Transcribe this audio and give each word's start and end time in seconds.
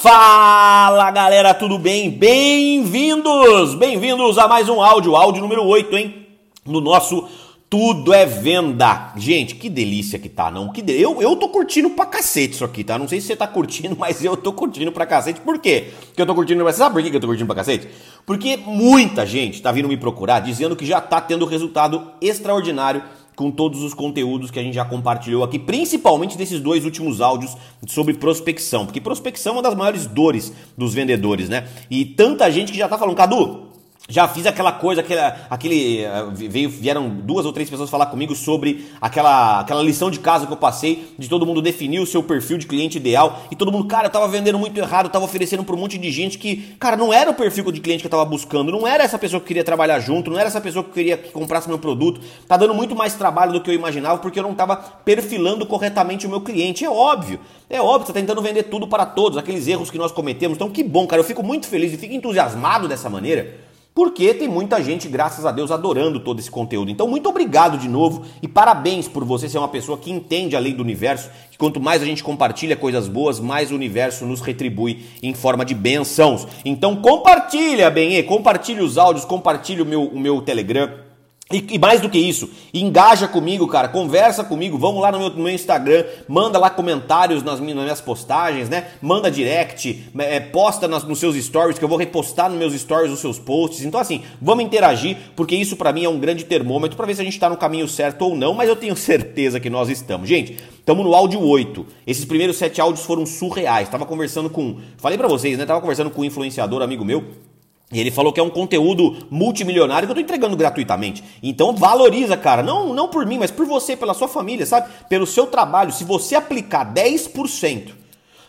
Fala 0.00 1.10
galera, 1.10 1.52
tudo 1.52 1.76
bem? 1.76 2.08
Bem-vindos! 2.08 3.74
Bem-vindos 3.74 4.38
a 4.38 4.46
mais 4.46 4.68
um 4.68 4.80
áudio, 4.80 5.16
áudio 5.16 5.42
número 5.42 5.64
8, 5.64 5.96
hein? 5.96 6.28
No 6.64 6.80
nosso 6.80 7.26
Tudo 7.68 8.14
é 8.14 8.24
Venda. 8.24 9.12
Gente, 9.16 9.56
que 9.56 9.68
delícia 9.68 10.16
que 10.16 10.28
tá, 10.28 10.52
não? 10.52 10.70
Que 10.70 10.88
eu, 10.88 11.20
eu 11.20 11.34
tô 11.34 11.48
curtindo 11.48 11.90
pra 11.90 12.06
cacete 12.06 12.54
isso 12.54 12.64
aqui, 12.64 12.84
tá? 12.84 12.96
Não 12.96 13.08
sei 13.08 13.20
se 13.20 13.26
você 13.26 13.34
tá 13.34 13.48
curtindo, 13.48 13.96
mas 13.98 14.24
eu 14.24 14.36
tô 14.36 14.52
curtindo 14.52 14.92
pra 14.92 15.04
cacete. 15.04 15.40
Por 15.40 15.58
quê? 15.58 15.88
Que 16.14 16.22
eu 16.22 16.26
tô 16.26 16.32
curtindo. 16.32 16.62
Você 16.62 16.78
sabe 16.78 16.94
por 16.94 17.02
que 17.02 17.16
eu 17.16 17.20
tô 17.20 17.26
curtindo 17.26 17.48
pra 17.48 17.56
cacete? 17.56 17.88
Porque 18.24 18.56
muita 18.56 19.26
gente 19.26 19.60
tá 19.60 19.72
vindo 19.72 19.88
me 19.88 19.96
procurar 19.96 20.38
dizendo 20.38 20.76
que 20.76 20.86
já 20.86 21.00
tá 21.00 21.20
tendo 21.20 21.44
resultado 21.44 22.12
extraordinário 22.20 23.02
com 23.38 23.52
todos 23.52 23.84
os 23.84 23.94
conteúdos 23.94 24.50
que 24.50 24.58
a 24.58 24.62
gente 24.64 24.74
já 24.74 24.84
compartilhou 24.84 25.44
aqui, 25.44 25.60
principalmente 25.60 26.36
desses 26.36 26.58
dois 26.58 26.84
últimos 26.84 27.20
áudios 27.20 27.56
sobre 27.86 28.12
prospecção, 28.14 28.84
porque 28.84 29.00
prospecção 29.00 29.52
é 29.52 29.56
uma 29.58 29.62
das 29.62 29.76
maiores 29.76 30.08
dores 30.08 30.52
dos 30.76 30.92
vendedores, 30.92 31.48
né? 31.48 31.68
E 31.88 32.04
tanta 32.04 32.50
gente 32.50 32.72
que 32.72 32.78
já 32.78 32.88
tá 32.88 32.98
falando, 32.98 33.14
Cadu, 33.14 33.67
já 34.10 34.26
fiz 34.26 34.46
aquela 34.46 34.72
coisa, 34.72 35.04
aquele, 35.50 35.98
eh, 36.00 36.24
veio, 36.32 36.70
vieram 36.70 37.10
duas 37.10 37.44
ou 37.44 37.52
três 37.52 37.68
pessoas 37.68 37.90
falar 37.90 38.06
comigo 38.06 38.34
sobre 38.34 38.86
aquela, 39.02 39.60
aquela 39.60 39.82
lição 39.82 40.10
de 40.10 40.18
casa 40.18 40.46
que 40.46 40.52
eu 40.52 40.56
passei, 40.56 41.12
de 41.18 41.28
todo 41.28 41.44
mundo 41.44 41.60
definir 41.60 42.00
o 42.00 42.06
seu 42.06 42.22
perfil 42.22 42.56
de 42.56 42.66
cliente 42.66 42.96
ideal, 42.96 43.42
e 43.50 43.54
todo 43.54 43.70
mundo, 43.70 43.86
cara, 43.86 44.06
eu 44.06 44.10
tava 44.10 44.26
vendendo 44.26 44.58
muito 44.58 44.78
errado, 44.78 45.06
eu 45.06 45.10
tava 45.10 45.26
oferecendo 45.26 45.62
para 45.62 45.74
um 45.74 45.78
monte 45.78 45.98
de 45.98 46.10
gente 46.10 46.38
que, 46.38 46.74
cara, 46.80 46.96
não 46.96 47.12
era 47.12 47.30
o 47.30 47.34
perfil 47.34 47.70
de 47.70 47.80
cliente 47.80 48.00
que 48.00 48.06
eu 48.06 48.10
tava 48.10 48.24
buscando, 48.24 48.72
não 48.72 48.86
era 48.86 49.04
essa 49.04 49.18
pessoa 49.18 49.42
que 49.42 49.48
queria 49.48 49.62
trabalhar 49.62 50.00
junto, 50.00 50.30
não 50.30 50.38
era 50.38 50.48
essa 50.48 50.60
pessoa 50.60 50.82
que 50.82 50.90
queria 50.90 51.18
que 51.18 51.30
comprasse 51.30 51.68
meu 51.68 51.78
produto, 51.78 52.18
tá 52.46 52.56
dando 52.56 52.72
muito 52.72 52.96
mais 52.96 53.12
trabalho 53.12 53.52
do 53.52 53.60
que 53.60 53.68
eu 53.68 53.74
imaginava, 53.74 54.20
porque 54.20 54.38
eu 54.38 54.42
não 54.42 54.54
tava 54.54 54.74
perfilando 54.74 55.66
corretamente 55.66 56.26
o 56.26 56.30
meu 56.30 56.40
cliente, 56.40 56.82
é 56.82 56.88
óbvio, 56.88 57.38
é 57.68 57.78
óbvio, 57.78 58.06
tá 58.06 58.14
tentando 58.14 58.40
vender 58.40 58.62
tudo 58.62 58.88
para 58.88 59.04
todos, 59.04 59.36
aqueles 59.36 59.68
erros 59.68 59.90
que 59.90 59.98
nós 59.98 60.12
cometemos, 60.12 60.56
então 60.56 60.70
que 60.70 60.82
bom, 60.82 61.06
cara, 61.06 61.20
eu 61.20 61.26
fico 61.26 61.42
muito 61.42 61.66
feliz 61.66 61.92
e 61.92 61.98
fico 61.98 62.14
entusiasmado 62.14 62.88
dessa 62.88 63.10
maneira, 63.10 63.67
porque 63.98 64.32
tem 64.32 64.46
muita 64.46 64.80
gente, 64.80 65.08
graças 65.08 65.44
a 65.44 65.50
Deus, 65.50 65.72
adorando 65.72 66.20
todo 66.20 66.38
esse 66.38 66.48
conteúdo. 66.48 66.88
Então, 66.88 67.08
muito 67.08 67.28
obrigado 67.28 67.76
de 67.76 67.88
novo 67.88 68.24
e 68.40 68.46
parabéns 68.46 69.08
por 69.08 69.24
você 69.24 69.48
ser 69.48 69.58
uma 69.58 69.66
pessoa 69.66 69.98
que 69.98 70.08
entende 70.08 70.54
a 70.54 70.60
lei 70.60 70.72
do 70.72 70.84
universo, 70.84 71.28
que 71.50 71.58
quanto 71.58 71.80
mais 71.80 72.00
a 72.00 72.04
gente 72.04 72.22
compartilha 72.22 72.76
coisas 72.76 73.08
boas, 73.08 73.40
mais 73.40 73.72
o 73.72 73.74
universo 73.74 74.24
nos 74.24 74.40
retribui 74.40 75.04
em 75.20 75.34
forma 75.34 75.64
de 75.64 75.74
bençãos. 75.74 76.46
Então, 76.64 76.94
compartilha, 76.94 77.90
bem, 77.90 78.22
compartilhe 78.22 78.82
os 78.82 78.96
áudios, 78.96 79.24
compartilhe 79.24 79.82
o 79.82 79.84
meu, 79.84 80.04
o 80.04 80.20
meu 80.20 80.40
Telegram 80.42 81.07
e, 81.50 81.64
e, 81.70 81.78
mais 81.78 82.02
do 82.02 82.10
que 82.10 82.18
isso, 82.18 82.50
engaja 82.74 83.26
comigo, 83.26 83.66
cara, 83.66 83.88
conversa 83.88 84.44
comigo, 84.44 84.76
vamos 84.76 85.00
lá 85.00 85.10
no 85.10 85.18
meu, 85.18 85.30
no 85.30 85.44
meu 85.44 85.52
Instagram, 85.54 86.04
manda 86.28 86.58
lá 86.58 86.68
comentários 86.68 87.42
nas 87.42 87.58
minhas, 87.58 87.76
nas 87.76 87.84
minhas 87.84 88.00
postagens, 88.02 88.68
né? 88.68 88.88
Manda 89.00 89.30
direct, 89.30 90.10
é, 90.18 90.40
posta 90.40 90.86
nas, 90.86 91.04
nos 91.04 91.18
seus 91.18 91.36
stories, 91.36 91.78
que 91.78 91.84
eu 91.84 91.88
vou 91.88 91.96
repostar 91.96 92.50
nos 92.50 92.58
meus 92.58 92.74
stories 92.74 93.10
os 93.10 93.20
seus 93.20 93.38
posts. 93.38 93.82
Então, 93.82 93.98
assim, 93.98 94.22
vamos 94.42 94.62
interagir, 94.62 95.16
porque 95.34 95.56
isso 95.56 95.74
para 95.74 95.90
mim 95.90 96.04
é 96.04 96.08
um 96.10 96.20
grande 96.20 96.44
termômetro 96.44 96.98
para 96.98 97.06
ver 97.06 97.14
se 97.14 97.22
a 97.22 97.24
gente 97.24 97.40
tá 97.40 97.48
no 97.48 97.56
caminho 97.56 97.88
certo 97.88 98.26
ou 98.26 98.36
não, 98.36 98.52
mas 98.52 98.68
eu 98.68 98.76
tenho 98.76 98.94
certeza 98.96 99.58
que 99.58 99.70
nós 99.70 99.88
estamos. 99.88 100.28
Gente, 100.28 100.58
estamos 100.78 101.02
no 101.02 101.14
áudio 101.14 101.40
8. 101.40 101.86
Esses 102.06 102.26
primeiros 102.26 102.58
sete 102.58 102.78
áudios 102.78 103.06
foram 103.06 103.24
surreais. 103.24 103.88
Tava 103.88 104.04
conversando 104.04 104.50
com. 104.50 104.80
Falei 104.98 105.16
para 105.16 105.28
vocês, 105.28 105.56
né? 105.56 105.64
Tava 105.64 105.80
conversando 105.80 106.10
com 106.10 106.20
um 106.20 106.24
influenciador, 106.26 106.82
amigo 106.82 107.06
meu 107.06 107.47
e 107.90 107.98
ele 107.98 108.10
falou 108.10 108.32
que 108.32 108.40
é 108.40 108.42
um 108.42 108.50
conteúdo 108.50 109.26
multimilionário 109.30 110.06
que 110.06 110.10
eu 110.10 110.14
tô 110.14 110.20
entregando 110.20 110.56
gratuitamente. 110.56 111.24
Então 111.42 111.74
valoriza, 111.74 112.36
cara. 112.36 112.62
Não, 112.62 112.92
não 112.92 113.08
por 113.08 113.24
mim, 113.24 113.38
mas 113.38 113.50
por 113.50 113.64
você, 113.64 113.96
pela 113.96 114.12
sua 114.12 114.28
família, 114.28 114.66
sabe? 114.66 114.90
Pelo 115.08 115.26
seu 115.26 115.46
trabalho. 115.46 115.90
Se 115.90 116.04
você 116.04 116.34
aplicar 116.34 116.92
10% 116.92 117.92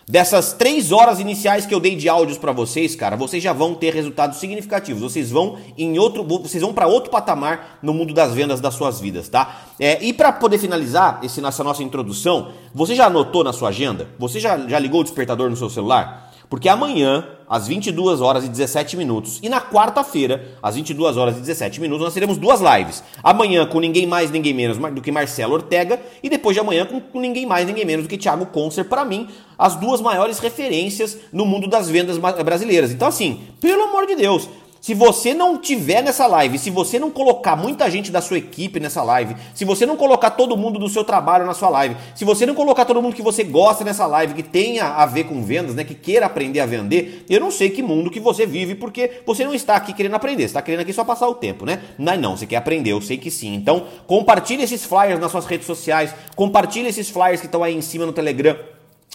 dessas 0.05 0.51
3 0.53 0.91
horas 0.91 1.21
iniciais 1.21 1.65
que 1.65 1.73
eu 1.73 1.79
dei 1.79 1.95
de 1.95 2.09
áudios 2.09 2.37
para 2.37 2.51
vocês, 2.51 2.95
cara, 2.95 3.15
vocês 3.15 3.41
já 3.41 3.53
vão 3.53 3.75
ter 3.75 3.93
resultados 3.93 4.39
significativos. 4.39 5.01
Vocês 5.01 5.31
vão 5.31 5.57
em 5.77 5.97
outro, 5.97 6.21
vocês 6.23 6.61
vão 6.61 6.73
para 6.73 6.87
outro 6.87 7.09
patamar 7.09 7.79
no 7.81 7.93
mundo 7.93 8.13
das 8.13 8.33
vendas 8.33 8.59
das 8.59 8.73
suas 8.73 8.99
vidas, 8.99 9.29
tá? 9.29 9.61
É, 9.79 10.03
e 10.03 10.11
para 10.11 10.33
poder 10.33 10.57
finalizar 10.57 11.21
esse, 11.23 11.45
essa 11.45 11.63
nossa 11.63 11.81
introdução, 11.81 12.51
você 12.73 12.93
já 12.93 13.05
anotou 13.05 13.41
na 13.41 13.53
sua 13.53 13.69
agenda? 13.69 14.09
Você 14.19 14.37
já, 14.37 14.57
já 14.67 14.77
ligou 14.79 14.99
o 14.99 15.03
despertador 15.03 15.49
no 15.49 15.55
seu 15.55 15.69
celular? 15.69 16.29
Porque 16.49 16.67
amanhã, 16.67 17.25
às 17.49 17.67
22 17.67 18.21
horas 18.21 18.45
e 18.45 18.49
17 18.49 18.95
minutos, 18.95 19.39
e 19.41 19.49
na 19.49 19.59
quarta-feira, 19.59 20.57
às 20.61 20.75
22 20.75 21.17
horas 21.17 21.35
e 21.37 21.39
17 21.39 21.81
minutos, 21.81 22.03
nós 22.03 22.13
teremos 22.13 22.37
duas 22.37 22.61
lives. 22.61 23.03
Amanhã 23.23 23.65
com 23.65 23.79
ninguém 23.79 24.05
mais, 24.05 24.29
ninguém 24.29 24.53
menos 24.53 24.77
do 24.77 25.01
que 25.01 25.11
Marcelo 25.11 25.55
Ortega, 25.55 25.99
e 26.21 26.29
depois 26.29 26.53
de 26.55 26.59
amanhã 26.59 26.85
com, 26.85 27.19
ninguém 27.19 27.45
mais, 27.45 27.65
ninguém 27.65 27.85
menos 27.85 28.05
do 28.05 28.09
que 28.09 28.17
Thiago 28.17 28.45
Concer, 28.45 28.85
para 28.85 29.03
mim, 29.03 29.27
as 29.57 29.75
duas 29.75 29.99
maiores 29.99 30.39
referências 30.39 31.17
no 31.33 31.45
mundo 31.45 31.67
das 31.67 31.89
vendas 31.89 32.17
brasileiras. 32.17 32.91
Então, 32.91 33.07
assim, 33.07 33.41
pelo 33.59 33.83
amor 33.83 34.05
de 34.05 34.15
Deus, 34.15 34.47
se 34.81 34.93
você 34.93 35.33
não 35.33 35.57
tiver 35.57 36.01
nessa 36.01 36.25
live, 36.25 36.57
se 36.57 36.69
você 36.69 36.97
não 36.97 37.11
colocar 37.11 37.55
muita 37.55 37.89
gente 37.91 38.11
da 38.11 38.21
sua 38.21 38.37
equipe 38.37 38.79
nessa 38.79 39.03
live, 39.03 39.35
se 39.53 39.65
você 39.65 39.85
não 39.85 39.97
colocar 39.97 40.31
todo 40.31 40.55
mundo 40.55 40.79
do 40.79 40.87
seu 40.87 41.03
trabalho 41.03 41.45
na 41.45 41.53
sua 41.53 41.69
live, 41.69 41.95
se 42.15 42.23
você 42.23 42.45
não 42.45 42.55
colocar 42.55 42.85
todo 42.85 43.01
mundo 43.01 43.15
que 43.15 43.21
você 43.21 43.43
gosta 43.43 43.83
nessa 43.83 44.05
live, 44.05 44.33
que 44.33 44.43
tenha 44.43 44.85
a 44.85 45.05
ver 45.05 45.25
com 45.25 45.43
vendas, 45.43 45.75
né, 45.75 45.83
que 45.83 45.95
queira 45.95 46.25
aprender 46.25 46.59
a 46.61 46.65
vender, 46.65 47.25
eu 47.29 47.39
não 47.39 47.51
sei 47.51 47.69
que 47.69 47.83
mundo 47.83 48.09
que 48.09 48.19
você 48.19 48.45
vive, 48.45 48.75
porque 48.75 49.21
você 49.25 49.43
não 49.43 49.53
está 49.53 49.75
aqui 49.75 49.93
querendo 49.93 50.15
aprender, 50.15 50.43
você 50.43 50.47
está 50.47 50.61
querendo 50.61 50.81
aqui 50.81 50.93
só 50.93 51.03
passar 51.03 51.27
o 51.27 51.35
tempo, 51.35 51.65
né? 51.65 51.81
Não, 51.97 52.17
não, 52.17 52.37
você 52.37 52.45
quer 52.45 52.57
aprender, 52.57 52.91
eu 52.91 53.01
sei 53.01 53.17
que 53.17 53.29
sim. 53.29 53.53
Então, 53.53 53.85
compartilhe 54.07 54.63
esses 54.63 54.85
flyers 54.85 55.19
nas 55.19 55.31
suas 55.31 55.45
redes 55.45 55.67
sociais, 55.67 56.13
compartilhe 56.35 56.87
esses 56.87 57.09
flyers 57.09 57.39
que 57.39 57.47
estão 57.47 57.63
aí 57.63 57.75
em 57.75 57.81
cima 57.81 58.05
no 58.05 58.13
Telegram 58.13 58.57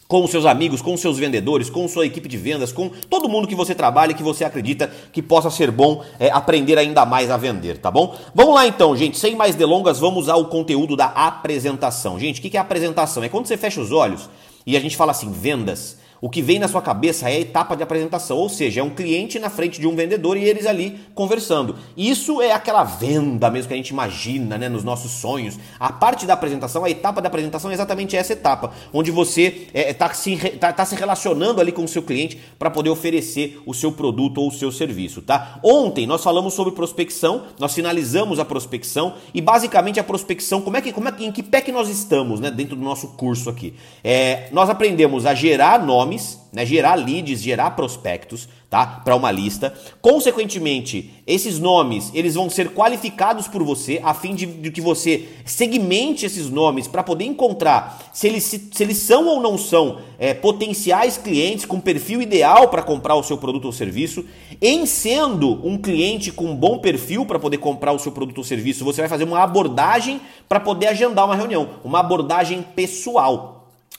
com 0.07 0.23
os 0.23 0.31
seus 0.31 0.45
amigos, 0.45 0.83
com 0.83 0.95
os 0.95 1.01
seus 1.01 1.19
vendedores, 1.19 1.71
com 1.71 1.89
sua 1.89 2.07
equipe 2.07 2.29
de 2.29 2.37
vendas, 2.37 2.73
com 2.73 2.91
todo 3.09 3.29
mundo 3.29 3.49
que 3.49 3.55
você 3.55 3.75
trabalha 3.75 4.13
e 4.13 4.15
que 4.15 4.23
você 4.23 4.45
acredita 4.45 4.91
que 5.13 5.23
possa 5.23 5.51
ser 5.51 5.71
bom 5.71 6.05
é, 6.19 6.31
aprender 6.31 6.79
ainda 6.79 7.07
mais 7.07 7.31
a 7.31 7.37
vender, 7.37 7.79
tá 7.79 7.91
bom? 7.91 8.15
Vamos 8.35 8.55
lá 8.55 8.67
então, 8.67 8.95
gente, 8.95 9.19
sem 9.19 9.35
mais 9.35 9.55
delongas, 9.55 9.99
vamos 9.99 10.29
ao 10.29 10.45
conteúdo 10.47 10.95
da 10.95 11.07
apresentação. 11.07 12.19
Gente, 12.19 12.39
o 12.39 12.43
que 12.43 12.57
é 12.57 12.61
apresentação? 12.61 13.25
É 13.25 13.29
quando 13.29 13.47
você 13.47 13.57
fecha 13.57 13.81
os 13.81 13.93
olhos 13.93 14.29
e 14.67 14.77
a 14.77 14.81
gente 14.81 14.97
fala 14.97 15.11
assim, 15.11 15.33
vendas. 15.33 16.04
O 16.25 16.31
que 16.31 16.41
vem 16.41 16.59
na 16.59 16.67
sua 16.67 16.81
cabeça 16.81 17.29
é 17.29 17.35
a 17.35 17.41
etapa 17.41 17.77
de 17.77 17.83
apresentação, 17.83 18.39
ou 18.39 18.49
seja, 18.49 18.81
é 18.81 18.83
um 18.83 18.89
cliente 18.89 19.39
na 19.39 19.51
frente 19.51 19.79
de 19.79 19.87
um 19.87 19.95
vendedor 19.95 20.39
e 20.39 20.45
eles 20.45 20.65
ali 20.65 20.99
conversando. 21.15 21.77
Isso 21.95 22.41
é 22.41 22.51
aquela 22.51 22.83
venda 22.83 23.51
mesmo 23.51 23.69
que 23.69 23.75
a 23.75 23.77
gente 23.77 23.91
imagina, 23.91 24.57
né, 24.57 24.67
nos 24.67 24.83
nossos 24.83 25.11
sonhos. 25.11 25.59
A 25.79 25.93
parte 25.93 26.25
da 26.25 26.33
apresentação, 26.33 26.83
a 26.83 26.89
etapa 26.89 27.21
da 27.21 27.29
apresentação 27.29 27.71
é 27.71 27.75
exatamente 27.75 28.17
essa 28.17 28.33
etapa, 28.33 28.73
onde 28.91 29.11
você 29.11 29.69
está 29.75 29.79
é, 29.79 29.93
tá 29.93 30.15
se, 30.15 30.37
tá, 30.59 30.73
tá 30.73 30.87
se 30.87 30.95
relacionando 30.95 31.61
ali 31.61 31.71
com 31.71 31.85
o 31.85 31.89
seu 31.89 32.03
cliente 32.03 32.41
para 32.59 32.71
poder 32.71 32.89
oferecer 32.89 33.61
o 33.67 33.75
seu 33.75 33.93
produto 33.93 34.39
ou 34.39 34.49
o 34.49 34.51
seu 34.51 34.73
serviço, 34.73 35.21
tá? 35.21 35.61
Ontem 35.63 36.07
nós 36.07 36.25
falamos 36.25 36.55
sobre 36.55 36.73
prospecção, 36.73 37.43
nós 37.59 37.75
finalizamos 37.75 38.39
a 38.39 38.47
prospecção 38.47 39.17
e 39.35 39.43
basicamente 39.43 40.01
a 40.01 40.05
prospecção, 40.05 40.63
como 40.63 40.79
é 40.79 40.81
que, 40.81 40.91
como 40.91 41.07
é 41.07 41.15
em 41.19 41.31
que 41.31 41.43
pé 41.43 41.61
que 41.61 41.71
nós 41.71 41.91
estamos, 41.91 42.41
né, 42.41 42.51
dentro 42.51 42.77
do 42.77 42.83
nosso 42.83 43.09
curso 43.09 43.51
aqui? 43.51 43.75
É, 44.03 44.49
nós 44.53 44.71
aprendemos 44.71 45.27
a 45.27 45.35
gerar 45.35 45.85
nomes 45.85 46.14
nomes, 46.15 46.41
né, 46.53 46.65
gerar 46.65 46.95
leads, 46.95 47.43
gerar 47.43 47.71
prospectos, 47.73 48.49
tá? 48.71 48.87
Para 48.87 49.17
uma 49.17 49.31
lista. 49.31 49.75
Consequentemente, 50.01 51.11
esses 51.27 51.59
nomes, 51.59 52.11
eles 52.15 52.35
vão 52.35 52.49
ser 52.49 52.71
qualificados 52.71 53.49
por 53.49 53.63
você 53.63 54.01
a 54.05 54.15
fim 54.15 54.35
de, 54.35 54.47
de 54.47 54.71
que 54.71 54.81
você 54.81 55.29
segmente 55.45 56.25
esses 56.25 56.49
nomes 56.49 56.87
para 56.87 57.03
poder 57.03 57.25
encontrar 57.25 58.11
se 58.13 58.29
eles, 58.29 58.45
se, 58.45 58.71
se, 58.73 58.83
eles 58.83 58.99
são 58.99 59.27
ou 59.27 59.41
não 59.41 59.59
são 59.59 59.99
é, 60.19 60.33
potenciais 60.33 61.17
clientes 61.17 61.65
com 61.65 61.81
perfil 61.81 62.23
ideal 62.23 62.69
para 62.69 62.83
comprar 62.83 63.17
o 63.17 63.23
seu 63.23 63.37
produto 63.37 63.67
ou 63.67 63.73
serviço. 63.73 64.25
Em 64.63 64.87
sendo 64.87 65.67
um 65.67 65.77
cliente 65.77 66.31
com 66.31 66.55
bom 66.55 66.79
perfil 66.79 67.27
para 67.27 67.39
poder 67.39 67.59
comprar 67.59 67.93
o 67.93 67.99
seu 67.99 68.13
produto 68.13 68.39
ou 68.39 68.45
serviço, 68.45 68.85
você 68.85 69.01
vai 69.01 69.09
fazer 69.09 69.25
uma 69.25 69.43
abordagem 69.43 70.21
para 70.49 70.61
poder 70.61 70.87
agendar 70.89 71.25
uma 71.25 71.35
reunião, 71.35 71.71
uma 71.83 72.01
abordagem 72.01 72.63
pessoal 72.75 73.54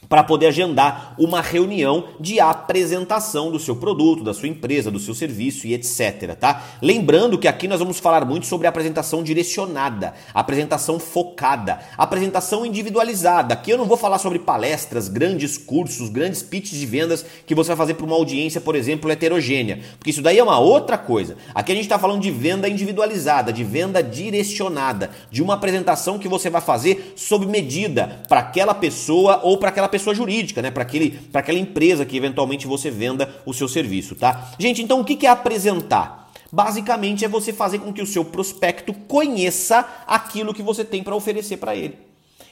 para 0.08 0.24
poder 0.24 0.48
agendar 0.48 1.16
uma 1.18 1.42
reunião 1.42 2.06
de 2.20 2.40
apresentação 2.40 3.52
do 3.52 3.60
seu 3.60 3.75
produto, 3.75 4.24
da 4.24 4.34
sua 4.34 4.48
empresa, 4.48 4.92
do 4.92 5.00
seu 5.00 5.13
serviço 5.13 5.68
e 5.68 5.74
etc, 5.74 6.36
tá? 6.40 6.63
Lembrando 6.81 7.38
que 7.38 7.48
aqui 7.48 7.68
nós 7.68 7.80
vamos 7.80 8.00
falar 8.00 8.25
muito 8.25 8.46
sobre 8.46 8.68
apresentação 8.68 9.24
direcionada, 9.24 10.13
apresentação 10.34 11.00
focada, 11.00 11.80
apresentação 11.98 12.66
individualizada. 12.66 13.54
Aqui 13.54 13.72
eu 13.72 13.78
não 13.78 13.86
vou 13.86 13.98
falar 13.98 14.19
sobre 14.19 14.40
palestras, 14.40 15.07
grandes 15.07 15.57
cursos, 15.57 16.10
grandes 16.10 16.42
pitches 16.42 16.80
de 16.80 16.86
vendas 16.86 17.25
que 17.46 17.56
você 17.56 17.69
vai 17.69 17.78
fazer 17.78 17.94
para 17.96 18.06
uma 18.06 18.16
audiência, 18.16 18.62
por 18.62 18.75
exemplo, 18.75 19.12
heterogênea, 19.12 19.80
porque 19.98 20.10
isso 20.10 20.22
daí 20.22 20.40
é 20.40 20.44
uma 20.44 20.60
outra 20.60 20.98
coisa. 20.98 21.38
Aqui 21.54 21.72
a 21.72 21.75
gente 21.75 21.86
está 21.86 22.00
falando 22.00 22.22
de 22.22 22.31
venda 22.31 22.68
individualizada, 22.68 23.51
de 23.51 23.63
venda 23.63 24.01
direcionada, 24.01 25.10
de 25.31 25.42
uma 25.42 25.56
apresentação 25.56 26.19
que 26.19 26.28
você 26.28 26.50
vai 26.50 26.62
fazer 26.62 27.13
sob 27.16 27.46
medida 27.46 28.22
para 28.28 28.42
aquela 28.42 28.74
pessoa 28.74 29.40
ou 29.44 29.58
para 29.58 29.69
aquela 29.69 29.90
pessoa 29.95 30.13
jurídica, 30.13 30.62
né? 30.62 30.69
Para 30.69 30.83
aquela 30.83 31.59
empresa 31.59 32.06
que 32.06 32.18
eventualmente 32.18 32.68
você 32.68 32.92
venda 32.92 33.33
o 33.45 33.53
seu 33.53 33.68
serviço, 33.68 34.13
tá? 34.13 34.51
Gente, 34.59 34.81
então 34.81 35.00
o 35.00 35.06
que 35.06 35.25
é 35.25 35.30
apresentar? 35.30 36.31
Basicamente 36.51 37.24
é 37.24 37.27
você 37.27 37.53
fazer 37.53 37.80
com 37.80 37.94
que 37.94 38.01
o 38.01 38.06
seu 38.06 38.25
prospecto 38.25 38.94
conheça 38.94 39.88
aquilo 40.06 40.53
que 40.53 40.62
você 40.62 40.83
tem 40.83 41.01
para 41.01 41.15
oferecer 41.15 41.57
para 41.57 41.75
ele. 41.75 41.97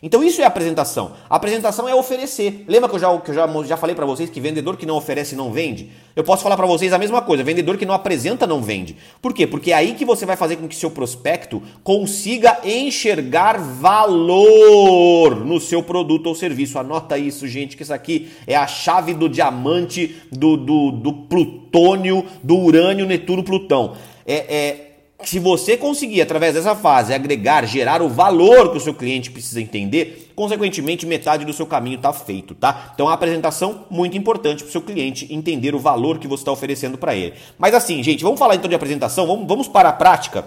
Então 0.06 0.22
isso 0.22 0.42
é 0.42 0.44
apresentação. 0.44 1.14
A 1.30 1.38
apresentação 1.38 1.88
é 1.88 1.96
oferecer. 1.96 2.66
Lembra 2.68 2.90
que 2.90 2.96
eu 2.96 3.00
já, 3.00 3.18
que 3.20 3.32
eu 3.32 3.34
já, 3.34 3.48
já 3.64 3.78
falei 3.78 3.96
para 3.96 4.06
vocês 4.06 4.30
que 4.30 4.42
vendedor 4.42 4.76
que 4.76 4.86
não 4.86 4.98
oferece 4.98 5.34
não 5.34 5.50
vende? 5.50 5.92
Eu 6.14 6.26
posso 6.26 6.44
falar 6.44 6.58
para 6.58 6.68
vocês 6.68 6.92
a 6.92 7.00
mesma 7.00 7.22
coisa. 7.22 7.42
Vendedor 7.42 7.78
que 7.78 7.86
não 7.86 7.94
apresenta 7.96 8.46
não 8.46 8.62
vende. 8.62 8.98
Por 9.22 9.34
quê? 9.34 9.48
Porque 9.48 9.72
é 9.72 9.76
aí 9.76 9.94
que 9.94 10.04
você 10.04 10.26
vai 10.26 10.36
fazer 10.36 10.58
com 10.58 10.68
que 10.68 10.76
seu 10.76 10.92
prospecto 10.92 11.64
consiga 11.86 12.60
enxergar 12.66 13.58
valor 13.58 15.38
no 15.46 15.58
seu 15.62 15.82
produto 15.82 16.28
ou 16.28 16.36
serviço. 16.36 16.78
Anota 16.78 17.18
isso, 17.18 17.48
gente, 17.48 17.78
que 17.78 17.84
isso 17.84 17.94
aqui 17.94 18.30
é 18.46 18.58
a 18.58 18.68
chave 18.68 19.14
do 19.14 19.30
diamante, 19.30 20.18
do, 20.30 20.58
do, 20.58 20.92
do 20.92 21.14
plutônio, 21.14 22.26
do 22.44 22.58
urânio, 22.58 23.06
Netuno, 23.06 23.42
Plutão. 23.42 23.94
É, 24.28 24.36
é 24.54 24.93
se 25.24 25.40
você 25.40 25.78
conseguir, 25.78 26.22
através 26.22 26.54
dessa 26.54 26.76
fase, 26.76 27.14
agregar, 27.14 27.66
gerar 27.66 28.02
o 28.02 28.10
valor 28.10 28.72
que 28.72 28.78
o 28.78 28.82
seu 28.82 28.94
cliente 28.94 29.32
precisa 29.32 29.62
entender, 29.62 30.32
consequentemente, 30.36 31.06
metade 31.06 31.46
do 31.46 31.54
seu 31.54 31.66
caminho 31.66 31.98
está 31.98 32.12
feito, 32.12 32.54
tá? 32.56 32.92
Então, 32.94 33.08
a 33.08 33.14
apresentação 33.14 33.86
muito 33.90 34.18
importante 34.18 34.64
para 34.64 34.70
o 34.70 34.72
seu 34.72 34.82
cliente 34.82 35.34
entender 35.34 35.76
o 35.76 35.80
valor 35.80 36.20
que 36.20 36.28
você 36.28 36.42
está 36.42 36.52
oferecendo 36.52 36.98
para 36.98 37.16
ele. 37.16 37.34
Mas 37.58 37.74
assim, 37.74 38.02
gente, 38.04 38.24
vamos 38.24 38.40
falar 38.40 38.56
então 38.56 38.70
de 38.70 38.76
apresentação, 38.76 39.28
vamos, 39.28 39.48
vamos 39.48 39.68
para 39.68 39.90
a 39.90 39.94
prática. 39.94 40.46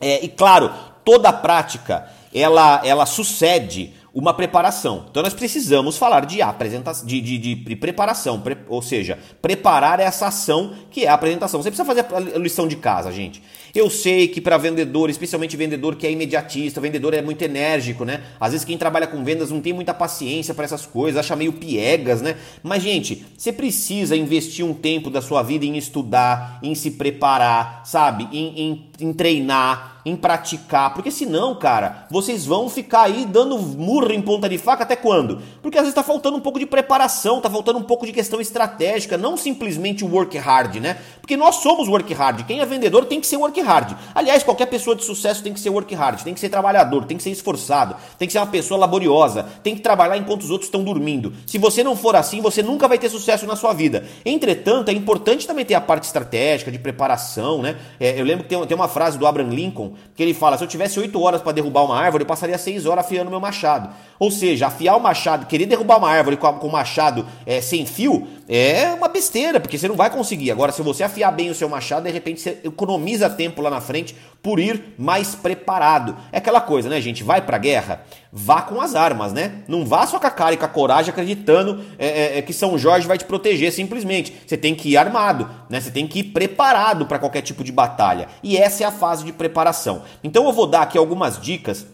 É, 0.00 0.24
e 0.24 0.28
claro, 0.28 0.70
toda 1.04 1.32
prática 1.32 2.08
ela, 2.34 2.82
ela 2.84 3.06
sucede 3.06 3.92
uma 4.14 4.32
preparação. 4.32 5.06
Então 5.10 5.22
nós 5.22 5.34
precisamos 5.34 5.96
falar 5.96 6.24
de 6.24 6.40
apresentação, 6.40 7.04
de, 7.04 7.20
de, 7.20 7.36
de 7.36 7.76
preparação, 7.76 8.40
pre, 8.40 8.56
ou 8.68 8.80
seja, 8.80 9.18
preparar 9.42 9.98
essa 9.98 10.28
ação 10.28 10.72
que 10.90 11.04
é 11.04 11.08
a 11.08 11.14
apresentação. 11.14 11.60
Você 11.60 11.70
precisa 11.70 11.84
fazer 11.84 12.06
a 12.14 12.38
lição 12.38 12.68
de 12.68 12.76
casa, 12.76 13.10
gente. 13.10 13.42
Eu 13.74 13.90
sei 13.90 14.28
que 14.28 14.40
para 14.40 14.56
vendedor, 14.56 15.10
especialmente 15.10 15.56
vendedor 15.56 15.96
que 15.96 16.06
é 16.06 16.12
imediatista, 16.12 16.80
vendedor 16.80 17.12
é 17.12 17.20
muito 17.20 17.42
enérgico, 17.42 18.04
né? 18.04 18.22
Às 18.38 18.52
vezes 18.52 18.64
quem 18.64 18.78
trabalha 18.78 19.08
com 19.08 19.24
vendas 19.24 19.50
não 19.50 19.60
tem 19.60 19.72
muita 19.72 19.92
paciência 19.92 20.54
para 20.54 20.64
essas 20.64 20.86
coisas, 20.86 21.18
acha 21.18 21.34
meio 21.34 21.54
piegas, 21.54 22.22
né? 22.22 22.36
Mas 22.62 22.84
gente, 22.84 23.26
você 23.36 23.52
precisa 23.52 24.14
investir 24.14 24.64
um 24.64 24.74
tempo 24.74 25.10
da 25.10 25.20
sua 25.20 25.42
vida 25.42 25.64
em 25.64 25.76
estudar, 25.76 26.60
em 26.62 26.72
se 26.76 26.92
preparar, 26.92 27.82
sabe? 27.84 28.28
em, 28.32 28.60
em, 28.60 28.90
em 29.00 29.12
treinar 29.12 29.93
em 30.04 30.14
praticar, 30.14 30.92
porque 30.92 31.10
senão, 31.10 31.54
cara, 31.54 32.06
vocês 32.10 32.44
vão 32.44 32.68
ficar 32.68 33.02
aí 33.02 33.24
dando 33.24 33.58
murro 33.58 34.12
em 34.12 34.20
ponta 34.20 34.48
de 34.48 34.58
faca 34.58 34.82
até 34.82 34.94
quando? 34.94 35.40
Porque 35.62 35.78
às 35.78 35.84
vezes 35.84 35.94
tá 35.94 36.02
faltando 36.02 36.36
um 36.36 36.40
pouco 36.40 36.58
de 36.58 36.66
preparação, 36.66 37.40
tá 37.40 37.48
faltando 37.48 37.78
um 37.78 37.82
pouco 37.82 38.04
de 38.04 38.12
questão 38.12 38.40
estratégica, 38.40 39.16
não 39.16 39.36
simplesmente 39.36 40.04
work 40.04 40.36
hard, 40.36 40.76
né? 40.76 40.98
Porque 41.20 41.36
nós 41.36 41.56
somos 41.56 41.88
work 41.88 42.12
hard, 42.12 42.44
quem 42.44 42.60
é 42.60 42.66
vendedor 42.66 43.06
tem 43.06 43.20
que 43.20 43.26
ser 43.26 43.38
work 43.38 43.58
hard. 43.62 43.96
Aliás, 44.14 44.42
qualquer 44.42 44.66
pessoa 44.66 44.94
de 44.94 45.04
sucesso 45.04 45.42
tem 45.42 45.54
que 45.54 45.60
ser 45.60 45.70
work 45.70 45.94
hard, 45.94 46.20
tem 46.20 46.34
que 46.34 46.40
ser 46.40 46.50
trabalhador, 46.50 47.06
tem 47.06 47.16
que 47.16 47.22
ser 47.22 47.30
esforçado, 47.30 47.96
tem 48.18 48.28
que 48.28 48.32
ser 48.32 48.40
uma 48.40 48.46
pessoa 48.46 48.78
laboriosa, 48.78 49.44
tem 49.62 49.74
que 49.74 49.80
trabalhar 49.80 50.18
enquanto 50.18 50.42
os 50.42 50.50
outros 50.50 50.68
estão 50.68 50.84
dormindo. 50.84 51.32
Se 51.46 51.56
você 51.56 51.82
não 51.82 51.96
for 51.96 52.14
assim, 52.14 52.42
você 52.42 52.62
nunca 52.62 52.86
vai 52.86 52.98
ter 52.98 53.08
sucesso 53.08 53.46
na 53.46 53.56
sua 53.56 53.72
vida. 53.72 54.06
Entretanto, 54.24 54.90
é 54.90 54.92
importante 54.92 55.46
também 55.46 55.64
ter 55.64 55.74
a 55.74 55.80
parte 55.80 56.04
estratégica, 56.04 56.70
de 56.70 56.78
preparação, 56.78 57.62
né? 57.62 57.76
É, 57.98 58.20
eu 58.20 58.24
lembro 58.24 58.44
que 58.44 58.50
tem, 58.50 58.66
tem 58.66 58.76
uma 58.76 58.88
frase 58.88 59.18
do 59.18 59.26
Abraham 59.26 59.48
Lincoln 59.48 59.93
que 60.14 60.22
ele 60.22 60.34
fala: 60.34 60.56
se 60.56 60.64
eu 60.64 60.68
tivesse 60.68 60.98
8 60.98 61.20
horas 61.20 61.42
para 61.42 61.52
derrubar 61.52 61.84
uma 61.84 61.98
árvore, 61.98 62.22
eu 62.22 62.26
passaria 62.26 62.58
6 62.58 62.86
horas 62.86 63.04
afiando 63.04 63.30
meu 63.30 63.40
machado. 63.40 63.88
Ou 64.18 64.30
seja, 64.30 64.66
afiar 64.66 64.96
o 64.96 65.00
machado, 65.00 65.46
querer 65.46 65.66
derrubar 65.66 65.98
uma 65.98 66.08
árvore 66.08 66.36
com, 66.36 66.48
o 66.48 66.72
machado 66.72 67.26
é, 67.44 67.60
sem 67.60 67.84
fio, 67.84 68.26
é 68.48 68.92
uma 68.92 69.08
besteira, 69.08 69.58
porque 69.58 69.78
você 69.78 69.88
não 69.88 69.96
vai 69.96 70.10
conseguir. 70.10 70.50
Agora, 70.50 70.72
se 70.72 70.82
você 70.82 71.02
afiar 71.02 71.32
bem 71.32 71.50
o 71.50 71.54
seu 71.54 71.68
machado, 71.68 72.04
de 72.04 72.10
repente 72.10 72.40
você 72.40 72.58
economiza 72.64 73.30
tempo 73.30 73.62
lá 73.62 73.70
na 73.70 73.80
frente 73.80 74.14
por 74.42 74.60
ir 74.60 74.94
mais 74.98 75.34
preparado. 75.34 76.16
É 76.30 76.38
aquela 76.38 76.60
coisa, 76.60 76.88
né, 76.88 77.00
gente? 77.00 77.22
Vai 77.22 77.40
pra 77.40 77.56
guerra, 77.56 78.02
vá 78.32 78.60
com 78.62 78.80
as 78.80 78.94
armas, 78.94 79.32
né? 79.32 79.62
Não 79.66 79.86
vá 79.86 80.06
só 80.06 80.18
com 80.18 80.26
a 80.26 80.30
cara 80.30 80.54
e 80.54 80.58
com 80.58 80.64
a 80.64 80.68
coragem 80.68 81.10
acreditando 81.10 81.82
é, 81.98 82.08
é, 82.08 82.38
é 82.38 82.42
que 82.42 82.52
São 82.52 82.76
Jorge 82.76 83.08
vai 83.08 83.16
te 83.16 83.24
proteger 83.24 83.72
simplesmente. 83.72 84.34
Você 84.46 84.56
tem 84.56 84.74
que 84.74 84.90
ir 84.90 84.96
armado, 84.96 85.48
né? 85.70 85.80
Você 85.80 85.90
tem 85.90 86.06
que 86.06 86.20
ir 86.20 86.24
preparado 86.24 87.06
para 87.06 87.18
qualquer 87.18 87.42
tipo 87.42 87.64
de 87.64 87.72
batalha. 87.72 88.28
E 88.42 88.56
essa 88.56 88.84
é 88.84 88.86
a 88.86 88.92
fase 88.92 89.24
de 89.24 89.32
preparação. 89.32 90.02
Então 90.22 90.44
eu 90.44 90.52
vou 90.52 90.66
dar 90.66 90.82
aqui 90.82 90.98
algumas 90.98 91.40
dicas 91.40 91.86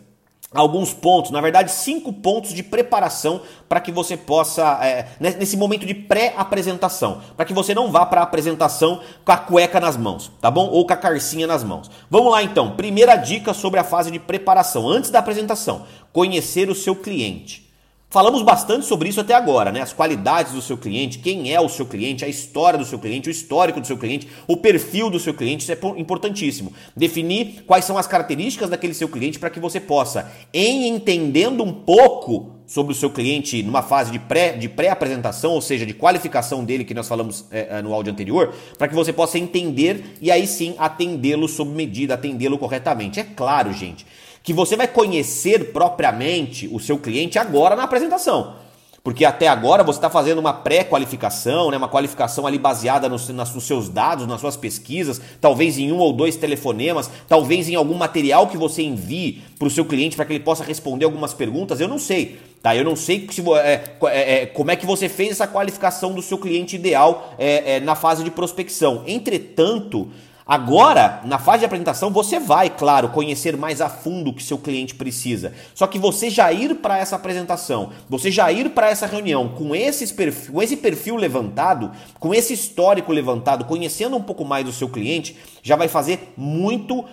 alguns 0.53 0.93
pontos, 0.93 1.31
na 1.31 1.41
verdade, 1.41 1.71
cinco 1.71 2.13
pontos 2.13 2.53
de 2.53 2.63
preparação 2.63 3.41
para 3.69 3.81
que 3.81 3.93
você 3.93 4.17
possa, 4.17 4.81
é, 4.83 5.07
nesse 5.21 5.57
momento 5.57 5.87
de 5.87 5.95
pré-apresentação, 5.95 7.23
para 7.37 7.47
que 7.47 7.53
você 7.53 7.73
não 7.73 7.93
vá 7.93 8.05
para 8.05 8.21
a 8.21 8.25
apresentação 8.25 9.01
com 9.25 9.31
a 9.31 9.37
cueca 9.37 9.79
nas 9.79 9.97
mãos, 9.97 10.31
tá 10.41 10.51
bom? 10.51 10.69
Ou 10.69 10.85
com 10.85 10.93
a 10.93 10.97
carcinha 10.97 11.47
nas 11.47 11.63
mãos. 11.63 11.89
Vamos 12.11 12.33
lá 12.33 12.43
então. 12.43 12.73
Primeira 12.73 13.15
dica 13.15 13.55
sobre 13.55 13.79
a 13.79 13.85
fase 13.85 14.11
de 14.11 14.19
preparação, 14.19 14.89
antes 14.89 15.11
da 15.11 15.21
apresentação: 15.21 15.87
conhecer 16.13 16.69
o 16.69 16.75
seu 16.75 16.97
cliente. 16.97 17.70
Falamos 18.13 18.43
bastante 18.43 18.87
sobre 18.87 19.09
isso 19.09 19.21
até 19.21 19.35
agora, 19.35 19.71
né? 19.71 19.81
As 19.81 19.93
qualidades 19.93 20.53
do 20.53 20.61
seu 20.61 20.77
cliente, 20.77 21.21
quem 21.21 21.55
é 21.55 21.61
o 21.61 21.69
seu 21.69 21.87
cliente, 21.87 22.25
a 22.25 22.29
história 22.29 22.77
do 22.77 22.85
seu 22.85 22.99
cliente, 22.99 23.29
o 23.29 23.31
histórico 23.31 23.81
do 23.81 23.87
seu 23.87 23.97
cliente, 23.97 24.27
o 24.49 24.57
perfil 24.57 25.09
do 25.09 25.21
seu 25.21 25.33
cliente, 25.33 25.63
isso 25.63 25.71
é 25.71 25.79
importantíssimo. 25.97 26.73
Definir 26.97 27.63
quais 27.69 27.85
são 27.85 27.97
as 27.97 28.09
características 28.09 28.69
daquele 28.69 28.95
seu 28.95 29.09
cliente 29.09 29.39
para 29.39 29.49
que 29.49 29.61
você 29.61 29.79
possa, 29.79 30.29
em 30.53 30.89
entendendo 30.89 31.63
um 31.63 31.73
pouco 31.73 32.57
sobre 32.67 32.93
o 32.93 32.97
seu 32.97 33.11
cliente 33.11 33.63
numa 33.63 33.81
fase 33.81 34.11
de 34.11 34.19
pré 34.19 34.55
de 34.55 34.69
pré-apresentação, 34.69 35.53
ou 35.53 35.61
seja, 35.61 35.87
de 35.87 35.95
qualificação 35.95 36.65
dele 36.65 36.85
que 36.85 36.95
nós 36.95 37.07
falamos 37.07 37.45
é, 37.53 37.81
no 37.81 37.95
áudio 37.95 38.13
anterior, 38.13 38.53
para 38.77 38.89
que 38.89 38.95
você 38.95 39.13
possa 39.13 39.39
entender 39.39 40.17
e 40.21 40.33
aí 40.33 40.49
sim 40.49 40.75
atendê-lo 40.79 41.47
sob 41.47 41.71
medida, 41.71 42.15
atendê-lo 42.15 42.59
corretamente. 42.59 43.21
É 43.21 43.23
claro, 43.23 43.73
gente 43.73 44.05
que 44.43 44.53
você 44.53 44.77
vai 44.77 44.89
conhecer 44.89 45.73
propriamente 45.73 46.69
o 46.73 46.81
seu 46.81 46.99
cliente 46.99 47.39
agora 47.39 47.77
na 47.77 47.85
apresentação. 47.85 48.55
Porque 49.03 49.25
até 49.25 49.49
agora 49.49 49.83
você 49.83 49.99
está 49.99 50.11
fazendo 50.11 50.41
uma 50.41 50.53
pré-qualificação, 50.53 51.71
né, 51.71 51.77
uma 51.79 51.89
qualificação 51.89 52.47
ali 52.47 52.59
baseada 52.59 53.09
nos, 53.09 53.29
nos 53.31 53.65
seus 53.65 53.89
dados, 53.89 54.27
nas 54.27 54.41
suas 54.41 54.59
pesquisas, 54.59 55.21
talvez 55.41 55.79
em 55.79 55.91
um 55.91 55.97
ou 55.97 56.13
dois 56.13 56.37
telefonemas, 56.37 57.11
talvez 57.27 57.69
em 57.71 57.75
algum 57.75 57.95
material 57.95 58.47
que 58.47 58.59
você 58.59 58.83
envie 58.83 59.43
para 59.59 59.67
o 59.67 59.71
seu 59.71 59.87
cliente 59.87 60.17
para 60.17 60.27
que 60.27 60.35
ele 60.35 60.45
possa 60.45 60.63
responder 60.63 61.07
algumas 61.07 61.33
perguntas. 61.33 61.81
Eu 61.81 61.89
não 61.89 61.99
sei, 61.99 62.39
tá? 62.63 62.77
Eu 62.77 62.85
não 62.85 62.95
sei 62.95 63.27
se, 63.31 63.41
é, 63.41 63.83
é, 64.05 64.43
é, 64.43 64.47
como 64.47 64.71
é 64.71 64.77
que 64.77 64.85
você 64.85 65.09
fez 65.09 65.31
essa 65.31 65.47
qualificação 65.47 66.13
do 66.13 66.21
seu 66.21 66.37
cliente 66.37 66.77
ideal 66.77 67.35
é, 67.39 67.77
é, 67.77 67.81
na 67.81 67.95
fase 67.95 68.23
de 68.23 68.31
prospecção. 68.31 69.03
Entretanto, 69.07 70.11
Agora, 70.51 71.21
na 71.27 71.39
fase 71.39 71.61
de 71.61 71.67
apresentação, 71.67 72.11
você 72.11 72.41
vai, 72.41 72.69
claro, 72.69 73.11
conhecer 73.11 73.57
mais 73.57 73.81
a 73.81 73.89
fundo 73.89 74.31
o 74.31 74.35
que 74.35 74.43
seu 74.43 74.59
cliente 74.59 74.97
precisa. 74.97 75.53
Só 75.77 75.87
que 75.87 75.97
você 75.97 76.29
já 76.29 76.53
ir 76.53 76.75
para 76.75 76.99
essa 76.99 77.15
apresentação, 77.15 77.91
você 78.09 78.33
já 78.33 78.51
ir 78.51 78.71
para 78.71 78.91
essa 78.91 79.07
reunião 79.07 79.51
com, 79.51 79.77
esses 79.77 80.11
perfil, 80.11 80.55
com 80.55 80.61
esse 80.61 80.77
perfil 80.77 81.15
levantado, 81.15 81.93
com 82.19 82.35
esse 82.35 82.53
histórico 82.53 83.13
levantado, 83.13 83.65
conhecendo 83.65 84.17
um 84.17 84.23
pouco 84.25 84.45
mais 84.45 84.65
do 84.65 84.73
seu 84.73 84.89
cliente, 84.89 85.37
já 85.63 85.77
vai 85.77 85.87
fazer 85.87 86.33
muito, 86.37 87.05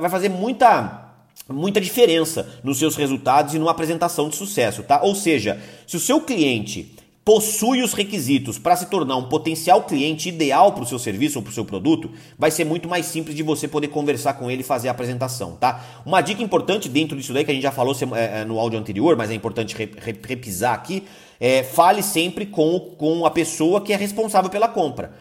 vai 0.00 0.08
fazer 0.08 0.30
muita 0.30 1.02
muita 1.46 1.78
diferença 1.78 2.48
nos 2.64 2.78
seus 2.78 2.96
resultados 2.96 3.52
e 3.52 3.58
numa 3.58 3.72
apresentação 3.72 4.30
de 4.30 4.36
sucesso, 4.36 4.82
tá? 4.82 5.02
Ou 5.02 5.14
seja, 5.14 5.60
se 5.86 5.98
o 5.98 6.00
seu 6.00 6.18
cliente 6.22 6.96
possui 7.24 7.82
os 7.82 7.94
requisitos 7.94 8.58
para 8.58 8.76
se 8.76 8.86
tornar 8.86 9.16
um 9.16 9.24
potencial 9.24 9.82
cliente 9.84 10.28
ideal 10.28 10.72
para 10.72 10.82
o 10.82 10.86
seu 10.86 10.98
serviço 10.98 11.38
ou 11.38 11.42
para 11.42 11.50
o 11.50 11.54
seu 11.54 11.64
produto, 11.64 12.10
vai 12.38 12.50
ser 12.50 12.64
muito 12.64 12.86
mais 12.86 13.06
simples 13.06 13.34
de 13.34 13.42
você 13.42 13.66
poder 13.66 13.88
conversar 13.88 14.34
com 14.34 14.50
ele 14.50 14.60
e 14.60 14.64
fazer 14.64 14.88
a 14.88 14.90
apresentação, 14.90 15.56
tá? 15.56 15.82
Uma 16.04 16.20
dica 16.20 16.42
importante 16.42 16.88
dentro 16.88 17.16
disso 17.16 17.32
daí, 17.32 17.44
que 17.44 17.50
a 17.50 17.54
gente 17.54 17.62
já 17.62 17.72
falou 17.72 17.96
é, 18.14 18.44
no 18.44 18.58
áudio 18.58 18.78
anterior, 18.78 19.16
mas 19.16 19.30
é 19.30 19.34
importante 19.34 19.74
repisar 20.22 20.74
aqui, 20.74 21.04
é 21.40 21.62
fale 21.62 22.02
sempre 22.02 22.44
com, 22.44 22.78
com 22.98 23.24
a 23.24 23.30
pessoa 23.30 23.80
que 23.80 23.92
é 23.92 23.96
responsável 23.96 24.50
pela 24.50 24.68
compra. 24.68 25.12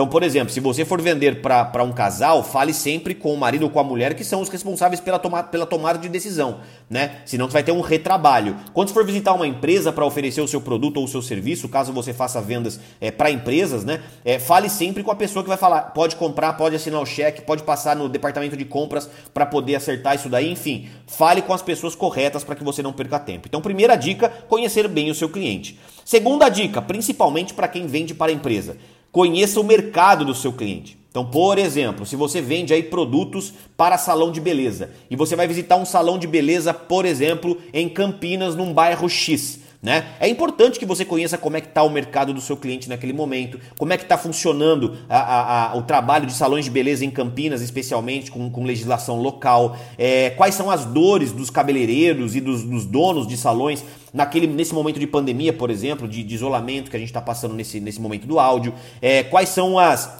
Então, 0.00 0.08
por 0.08 0.22
exemplo, 0.22 0.50
se 0.50 0.60
você 0.60 0.82
for 0.82 0.98
vender 0.98 1.42
para 1.42 1.84
um 1.84 1.92
casal, 1.92 2.42
fale 2.42 2.72
sempre 2.72 3.14
com 3.14 3.34
o 3.34 3.36
marido 3.36 3.64
ou 3.64 3.70
com 3.70 3.78
a 3.78 3.84
mulher 3.84 4.14
que 4.14 4.24
são 4.24 4.40
os 4.40 4.48
responsáveis 4.48 4.98
pela, 4.98 5.18
toma, 5.18 5.42
pela 5.42 5.66
tomada 5.66 5.98
de 5.98 6.08
decisão, 6.08 6.60
né? 6.88 7.16
Senão 7.26 7.46
você 7.46 7.52
vai 7.52 7.62
ter 7.62 7.72
um 7.72 7.82
retrabalho. 7.82 8.56
Quando 8.72 8.94
for 8.94 9.04
visitar 9.04 9.34
uma 9.34 9.46
empresa 9.46 9.92
para 9.92 10.06
oferecer 10.06 10.40
o 10.40 10.48
seu 10.48 10.58
produto 10.58 10.96
ou 10.96 11.04
o 11.04 11.06
seu 11.06 11.20
serviço, 11.20 11.68
caso 11.68 11.92
você 11.92 12.14
faça 12.14 12.40
vendas 12.40 12.80
é, 12.98 13.10
para 13.10 13.30
empresas, 13.30 13.84
né? 13.84 14.00
É, 14.24 14.38
fale 14.38 14.70
sempre 14.70 15.02
com 15.02 15.10
a 15.10 15.14
pessoa 15.14 15.42
que 15.42 15.50
vai 15.50 15.58
falar, 15.58 15.92
pode 15.92 16.16
comprar, 16.16 16.54
pode 16.54 16.74
assinar 16.74 17.02
o 17.02 17.04
cheque, 17.04 17.42
pode 17.42 17.62
passar 17.62 17.94
no 17.94 18.08
departamento 18.08 18.56
de 18.56 18.64
compras 18.64 19.06
para 19.34 19.44
poder 19.44 19.74
acertar 19.74 20.14
isso 20.14 20.30
daí, 20.30 20.50
enfim. 20.50 20.88
Fale 21.06 21.42
com 21.42 21.52
as 21.52 21.60
pessoas 21.60 21.94
corretas 21.94 22.42
para 22.42 22.54
que 22.54 22.64
você 22.64 22.82
não 22.82 22.94
perca 22.94 23.18
tempo. 23.18 23.48
Então, 23.48 23.60
primeira 23.60 23.96
dica, 23.96 24.30
conhecer 24.48 24.88
bem 24.88 25.10
o 25.10 25.14
seu 25.14 25.28
cliente. 25.28 25.78
Segunda 26.06 26.48
dica, 26.48 26.80
principalmente 26.80 27.52
para 27.52 27.68
quem 27.68 27.86
vende 27.86 28.14
para 28.14 28.32
a 28.32 28.34
empresa 28.34 28.78
Conheça 29.12 29.60
o 29.60 29.64
mercado 29.64 30.24
do 30.24 30.34
seu 30.34 30.52
cliente. 30.52 30.98
Então, 31.10 31.24
por 31.26 31.58
exemplo, 31.58 32.06
se 32.06 32.14
você 32.14 32.40
vende 32.40 32.72
aí 32.72 32.84
produtos 32.84 33.52
para 33.76 33.98
salão 33.98 34.30
de 34.30 34.40
beleza 34.40 34.90
e 35.10 35.16
você 35.16 35.34
vai 35.34 35.48
visitar 35.48 35.76
um 35.76 35.84
salão 35.84 36.16
de 36.16 36.28
beleza, 36.28 36.72
por 36.72 37.04
exemplo, 37.04 37.58
em 37.72 37.88
Campinas, 37.88 38.54
num 38.54 38.72
bairro 38.72 39.08
X, 39.08 39.58
Né? 39.82 40.08
É 40.20 40.28
importante 40.28 40.78
que 40.78 40.84
você 40.84 41.06
conheça 41.06 41.38
como 41.38 41.56
é 41.56 41.60
que 41.60 41.68
está 41.68 41.82
o 41.82 41.88
mercado 41.88 42.34
do 42.34 42.40
seu 42.42 42.54
cliente 42.54 42.86
naquele 42.86 43.14
momento, 43.14 43.58
como 43.78 43.94
é 43.94 43.96
que 43.96 44.02
está 44.02 44.18
funcionando 44.18 44.98
a, 45.08 45.18
a, 45.18 45.70
a, 45.70 45.76
o 45.76 45.82
trabalho 45.82 46.26
de 46.26 46.34
salões 46.34 46.66
de 46.66 46.70
beleza 46.70 47.02
em 47.02 47.10
Campinas, 47.10 47.62
especialmente 47.62 48.30
com, 48.30 48.50
com 48.50 48.62
legislação 48.62 49.22
local, 49.22 49.78
é, 49.96 50.30
quais 50.30 50.54
são 50.54 50.70
as 50.70 50.84
dores 50.84 51.32
dos 51.32 51.48
cabeleireiros 51.48 52.36
e 52.36 52.42
dos, 52.42 52.62
dos, 52.62 52.84
donos 52.84 53.26
de 53.26 53.38
salões 53.38 53.82
naquele, 54.12 54.46
nesse 54.46 54.74
momento 54.74 55.00
de 55.00 55.06
pandemia, 55.06 55.52
por 55.52 55.70
exemplo, 55.70 56.06
de, 56.06 56.22
de 56.22 56.34
isolamento 56.34 56.90
que 56.90 56.96
a 56.96 57.00
gente 57.00 57.08
está 57.08 57.22
passando 57.22 57.54
nesse, 57.54 57.80
nesse 57.80 58.02
momento 58.02 58.26
do 58.26 58.38
áudio, 58.38 58.74
é, 59.00 59.22
quais 59.22 59.48
são 59.48 59.78
as 59.78 60.19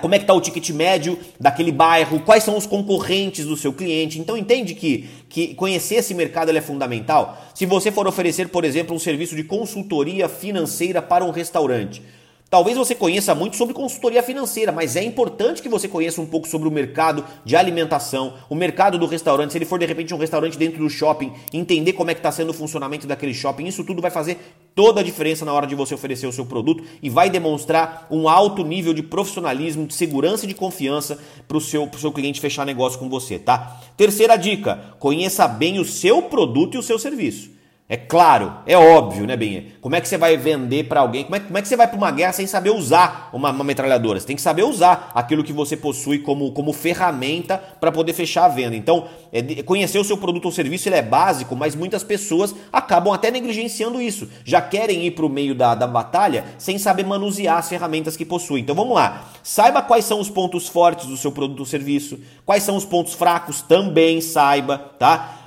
como 0.00 0.14
é 0.14 0.18
que 0.18 0.24
está 0.24 0.34
o 0.34 0.40
ticket 0.40 0.70
médio 0.70 1.16
daquele 1.38 1.70
bairro, 1.70 2.20
quais 2.20 2.42
são 2.42 2.56
os 2.56 2.66
concorrentes 2.66 3.46
do 3.46 3.56
seu 3.56 3.72
cliente. 3.72 4.18
Então 4.18 4.36
entende 4.36 4.74
que, 4.74 5.08
que 5.28 5.54
conhecer 5.54 5.96
esse 5.96 6.14
mercado 6.14 6.50
é 6.56 6.60
fundamental. 6.60 7.40
Se 7.54 7.64
você 7.64 7.92
for 7.92 8.06
oferecer, 8.08 8.48
por 8.48 8.64
exemplo, 8.64 8.94
um 8.94 8.98
serviço 8.98 9.36
de 9.36 9.44
consultoria 9.44 10.28
financeira 10.28 11.00
para 11.00 11.24
um 11.24 11.30
restaurante, 11.30 12.02
Talvez 12.50 12.78
você 12.78 12.94
conheça 12.94 13.34
muito 13.34 13.56
sobre 13.56 13.74
consultoria 13.74 14.22
financeira, 14.22 14.72
mas 14.72 14.96
é 14.96 15.02
importante 15.02 15.60
que 15.60 15.68
você 15.68 15.86
conheça 15.86 16.18
um 16.18 16.24
pouco 16.24 16.48
sobre 16.48 16.66
o 16.66 16.70
mercado 16.70 17.22
de 17.44 17.54
alimentação, 17.54 18.32
o 18.48 18.54
mercado 18.54 18.96
do 18.98 19.04
restaurante. 19.04 19.50
Se 19.52 19.58
ele 19.58 19.66
for 19.66 19.78
de 19.78 19.84
repente 19.84 20.14
um 20.14 20.18
restaurante 20.18 20.56
dentro 20.56 20.78
do 20.78 20.88
shopping, 20.88 21.30
entender 21.52 21.92
como 21.92 22.10
é 22.10 22.14
que 22.14 22.20
está 22.20 22.32
sendo 22.32 22.48
o 22.48 22.54
funcionamento 22.54 23.06
daquele 23.06 23.34
shopping, 23.34 23.66
isso 23.66 23.84
tudo 23.84 24.00
vai 24.00 24.10
fazer 24.10 24.38
toda 24.74 25.02
a 25.02 25.04
diferença 25.04 25.44
na 25.44 25.52
hora 25.52 25.66
de 25.66 25.74
você 25.74 25.94
oferecer 25.94 26.26
o 26.26 26.32
seu 26.32 26.46
produto 26.46 26.82
e 27.02 27.10
vai 27.10 27.28
demonstrar 27.28 28.06
um 28.10 28.30
alto 28.30 28.64
nível 28.64 28.94
de 28.94 29.02
profissionalismo, 29.02 29.86
de 29.86 29.92
segurança 29.92 30.46
e 30.46 30.48
de 30.48 30.54
confiança 30.54 31.18
para 31.46 31.58
o 31.58 31.60
seu, 31.60 31.86
seu 31.98 32.12
cliente 32.12 32.40
fechar 32.40 32.64
negócio 32.64 32.98
com 32.98 33.10
você, 33.10 33.38
tá? 33.38 33.78
Terceira 33.94 34.36
dica: 34.36 34.94
conheça 34.98 35.46
bem 35.46 35.78
o 35.78 35.84
seu 35.84 36.22
produto 36.22 36.76
e 36.76 36.78
o 36.78 36.82
seu 36.82 36.98
serviço. 36.98 37.57
É 37.90 37.96
claro, 37.96 38.52
é 38.66 38.76
óbvio, 38.76 39.26
né, 39.26 39.34
Benha? 39.34 39.64
Como 39.80 39.96
é 39.96 40.00
que 40.02 40.06
você 40.06 40.18
vai 40.18 40.36
vender 40.36 40.84
para 40.84 41.00
alguém? 41.00 41.24
Como 41.24 41.36
é, 41.36 41.40
como 41.40 41.56
é, 41.56 41.62
que 41.62 41.68
você 41.68 41.76
vai 41.76 41.88
para 41.88 41.96
uma 41.96 42.10
guerra 42.10 42.34
sem 42.34 42.46
saber 42.46 42.68
usar 42.68 43.30
uma, 43.32 43.50
uma, 43.50 43.64
metralhadora? 43.64 44.20
Você 44.20 44.26
tem 44.26 44.36
que 44.36 44.42
saber 44.42 44.62
usar 44.62 45.10
aquilo 45.14 45.42
que 45.42 45.54
você 45.54 45.74
possui 45.74 46.18
como, 46.18 46.52
como 46.52 46.70
ferramenta 46.74 47.56
para 47.56 47.90
poder 47.90 48.12
fechar 48.12 48.44
a 48.44 48.48
venda. 48.48 48.76
Então, 48.76 49.08
é, 49.32 49.62
conhecer 49.62 49.98
o 49.98 50.04
seu 50.04 50.18
produto 50.18 50.44
ou 50.44 50.52
serviço 50.52 50.86
ele 50.86 50.96
é 50.96 51.02
básico, 51.02 51.56
mas 51.56 51.74
muitas 51.74 52.04
pessoas 52.04 52.54
acabam 52.70 53.10
até 53.10 53.30
negligenciando 53.30 54.02
isso. 54.02 54.28
Já 54.44 54.60
querem 54.60 55.06
ir 55.06 55.12
para 55.12 55.24
o 55.24 55.30
meio 55.30 55.54
da, 55.54 55.74
da 55.74 55.86
batalha 55.86 56.44
sem 56.58 56.76
saber 56.76 57.06
manusear 57.06 57.56
as 57.56 57.70
ferramentas 57.70 58.18
que 58.18 58.24
possuem. 58.26 58.62
Então, 58.62 58.74
vamos 58.74 58.94
lá. 58.94 59.30
Saiba 59.42 59.80
quais 59.80 60.04
são 60.04 60.20
os 60.20 60.28
pontos 60.28 60.68
fortes 60.68 61.06
do 61.06 61.16
seu 61.16 61.32
produto 61.32 61.60
ou 61.60 61.64
serviço, 61.64 62.20
quais 62.44 62.62
são 62.64 62.76
os 62.76 62.84
pontos 62.84 63.14
fracos, 63.14 63.62
também 63.62 64.20
saiba, 64.20 64.76
tá? 64.98 65.37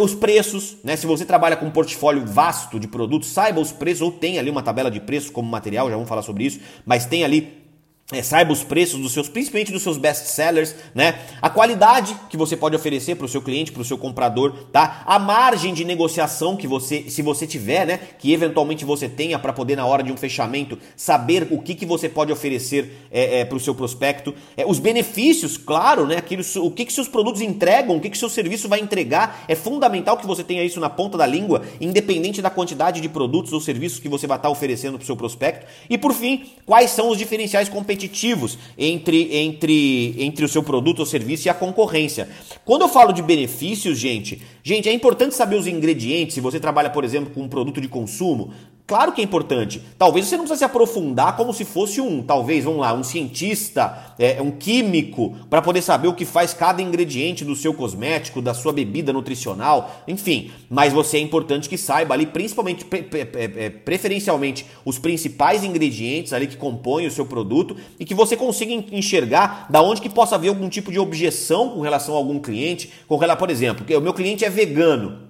Os 0.00 0.14
preços, 0.14 0.76
né? 0.84 0.94
Se 0.94 1.06
você 1.06 1.24
trabalha 1.24 1.56
com 1.56 1.66
um 1.66 1.70
portfólio 1.70 2.24
vasto 2.24 2.78
de 2.78 2.86
produtos, 2.86 3.28
saiba 3.28 3.60
os 3.60 3.72
preços 3.72 4.02
ou 4.02 4.12
tem 4.12 4.38
ali 4.38 4.48
uma 4.48 4.62
tabela 4.62 4.90
de 4.90 5.00
preços 5.00 5.28
como 5.28 5.50
material, 5.50 5.88
já 5.88 5.94
vamos 5.94 6.08
falar 6.08 6.22
sobre 6.22 6.44
isso, 6.44 6.60
mas 6.84 7.04
tem 7.04 7.24
ali 7.24 7.65
é, 8.12 8.22
saiba 8.22 8.52
os 8.52 8.62
preços 8.62 9.00
dos 9.00 9.12
seus, 9.12 9.28
principalmente 9.28 9.72
dos 9.72 9.82
seus 9.82 9.98
best 9.98 10.28
sellers, 10.28 10.76
né? 10.94 11.18
A 11.42 11.50
qualidade 11.50 12.16
que 12.30 12.36
você 12.36 12.56
pode 12.56 12.76
oferecer 12.76 13.16
para 13.16 13.26
o 13.26 13.28
seu 13.28 13.42
cliente, 13.42 13.72
para 13.72 13.82
o 13.82 13.84
seu 13.84 13.98
comprador, 13.98 14.52
tá? 14.70 15.02
A 15.04 15.18
margem 15.18 15.74
de 15.74 15.84
negociação 15.84 16.56
que 16.56 16.68
você, 16.68 17.10
se 17.10 17.20
você 17.20 17.48
tiver, 17.48 17.84
né? 17.84 17.98
Que 18.16 18.32
eventualmente 18.32 18.84
você 18.84 19.08
tenha 19.08 19.40
para 19.40 19.52
poder 19.52 19.74
na 19.74 19.84
hora 19.84 20.04
de 20.04 20.12
um 20.12 20.16
fechamento 20.16 20.78
saber 20.96 21.48
o 21.50 21.60
que, 21.60 21.74
que 21.74 21.84
você 21.84 22.08
pode 22.08 22.30
oferecer 22.30 23.08
é, 23.10 23.40
é, 23.40 23.44
para 23.44 23.56
o 23.56 23.60
seu 23.60 23.74
prospecto, 23.74 24.32
é, 24.56 24.64
os 24.64 24.78
benefícios, 24.78 25.56
claro, 25.56 26.06
né? 26.06 26.18
Aquilo, 26.18 26.44
o 26.58 26.70
que 26.70 26.84
que 26.84 26.92
seus 26.92 27.08
produtos 27.08 27.40
entregam, 27.40 27.96
o 27.96 28.00
que 28.00 28.08
que 28.08 28.18
seu 28.18 28.30
serviço 28.30 28.68
vai 28.68 28.78
entregar, 28.78 29.44
é 29.48 29.56
fundamental 29.56 30.16
que 30.16 30.28
você 30.28 30.44
tenha 30.44 30.62
isso 30.62 30.78
na 30.78 30.88
ponta 30.88 31.18
da 31.18 31.26
língua, 31.26 31.62
independente 31.80 32.40
da 32.40 32.50
quantidade 32.50 33.00
de 33.00 33.08
produtos 33.08 33.52
ou 33.52 33.60
serviços 33.60 33.98
que 33.98 34.08
você 34.08 34.28
vai 34.28 34.36
estar 34.36 34.48
oferecendo 34.48 34.96
para 34.96 35.02
o 35.02 35.06
seu 35.06 35.16
prospecto. 35.16 35.66
E 35.90 35.98
por 35.98 36.14
fim, 36.14 36.44
quais 36.64 36.92
são 36.92 37.08
os 37.08 37.18
diferenciais 37.18 37.68
competitivos 37.68 37.95
competitivos 37.96 38.58
entre, 38.76 39.34
entre, 39.34 40.14
entre 40.18 40.44
o 40.44 40.48
seu 40.48 40.62
produto 40.62 41.00
ou 41.00 41.06
serviço 41.06 41.48
e 41.48 41.50
a 41.50 41.54
concorrência. 41.54 42.28
Quando 42.64 42.82
eu 42.82 42.88
falo 42.88 43.12
de 43.12 43.22
benefícios, 43.22 43.98
gente, 43.98 44.40
gente, 44.62 44.88
é 44.88 44.92
importante 44.92 45.34
saber 45.34 45.56
os 45.56 45.66
ingredientes. 45.66 46.34
Se 46.34 46.40
você 46.40 46.60
trabalha, 46.60 46.90
por 46.90 47.04
exemplo, 47.04 47.32
com 47.32 47.42
um 47.42 47.48
produto 47.48 47.80
de 47.80 47.88
consumo, 47.88 48.52
Claro 48.86 49.10
que 49.10 49.20
é 49.20 49.24
importante. 49.24 49.82
Talvez 49.98 50.26
você 50.26 50.36
não 50.36 50.44
precisa 50.44 50.58
se 50.58 50.64
aprofundar 50.64 51.36
como 51.36 51.52
se 51.52 51.64
fosse 51.64 52.00
um, 52.00 52.22
talvez, 52.22 52.64
vamos 52.64 52.80
lá, 52.80 52.94
um 52.94 53.02
cientista, 53.02 54.14
é, 54.16 54.40
um 54.40 54.52
químico, 54.52 55.34
para 55.50 55.60
poder 55.60 55.82
saber 55.82 56.06
o 56.06 56.14
que 56.14 56.24
faz 56.24 56.54
cada 56.54 56.80
ingrediente 56.80 57.44
do 57.44 57.56
seu 57.56 57.74
cosmético, 57.74 58.40
da 58.40 58.54
sua 58.54 58.72
bebida 58.72 59.12
nutricional, 59.12 59.90
enfim. 60.06 60.52
Mas 60.70 60.92
você 60.92 61.16
é 61.16 61.20
importante 61.20 61.68
que 61.68 61.76
saiba 61.76 62.14
ali, 62.14 62.26
principalmente, 62.26 62.84
pre, 62.84 63.02
pre, 63.02 63.24
pre, 63.24 63.70
preferencialmente, 63.70 64.64
os 64.84 65.00
principais 65.00 65.64
ingredientes 65.64 66.32
ali 66.32 66.46
que 66.46 66.56
compõem 66.56 67.08
o 67.08 67.10
seu 67.10 67.26
produto 67.26 67.76
e 67.98 68.04
que 68.04 68.14
você 68.14 68.36
consiga 68.36 68.72
enxergar 68.72 69.66
da 69.68 69.82
onde 69.82 70.00
que 70.00 70.08
possa 70.08 70.36
haver 70.36 70.48
algum 70.48 70.68
tipo 70.68 70.92
de 70.92 71.00
objeção 71.00 71.70
com 71.70 71.80
relação 71.80 72.14
a 72.14 72.18
algum 72.18 72.38
cliente, 72.38 72.92
com 73.08 73.16
relação, 73.16 73.40
por 73.40 73.50
exemplo, 73.50 73.84
o 73.96 74.00
meu 74.00 74.14
cliente 74.14 74.44
é 74.44 74.50
vegano 74.50 75.25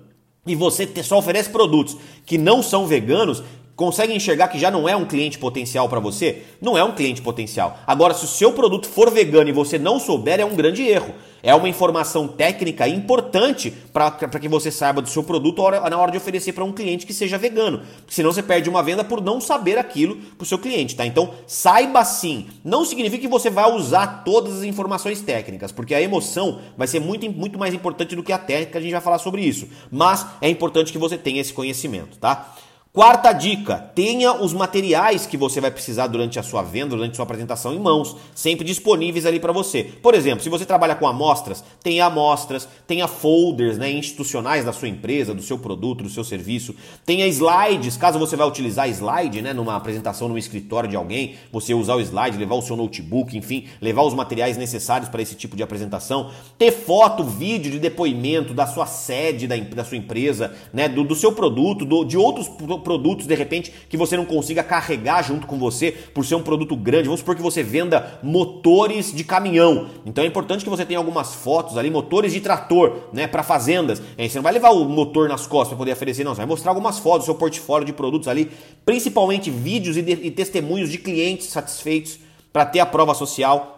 e 0.47 0.55
você 0.55 0.89
só 1.03 1.19
oferece 1.19 1.51
produtos 1.51 1.97
que 2.25 2.39
não 2.39 2.63
são 2.63 2.87
veganos, 2.87 3.43
consegue 3.77 4.15
enxergar 4.15 4.49
que 4.49 4.59
já 4.59 4.71
não 4.71 4.89
é 4.89 4.97
um 4.97 5.05
cliente 5.05 5.39
potencial 5.39 5.87
para 5.89 6.01
você? 6.01 6.43
Não 6.61 6.77
é 6.77 6.83
um 6.83 6.93
cliente 6.93 7.21
potencial. 7.21 7.79
Agora, 7.87 8.15
se 8.15 8.25
o 8.25 8.29
seu 8.29 8.53
produto 8.53 8.89
for 8.89 9.11
vegano 9.11 9.51
e 9.51 9.53
você 9.53 9.79
não 9.79 10.01
souber, 10.01 10.41
é 10.41 10.45
um 10.45 10.57
grande 10.57 10.83
erro. 10.83 11.15
É 11.43 11.55
uma 11.55 11.69
informação 11.69 12.27
técnica 12.27 12.89
importante 12.89 13.73
para 13.93 14.11
que 14.11 14.49
você 14.49 14.71
saiba 14.71 15.01
do 15.01 15.09
seu 15.09 15.23
produto 15.23 15.63
na 15.89 15.97
hora 15.97 16.11
de 16.11 16.17
oferecer 16.17 16.53
para 16.53 16.65
um 16.65 16.73
cliente 16.73 17.07
que 17.07 17.15
seja 17.15 17.39
vegano. 17.39 17.83
Senão 18.09 18.33
você 18.33 18.43
perde 18.43 18.69
uma 18.69 18.83
venda 18.83 19.05
por 19.05 19.21
não 19.23 19.41
saber 19.41 19.79
aquilo 19.79 20.17
para 20.17 20.43
o 20.43 20.47
seu 20.47 20.59
cliente, 20.59 20.97
tá? 20.97 21.07
Então, 21.07 21.35
saiba 21.47 22.05
sim. 22.05 22.49
Não 22.65 22.85
significa 22.85 23.21
que 23.21 23.29
você 23.29 23.49
vai 23.49 23.71
usar 23.71 24.25
todas 24.25 24.57
as 24.57 24.63
informações 24.65 25.21
técnicas, 25.21 25.71
porque 25.71 25.95
a 25.95 26.03
emoção 26.03 26.61
vai 26.77 26.89
ser 26.89 26.99
muito, 26.99 27.31
muito 27.31 27.59
mais 27.59 27.73
importante 27.73 28.17
do 28.17 28.25
que 28.25 28.33
a 28.33 28.39
técnica, 28.39 28.79
a 28.79 28.83
gente 28.83 28.93
vai 28.93 29.01
falar 29.01 29.19
sobre 29.19 29.43
isso. 29.43 29.69
Mas 29.89 30.27
é 30.41 30.49
importante 30.49 30.91
que 30.91 30.99
você 30.99 31.17
tenha 31.17 31.41
esse 31.41 31.53
conhecimento, 31.53 32.19
tá? 32.19 32.57
Quarta 32.97 33.31
dica: 33.31 33.77
tenha 33.95 34.33
os 34.43 34.55
materiais 34.55 35.27
que 35.27 35.37
você 35.37 35.61
vai 35.61 35.71
precisar 35.71 36.07
durante 36.07 36.39
a 36.39 36.43
sua 36.43 36.63
venda, 36.63 36.97
durante 36.97 37.13
a 37.13 37.17
sua 37.17 37.25
apresentação 37.25 37.75
em 37.75 37.79
mãos, 37.79 38.17
sempre 38.35 38.65
disponíveis 38.65 39.27
ali 39.27 39.39
para 39.39 39.53
você. 39.53 39.85
Por 39.85 40.15
exemplo, 40.15 40.43
se 40.43 40.49
você 40.49 40.65
trabalha 40.65 40.95
com 40.95 41.07
amostras, 41.07 41.63
tenha 41.83 42.07
amostras, 42.07 42.67
tenha 42.87 43.07
folders 43.07 43.77
né, 43.77 43.93
institucionais 43.93 44.65
da 44.65 44.73
sua 44.73 44.89
empresa, 44.89 45.35
do 45.35 45.43
seu 45.43 45.59
produto, 45.59 46.05
do 46.05 46.09
seu 46.09 46.25
serviço, 46.25 46.75
tenha 47.05 47.27
slides, 47.27 47.99
caso 47.99 48.19
você 48.19 48.35
vai 48.35 48.49
utilizar 48.49 48.89
slide 48.89 49.43
né, 49.43 49.53
numa 49.53 49.77
apresentação 49.77 50.27
no 50.27 50.39
escritório 50.39 50.89
de 50.89 50.97
alguém, 50.97 51.35
você 51.53 51.75
usar 51.75 51.97
o 51.97 52.01
slide, 52.01 52.39
levar 52.39 52.55
o 52.55 52.63
seu 52.63 52.77
notebook, 52.77 53.37
enfim, 53.37 53.67
levar 53.79 54.05
os 54.05 54.15
materiais 54.15 54.57
necessários 54.57 55.11
para 55.11 55.21
esse 55.21 55.35
tipo 55.35 55.55
de 55.55 55.63
apresentação, 55.63 56.31
ter 56.57 56.73
foto, 56.73 57.23
vídeo 57.25 57.71
de 57.71 57.79
depoimento 57.79 58.55
da 58.55 58.67
sua 58.67 58.87
sede 58.87 59.47
da, 59.47 59.55
da 59.55 59.85
sua 59.85 59.99
empresa, 59.99 60.57
né, 60.73 60.89
do, 60.89 61.05
do 61.05 61.15
seu 61.15 61.33
produto, 61.33 61.85
do, 61.85 62.03
de 62.03 62.17
outros 62.17 62.49
produtos 62.49 62.86
de 63.27 63.35
repente 63.35 63.73
que 63.89 63.97
você 63.97 64.17
não 64.17 64.25
consiga 64.25 64.63
carregar 64.63 65.23
junto 65.23 65.47
com 65.47 65.59
você 65.59 65.93
por 65.93 66.25
ser 66.25 66.35
um 66.35 66.43
produto 66.43 66.77
grande. 66.77 67.05
Vamos 67.05 67.21
supor 67.21 67.35
que 67.35 67.43
você 67.43 67.63
venda 67.63 68.19
motores 68.23 69.13
de 69.13 69.25
caminhão. 69.25 69.89
Então 70.05 70.25
é 70.25 70.27
importante 70.27 70.65
que 70.65 70.71
você 70.71 70.85
tenha 70.85 70.99
algumas 70.99 71.35
fotos 71.35 71.77
ali, 71.77 71.91
motores 71.91 72.33
de 72.33 72.41
trator, 72.41 73.09
né, 73.13 73.27
para 73.27 73.43
fazendas. 73.43 74.01
Você 74.19 74.37
não 74.39 74.43
vai 74.43 74.53
levar 74.53 74.71
o 74.71 74.85
motor 74.85 75.29
nas 75.29 75.47
costas 75.47 75.69
para 75.69 75.79
poder 75.79 75.93
oferecer, 75.93 76.25
não. 76.25 76.35
Você 76.35 76.39
vai 76.39 76.47
mostrar 76.47 76.71
algumas 76.71 76.99
fotos 76.99 77.23
do 77.23 77.25
seu 77.27 77.35
portfólio 77.35 77.87
de 77.87 77.93
produtos 77.93 78.29
ali, 78.29 78.51
principalmente 78.85 79.51
vídeos 79.51 79.97
e, 79.97 80.03
de, 80.03 80.13
e 80.13 80.31
testemunhos 80.31 80.91
de 80.91 80.99
clientes 80.99 81.49
satisfeitos 81.49 82.19
para 82.53 82.65
ter 82.65 82.81
a 82.81 82.87
prova 82.87 83.15
social 83.15 83.76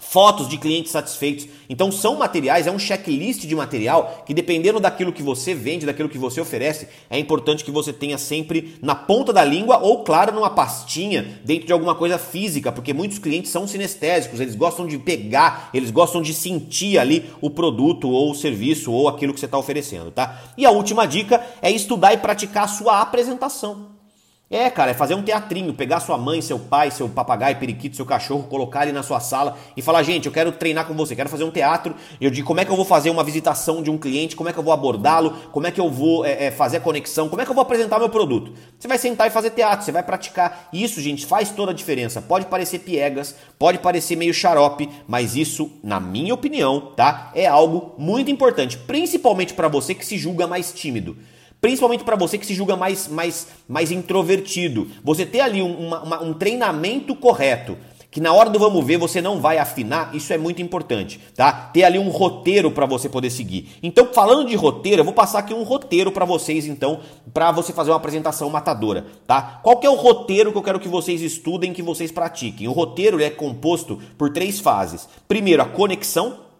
fotos 0.00 0.48
de 0.48 0.56
clientes 0.58 0.90
satisfeitos. 0.90 1.46
Então 1.68 1.92
são 1.92 2.16
materiais, 2.16 2.66
é 2.66 2.72
um 2.72 2.78
checklist 2.78 3.42
de 3.42 3.54
material 3.54 4.24
que 4.26 4.34
dependendo 4.34 4.80
daquilo 4.80 5.12
que 5.12 5.22
você 5.22 5.54
vende, 5.54 5.86
daquilo 5.86 6.08
que 6.08 6.18
você 6.18 6.40
oferece, 6.40 6.88
é 7.08 7.18
importante 7.18 7.62
que 7.62 7.70
você 7.70 7.92
tenha 7.92 8.18
sempre 8.18 8.76
na 8.82 8.94
ponta 8.94 9.32
da 9.32 9.44
língua 9.44 9.78
ou 9.78 10.02
claro 10.02 10.34
numa 10.34 10.50
pastinha 10.50 11.40
dentro 11.44 11.66
de 11.66 11.72
alguma 11.72 11.94
coisa 11.94 12.18
física, 12.18 12.72
porque 12.72 12.92
muitos 12.92 13.18
clientes 13.18 13.50
são 13.50 13.68
sinestésicos, 13.68 14.40
eles 14.40 14.56
gostam 14.56 14.86
de 14.86 14.98
pegar, 14.98 15.70
eles 15.72 15.90
gostam 15.90 16.22
de 16.22 16.34
sentir 16.34 16.98
ali 16.98 17.30
o 17.40 17.50
produto 17.50 18.08
ou 18.08 18.30
o 18.30 18.34
serviço 18.34 18.90
ou 18.90 19.06
aquilo 19.08 19.34
que 19.34 19.38
você 19.38 19.46
está 19.46 19.58
oferecendo, 19.58 20.10
tá? 20.10 20.42
E 20.56 20.64
a 20.64 20.70
última 20.70 21.06
dica 21.06 21.44
é 21.60 21.70
estudar 21.70 22.14
e 22.14 22.18
praticar 22.18 22.64
a 22.64 22.68
sua 22.68 23.00
apresentação. 23.00 23.99
É, 24.52 24.68
cara, 24.68 24.90
é 24.90 24.94
fazer 24.94 25.14
um 25.14 25.22
teatrinho, 25.22 25.72
pegar 25.72 26.00
sua 26.00 26.18
mãe, 26.18 26.42
seu 26.42 26.58
pai, 26.58 26.90
seu 26.90 27.08
papagaio, 27.08 27.54
periquito, 27.54 27.94
seu 27.94 28.04
cachorro, 28.04 28.48
colocar 28.48 28.82
ele 28.82 28.90
na 28.90 29.04
sua 29.04 29.20
sala 29.20 29.56
e 29.76 29.80
falar, 29.80 30.02
gente, 30.02 30.26
eu 30.26 30.32
quero 30.32 30.50
treinar 30.50 30.88
com 30.88 30.94
você, 30.94 31.14
quero 31.14 31.28
fazer 31.28 31.44
um 31.44 31.52
teatro. 31.52 31.94
Eu 32.20 32.32
digo 32.32 32.48
como 32.48 32.58
é 32.58 32.64
que 32.64 32.70
eu 32.72 32.74
vou 32.74 32.84
fazer 32.84 33.10
uma 33.10 33.22
visitação 33.22 33.80
de 33.80 33.92
um 33.92 33.96
cliente, 33.96 34.34
como 34.34 34.48
é 34.48 34.52
que 34.52 34.58
eu 34.58 34.64
vou 34.64 34.72
abordá-lo, 34.72 35.36
como 35.52 35.68
é 35.68 35.70
que 35.70 35.80
eu 35.80 35.88
vou 35.88 36.26
é, 36.26 36.46
é, 36.46 36.50
fazer 36.50 36.78
a 36.78 36.80
conexão, 36.80 37.28
como 37.28 37.40
é 37.40 37.44
que 37.44 37.50
eu 37.52 37.54
vou 37.54 37.62
apresentar 37.62 38.00
meu 38.00 38.08
produto. 38.08 38.52
Você 38.76 38.88
vai 38.88 38.98
sentar 38.98 39.28
e 39.28 39.30
fazer 39.30 39.50
teatro, 39.50 39.84
você 39.84 39.92
vai 39.92 40.02
praticar. 40.02 40.68
Isso, 40.72 41.00
gente, 41.00 41.26
faz 41.26 41.50
toda 41.50 41.70
a 41.70 41.74
diferença. 41.74 42.20
Pode 42.20 42.46
parecer 42.46 42.80
piegas, 42.80 43.36
pode 43.56 43.78
parecer 43.78 44.16
meio 44.16 44.34
xarope, 44.34 44.90
mas 45.06 45.36
isso, 45.36 45.70
na 45.80 46.00
minha 46.00 46.34
opinião, 46.34 46.92
tá? 46.96 47.30
É 47.36 47.46
algo 47.46 47.94
muito 47.96 48.32
importante, 48.32 48.76
principalmente 48.76 49.54
para 49.54 49.68
você 49.68 49.94
que 49.94 50.04
se 50.04 50.18
julga 50.18 50.48
mais 50.48 50.72
tímido. 50.72 51.16
Principalmente 51.60 52.04
para 52.04 52.16
você 52.16 52.38
que 52.38 52.46
se 52.46 52.54
julga 52.54 52.76
mais, 52.76 53.06
mais, 53.08 53.48
mais 53.68 53.90
introvertido. 53.90 54.88
Você 55.04 55.26
ter 55.26 55.40
ali 55.40 55.62
um, 55.62 55.88
uma, 55.88 56.22
um 56.22 56.32
treinamento 56.32 57.14
correto 57.14 57.76
que 58.10 58.20
na 58.20 58.32
hora 58.32 58.50
do 58.50 58.58
vamos 58.58 58.84
ver 58.84 58.96
você 58.96 59.22
não 59.22 59.40
vai 59.40 59.58
afinar, 59.58 60.14
isso 60.14 60.32
é 60.32 60.38
muito 60.38 60.60
importante, 60.60 61.20
tá? 61.34 61.52
Ter 61.52 61.84
ali 61.84 61.98
um 61.98 62.08
roteiro 62.08 62.70
para 62.70 62.84
você 62.84 63.08
poder 63.08 63.30
seguir. 63.30 63.76
Então, 63.82 64.08
falando 64.12 64.48
de 64.48 64.56
roteiro, 64.56 65.00
eu 65.00 65.04
vou 65.04 65.14
passar 65.14 65.38
aqui 65.38 65.54
um 65.54 65.62
roteiro 65.62 66.10
para 66.10 66.24
vocês, 66.24 66.66
então, 66.66 67.00
para 67.32 67.52
você 67.52 67.72
fazer 67.72 67.90
uma 67.90 67.96
apresentação 67.96 68.50
matadora, 68.50 69.06
tá? 69.26 69.60
Qual 69.62 69.76
que 69.76 69.86
é 69.86 69.90
o 69.90 69.94
roteiro 69.94 70.50
que 70.50 70.58
eu 70.58 70.62
quero 70.62 70.80
que 70.80 70.88
vocês 70.88 71.22
estudem, 71.22 71.72
que 71.72 71.82
vocês 71.82 72.10
pratiquem? 72.10 72.66
O 72.66 72.72
roteiro 72.72 73.22
é 73.22 73.30
composto 73.30 74.00
por 74.18 74.30
três 74.30 74.58
fases. 74.58 75.08
Primeiro, 75.28 75.62
a 75.62 75.66
conexão. 75.66 76.50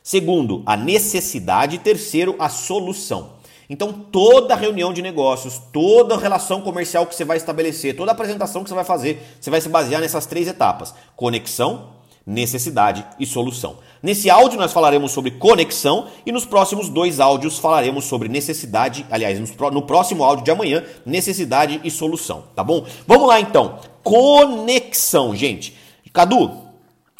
Segundo, 0.00 0.62
a 0.64 0.76
necessidade. 0.76 1.78
Terceiro, 1.78 2.36
a 2.38 2.48
solução. 2.48 3.37
Então, 3.70 3.92
toda 3.92 4.54
reunião 4.54 4.94
de 4.94 5.02
negócios, 5.02 5.60
toda 5.72 6.16
relação 6.16 6.62
comercial 6.62 7.04
que 7.04 7.14
você 7.14 7.24
vai 7.24 7.36
estabelecer, 7.36 7.94
toda 7.94 8.12
apresentação 8.12 8.62
que 8.62 8.70
você 8.70 8.74
vai 8.74 8.84
fazer, 8.84 9.22
você 9.38 9.50
vai 9.50 9.60
se 9.60 9.68
basear 9.68 10.00
nessas 10.00 10.24
três 10.24 10.48
etapas: 10.48 10.94
conexão, 11.14 11.90
necessidade 12.26 13.04
e 13.18 13.26
solução. 13.26 13.76
Nesse 14.02 14.30
áudio 14.30 14.58
nós 14.58 14.72
falaremos 14.72 15.12
sobre 15.12 15.32
conexão 15.32 16.06
e 16.24 16.32
nos 16.32 16.46
próximos 16.46 16.88
dois 16.88 17.20
áudios 17.20 17.58
falaremos 17.58 18.04
sobre 18.04 18.28
necessidade, 18.28 19.04
aliás, 19.10 19.38
no 19.72 19.82
próximo 19.82 20.24
áudio 20.24 20.44
de 20.44 20.50
amanhã, 20.50 20.84
necessidade 21.04 21.80
e 21.84 21.90
solução, 21.90 22.44
tá 22.54 22.62
bom? 22.64 22.86
Vamos 23.06 23.28
lá 23.28 23.40
então. 23.40 23.80
Conexão, 24.02 25.34
gente. 25.34 25.76
Cadu, 26.12 26.50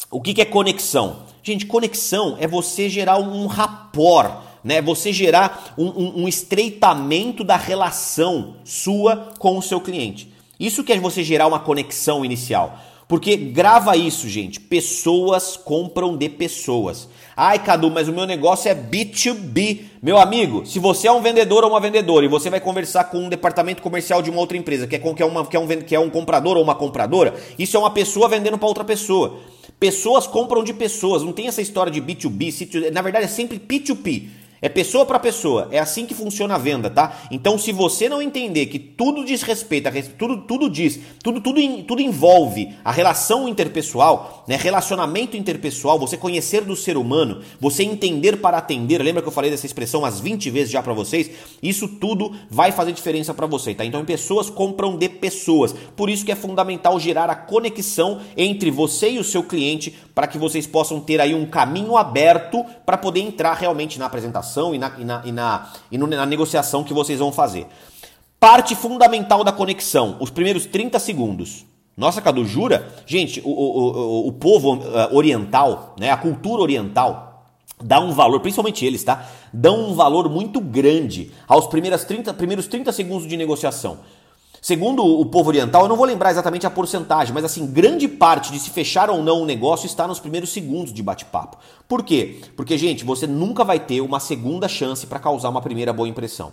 o 0.09 0.19
que 0.19 0.41
é 0.41 0.45
conexão? 0.45 1.27
Gente, 1.43 1.65
conexão 1.65 2.37
é 2.39 2.47
você 2.47 2.89
gerar 2.89 3.17
um 3.17 3.45
rapport 3.45 4.48
né? 4.63 4.81
Você 4.81 5.11
gerar 5.13 5.73
um, 5.77 5.87
um, 5.87 6.23
um 6.23 6.27
estreitamento 6.27 7.43
da 7.43 7.55
relação 7.55 8.55
sua 8.63 9.31
com 9.37 9.57
o 9.57 9.61
seu 9.61 9.79
cliente. 9.79 10.31
Isso 10.59 10.83
que 10.83 10.91
é 10.91 10.99
você 10.99 11.23
gerar 11.23 11.47
uma 11.47 11.59
conexão 11.59 12.25
inicial. 12.25 12.77
Porque 13.09 13.35
grava 13.35 13.97
isso, 13.97 14.29
gente. 14.29 14.59
Pessoas 14.59 15.57
compram 15.57 16.15
de 16.15 16.29
pessoas. 16.29 17.09
Ai, 17.35 17.57
Cadu, 17.57 17.89
mas 17.89 18.07
o 18.07 18.13
meu 18.13 18.27
negócio 18.27 18.69
é 18.69 18.75
B2B. 18.75 19.79
Meu 19.99 20.19
amigo, 20.19 20.63
se 20.63 20.77
você 20.77 21.07
é 21.07 21.11
um 21.11 21.19
vendedor 21.19 21.63
ou 21.63 21.71
uma 21.71 21.79
vendedora 21.79 22.23
e 22.23 22.29
você 22.29 22.51
vai 22.51 22.59
conversar 22.59 23.05
com 23.05 23.17
um 23.17 23.27
departamento 23.27 23.81
comercial 23.81 24.21
de 24.21 24.29
uma 24.29 24.39
outra 24.39 24.57
empresa, 24.57 24.85
que 24.85 24.95
é, 24.95 24.99
que 24.99 25.23
é, 25.23 25.25
uma, 25.25 25.43
que 25.43 25.57
é, 25.57 25.59
um, 25.59 25.67
que 25.67 25.95
é 25.95 25.99
um 25.99 26.09
comprador 26.09 26.55
ou 26.55 26.63
uma 26.63 26.75
compradora, 26.75 27.33
isso 27.57 27.75
é 27.75 27.79
uma 27.79 27.89
pessoa 27.89 28.29
vendendo 28.29 28.59
para 28.59 28.67
outra 28.67 28.83
pessoa. 28.83 29.39
Pessoas 29.79 30.27
compram 30.27 30.63
de 30.63 30.73
pessoas. 30.73 31.23
Não 31.23 31.33
tem 31.33 31.47
essa 31.47 31.63
história 31.63 31.91
de 31.91 31.99
B2B. 31.99 32.91
Na 32.91 33.01
verdade, 33.01 33.25
é 33.25 33.29
sempre 33.29 33.57
P2P. 33.57 34.27
É 34.61 34.67
pessoa 34.67 35.05
para 35.05 35.17
pessoa, 35.19 35.69
é 35.71 35.79
assim 35.79 36.05
que 36.05 36.13
funciona 36.13 36.55
a 36.55 36.57
venda, 36.57 36.89
tá? 36.89 37.21
Então, 37.31 37.57
se 37.57 37.71
você 37.71 38.09
não 38.09 38.21
entender 38.21 38.65
que 38.65 38.77
tudo 38.77 39.23
diz 39.23 39.41
respeito, 39.41 39.89
tudo, 40.17 40.41
tudo 40.41 40.69
diz, 40.69 40.99
tudo, 41.23 41.39
tudo, 41.39 41.61
tudo 41.83 42.01
envolve 42.01 42.75
a 42.83 42.91
relação 42.91 43.47
interpessoal, 43.47 44.43
né? 44.47 44.57
Relacionamento 44.57 45.37
interpessoal, 45.37 45.97
você 45.97 46.17
conhecer 46.17 46.65
do 46.65 46.75
ser 46.75 46.97
humano, 46.97 47.41
você 47.59 47.83
entender 47.83 48.37
para 48.37 48.57
atender. 48.57 49.01
Lembra 49.01 49.21
que 49.21 49.29
eu 49.29 49.31
falei 49.31 49.49
dessa 49.49 49.65
expressão 49.65 50.01
umas 50.01 50.19
20 50.19 50.49
vezes 50.49 50.71
já 50.71 50.83
para 50.83 50.93
vocês? 50.93 51.31
Isso 51.63 51.87
tudo 51.87 52.35
vai 52.49 52.73
fazer 52.73 52.91
diferença 52.91 53.33
para 53.33 53.47
você, 53.47 53.73
tá? 53.73 53.85
Então, 53.85 54.03
pessoas 54.03 54.49
compram 54.49 54.97
de 54.97 55.07
pessoas. 55.07 55.73
Por 55.95 56.09
isso 56.09 56.25
que 56.25 56.33
é 56.33 56.35
fundamental 56.35 56.99
gerar 56.99 57.29
a 57.29 57.35
conexão 57.35 58.19
entre 58.35 58.69
você 58.71 59.11
e 59.11 59.19
o 59.19 59.23
seu 59.23 59.41
cliente 59.41 59.95
para 60.13 60.27
que 60.27 60.37
vocês 60.37 60.67
possam 60.67 60.99
ter 60.99 61.21
aí 61.21 61.33
um 61.33 61.45
caminho 61.45 61.95
aberto 61.95 62.65
para 62.85 62.97
poder 62.97 63.21
entrar 63.21 63.53
realmente 63.53 63.97
na 63.97 64.05
apresentação 64.05 64.48
e 64.73 64.77
na, 64.77 64.91
e 64.97 65.05
na, 65.05 65.21
e 65.25 65.31
na, 65.31 65.69
e 65.91 65.97
na 65.97 66.25
negociação 66.25 66.83
que 66.83 66.93
vocês 66.93 67.19
vão 67.19 67.31
fazer. 67.31 67.67
Parte 68.39 68.75
fundamental 68.75 69.43
da 69.43 69.51
conexão, 69.51 70.17
os 70.19 70.29
primeiros 70.29 70.65
30 70.65 70.97
segundos. 70.99 71.65
Nossa, 71.95 72.21
Cadu, 72.21 72.45
jura? 72.45 72.87
Gente, 73.05 73.41
o, 73.43 73.49
o, 73.49 74.23
o, 74.23 74.27
o 74.27 74.31
povo 74.31 74.75
uh, 74.75 75.13
oriental, 75.13 75.95
né, 75.99 76.09
a 76.09 76.17
cultura 76.17 76.61
oriental, 76.61 77.45
dá 77.83 77.99
um 77.99 78.13
valor, 78.13 78.39
principalmente 78.39 78.85
eles, 78.85 79.03
tá? 79.03 79.27
Dão 79.51 79.89
um 79.89 79.93
valor 79.93 80.29
muito 80.29 80.61
grande 80.61 81.31
aos 81.47 81.67
primeiros 81.67 82.03
30, 82.03 82.33
primeiros 82.33 82.67
30 82.67 82.91
segundos 82.91 83.27
de 83.27 83.35
negociação. 83.35 83.99
Segundo 84.61 85.05
o 85.05 85.25
povo 85.25 85.49
oriental, 85.49 85.83
eu 85.83 85.87
não 85.87 85.95
vou 85.95 86.05
lembrar 86.05 86.31
exatamente 86.31 86.67
a 86.67 86.69
porcentagem, 86.69 87.33
mas 87.33 87.45
assim, 87.45 87.65
grande 87.65 88.07
parte 88.07 88.51
de 88.51 88.59
se 88.59 88.69
fechar 88.69 89.09
ou 89.09 89.23
não 89.23 89.43
um 89.43 89.45
negócio 89.45 89.85
está 89.85 90.07
nos 90.07 90.19
primeiros 90.19 90.51
segundos 90.51 90.93
de 90.93 91.01
bate-papo. 91.01 91.57
Por 91.87 92.03
quê? 92.03 92.41
Porque, 92.57 92.77
gente, 92.77 93.05
você 93.05 93.25
nunca 93.25 93.63
vai 93.63 93.79
ter 93.79 94.01
uma 94.01 94.19
segunda 94.19 94.67
chance 94.67 95.07
para 95.07 95.19
causar 95.19 95.49
uma 95.49 95.61
primeira 95.61 95.93
boa 95.93 96.09
impressão. 96.09 96.51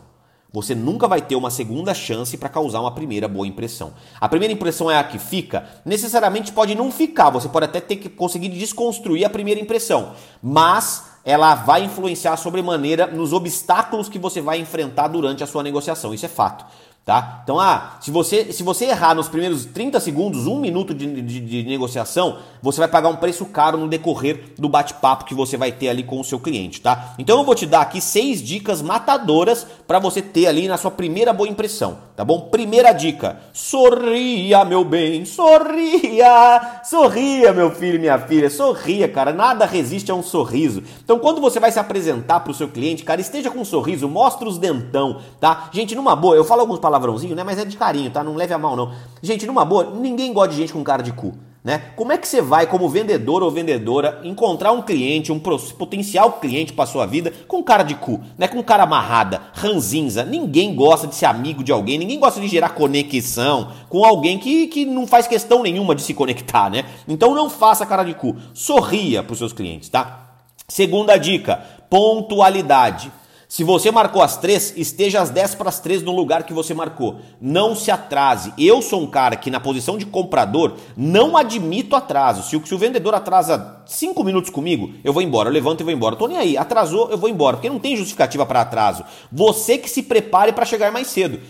Você 0.53 0.75
nunca 0.75 1.09
vai 1.09 1.21
ter 1.21 1.35
uma 1.35 1.51
segunda 1.51 1.93
chance 1.93 2.37
para 2.39 2.49
causar 2.49 2.81
uma 2.81 2.93
primeira 2.93 3.27
boa 3.27 3.47
impressão. 3.47 3.93
A 4.21 4.29
primeira 4.29 4.55
impressão 4.55 4.91
é 4.91 4.97
a 4.97 5.05
que 5.05 5.19
fica, 5.19 5.67
necessariamente 5.85 6.53
pode 6.53 6.75
não 6.75 6.91
ficar, 6.93 7.31
você 7.31 7.49
pode 7.49 7.67
até 7.67 7.81
ter 7.81 7.97
que 7.97 8.09
conseguir 8.09 8.49
desconstruir 8.49 9.25
a 9.25 9.31
primeira 9.31 9.61
impressão, 9.61 10.13
mas 10.43 11.05
ela 11.27 11.57
vai 11.57 11.83
influenciar 11.83 12.37
sobremaneira 12.37 13.09
nos 13.09 13.33
obstáculos 13.33 14.09
que 14.09 14.19
você 14.19 14.41
vai 14.41 14.61
enfrentar 14.61 15.09
durante 15.09 15.43
a 15.43 15.47
sua 15.47 15.61
negociação. 15.61 16.15
Isso 16.15 16.25
é 16.25 16.29
fato. 16.29 16.65
Tá? 17.07 17.43
Então, 17.45 17.61
ah, 17.61 17.99
se 18.01 18.11
você, 18.11 18.53
se 18.53 18.65
você 18.65 18.87
errar 18.87 19.15
nos 19.15 19.29
primeiros 19.29 19.65
30 19.65 20.01
segundos, 20.01 20.49
um 20.49 20.59
minuto 20.59 20.93
de, 20.93 21.23
de, 21.23 21.39
de, 21.39 21.63
negociação, 21.63 22.39
você 22.61 22.81
vai 22.81 22.89
pagar 22.89 23.09
um 23.09 23.15
preço 23.15 23.47
caro 23.47 23.79
no 23.79 23.87
decorrer 23.87 24.55
do 24.59 24.69
bate-papo 24.69 25.25
que 25.25 25.33
você 25.33 25.57
vai 25.57 25.71
ter 25.71 25.89
ali 25.89 26.03
com 26.03 26.19
o 26.19 26.25
seu 26.25 26.41
cliente, 26.41 26.81
tá? 26.81 27.15
Então 27.17 27.39
eu 27.39 27.45
vou 27.45 27.55
te 27.55 27.65
dar 27.65 27.83
aqui 27.83 28.01
seis 28.01 28.43
dicas 28.43 28.83
matadoras 28.83 29.65
para 29.87 30.01
você 30.01 30.21
ter 30.21 30.49
ali 30.49 30.67
na 30.67 30.77
sua 30.77 30.91
primeira 30.91 31.33
boa 31.33 31.49
impressão, 31.49 31.97
tá 32.17 32.25
bom? 32.25 32.41
Primeira 32.51 32.91
dica: 32.91 33.39
sorria, 33.53 34.65
meu 34.65 34.85
bem, 34.85 35.25
sorria, 35.25 36.81
sorria, 36.83 37.53
meu 37.53 37.71
filho 37.71 38.01
minha 38.01 38.19
filha, 38.19 38.51
sorria, 38.51 39.07
cara. 39.09 39.33
Nada 39.33 39.65
resiste 39.65 40.11
a 40.11 40.15
um 40.17 40.25
sorriso. 40.25 40.83
Então, 41.05 41.21
quando 41.21 41.41
você 41.41 41.61
vai 41.61 41.71
se 41.71 41.79
apresentar 41.79 42.41
para 42.41 42.51
o 42.51 42.55
seu 42.55 42.67
cliente, 42.67 43.05
cara, 43.05 43.21
esteja 43.21 43.49
com 43.49 43.61
um 43.61 43.65
sorriso, 43.65 44.09
mostre 44.09 44.49
os 44.49 44.59
dentão, 44.59 45.21
tá? 45.39 45.71
Gente, 45.73 45.95
numa 45.95 46.17
boa, 46.17 46.35
eu 46.35 46.45
falo 46.45 46.63
algumas 46.63 46.81
palavras 46.81 46.96
palavrãozinho, 46.97 47.37
né? 47.37 47.45
Mas 47.45 47.59
é 47.59 47.65
de 47.65 47.77
carinho, 47.77 48.11
tá? 48.11 48.25
Não 48.25 48.35
leve 48.35 48.53
a 48.53 48.59
mal, 48.59 48.75
não. 48.75 48.93
Gente, 49.23 49.47
numa 49.47 49.65
boa, 49.65 49.91
ninguém 49.91 50.33
gosta 50.33 50.51
de 50.51 50.57
gente 50.57 50.73
com 50.73 50.83
cara 50.83 51.03
de 51.03 51.13
cu. 51.13 51.35
Né? 51.63 51.83
Como 51.97 52.13
é 52.13 52.17
que 52.17 52.29
você 52.29 52.41
vai, 52.41 52.65
como 52.69 52.89
vendedor 52.89 53.43
ou 53.43 53.51
vendedora, 53.51 54.21
encontrar 54.23 54.71
um 54.71 54.83
cliente, 54.83 55.33
um 55.33 55.41
potencial 55.41 56.35
cliente 56.35 56.73
para 56.73 56.87
sua 56.87 57.07
vida 57.07 57.33
com 57.49 57.61
cara 57.61 57.83
de 57.83 57.97
cu, 57.97 58.21
né? 58.39 58.47
com 58.47 58.63
cara 58.63 58.85
amarrada, 58.85 59.43
ranzinza? 59.53 60.25
Ninguém 60.25 60.77
gosta 60.77 61.09
de 61.09 61.17
ser 61.17 61.27
amigo 61.27 61.65
de 61.65 61.73
alguém, 61.73 61.99
ninguém 61.99 62.21
gosta 62.21 62.41
de 62.41 62.47
gerar 62.47 62.69
conexão 62.69 63.73
com 63.89 64.05
alguém 64.05 64.39
que, 64.39 64.69
que 64.69 64.87
não 64.87 65.09
faz 65.09 65.27
questão 65.27 65.65
nenhuma 65.65 65.97
de 65.97 66.03
se 66.03 66.15
conectar, 66.15 66.71
né? 66.71 66.85
Então 67.09 67.35
não 67.35 67.51
faça 67.51 67.85
cara 67.85 68.05
de 68.05 68.15
cu, 68.15 68.37
sorria 68.55 69.25
para 69.25 69.33
os 69.33 69.39
seus 69.39 69.53
clientes, 69.53 69.89
tá? 69.89 70.37
Segunda 70.69 71.17
dica: 71.17 71.57
pontualidade. 71.91 73.11
Se 73.57 73.65
você 73.65 73.91
marcou 73.91 74.21
as 74.21 74.37
três, 74.37 74.75
esteja 74.77 75.19
às 75.19 75.31
10 75.31 75.55
para 75.55 75.71
as 75.71 75.81
três 75.81 76.03
no 76.03 76.15
lugar 76.15 76.43
que 76.43 76.53
você 76.53 76.75
marcou. 76.75 77.21
Não 77.41 77.75
se 77.75 77.91
atrase. 77.91 78.53
Eu 78.59 78.83
sou 78.83 79.01
um 79.01 79.07
cara 79.07 79.35
que, 79.35 79.51
na 79.51 79.59
posição 79.59 79.97
de 79.97 80.05
comprador, 80.05 80.75
não 80.95 81.39
admito 81.39 81.97
atraso. 81.97 82.43
Se 82.43 82.55
o, 82.55 82.67
se 82.67 82.75
o 82.75 82.79
vendedor 82.79 83.15
atrasa 83.15 83.83
cinco 83.87 84.23
minutos 84.23 84.51
comigo, 84.51 84.91
eu 85.03 85.11
vou 85.11 85.23
embora. 85.23 85.49
Eu 85.49 85.55
levanto 85.55 85.81
e 85.81 85.85
vou 85.85 85.93
embora. 85.95 86.17
Tô 86.17 86.29
nem 86.29 86.37
aí. 86.37 86.59
Atrasou, 86.59 87.09
eu 87.11 87.17
vou 87.17 87.31
embora. 87.31 87.57
Porque 87.57 87.71
não 87.71 87.79
tem 87.79 87.97
justificativa 87.97 88.45
para 88.45 88.61
atraso. 88.61 89.05
Você 89.33 89.79
que 89.79 89.89
se 89.89 90.03
prepare 90.03 90.53
para 90.53 90.67
chegar 90.67 90.93
mais 90.93 91.07
cedo. 91.07 91.41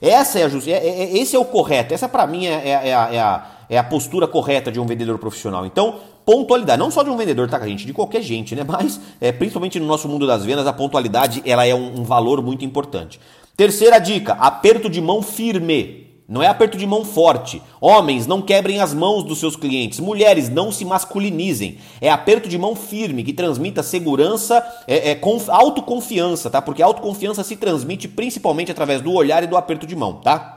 Essa 0.00 0.38
é 0.38 0.44
a 0.44 0.48
just... 0.48 0.68
É, 0.68 0.70
é, 0.70 1.02
é, 1.02 1.18
esse 1.18 1.34
é 1.34 1.38
o 1.40 1.44
correto. 1.44 1.92
Essa, 1.92 2.08
para 2.08 2.28
mim, 2.28 2.46
é, 2.46 2.52
é, 2.52 2.88
é, 2.90 2.94
a, 2.94 3.46
é 3.68 3.76
a 3.76 3.82
postura 3.82 4.28
correta 4.28 4.70
de 4.70 4.78
um 4.78 4.86
vendedor 4.86 5.18
profissional. 5.18 5.66
Então, 5.66 5.96
pontualidade, 6.26 6.78
não 6.80 6.90
só 6.90 7.04
de 7.04 7.08
um 7.08 7.16
vendedor, 7.16 7.48
tá, 7.48 7.64
gente? 7.66 7.86
De 7.86 7.94
qualquer 7.94 8.20
gente, 8.20 8.56
né? 8.56 8.64
Mas, 8.66 9.00
é, 9.20 9.30
principalmente 9.30 9.78
no 9.78 9.86
nosso 9.86 10.08
mundo 10.08 10.26
das 10.26 10.44
vendas, 10.44 10.66
a 10.66 10.72
pontualidade 10.72 11.40
ela 11.46 11.64
é 11.64 11.74
um, 11.74 12.00
um 12.00 12.04
valor 12.04 12.42
muito 12.42 12.64
importante. 12.64 13.20
Terceira 13.56 14.00
dica: 14.00 14.32
aperto 14.32 14.90
de 14.90 15.00
mão 15.00 15.22
firme. 15.22 16.04
Não 16.28 16.42
é 16.42 16.48
aperto 16.48 16.76
de 16.76 16.84
mão 16.84 17.04
forte. 17.04 17.62
Homens, 17.80 18.26
não 18.26 18.42
quebrem 18.42 18.80
as 18.80 18.92
mãos 18.92 19.22
dos 19.22 19.38
seus 19.38 19.54
clientes. 19.54 20.00
Mulheres, 20.00 20.48
não 20.48 20.72
se 20.72 20.84
masculinizem. 20.84 21.78
É 22.00 22.10
aperto 22.10 22.48
de 22.48 22.58
mão 22.58 22.74
firme 22.74 23.22
que 23.22 23.32
transmita 23.32 23.80
segurança, 23.80 24.60
é, 24.88 25.12
é 25.12 25.20
autoconfiança, 25.46 26.50
tá? 26.50 26.60
Porque 26.60 26.82
autoconfiança 26.82 27.44
se 27.44 27.54
transmite 27.54 28.08
principalmente 28.08 28.72
através 28.72 29.00
do 29.00 29.12
olhar 29.12 29.44
e 29.44 29.46
do 29.46 29.56
aperto 29.56 29.86
de 29.86 29.94
mão, 29.94 30.14
tá? 30.14 30.55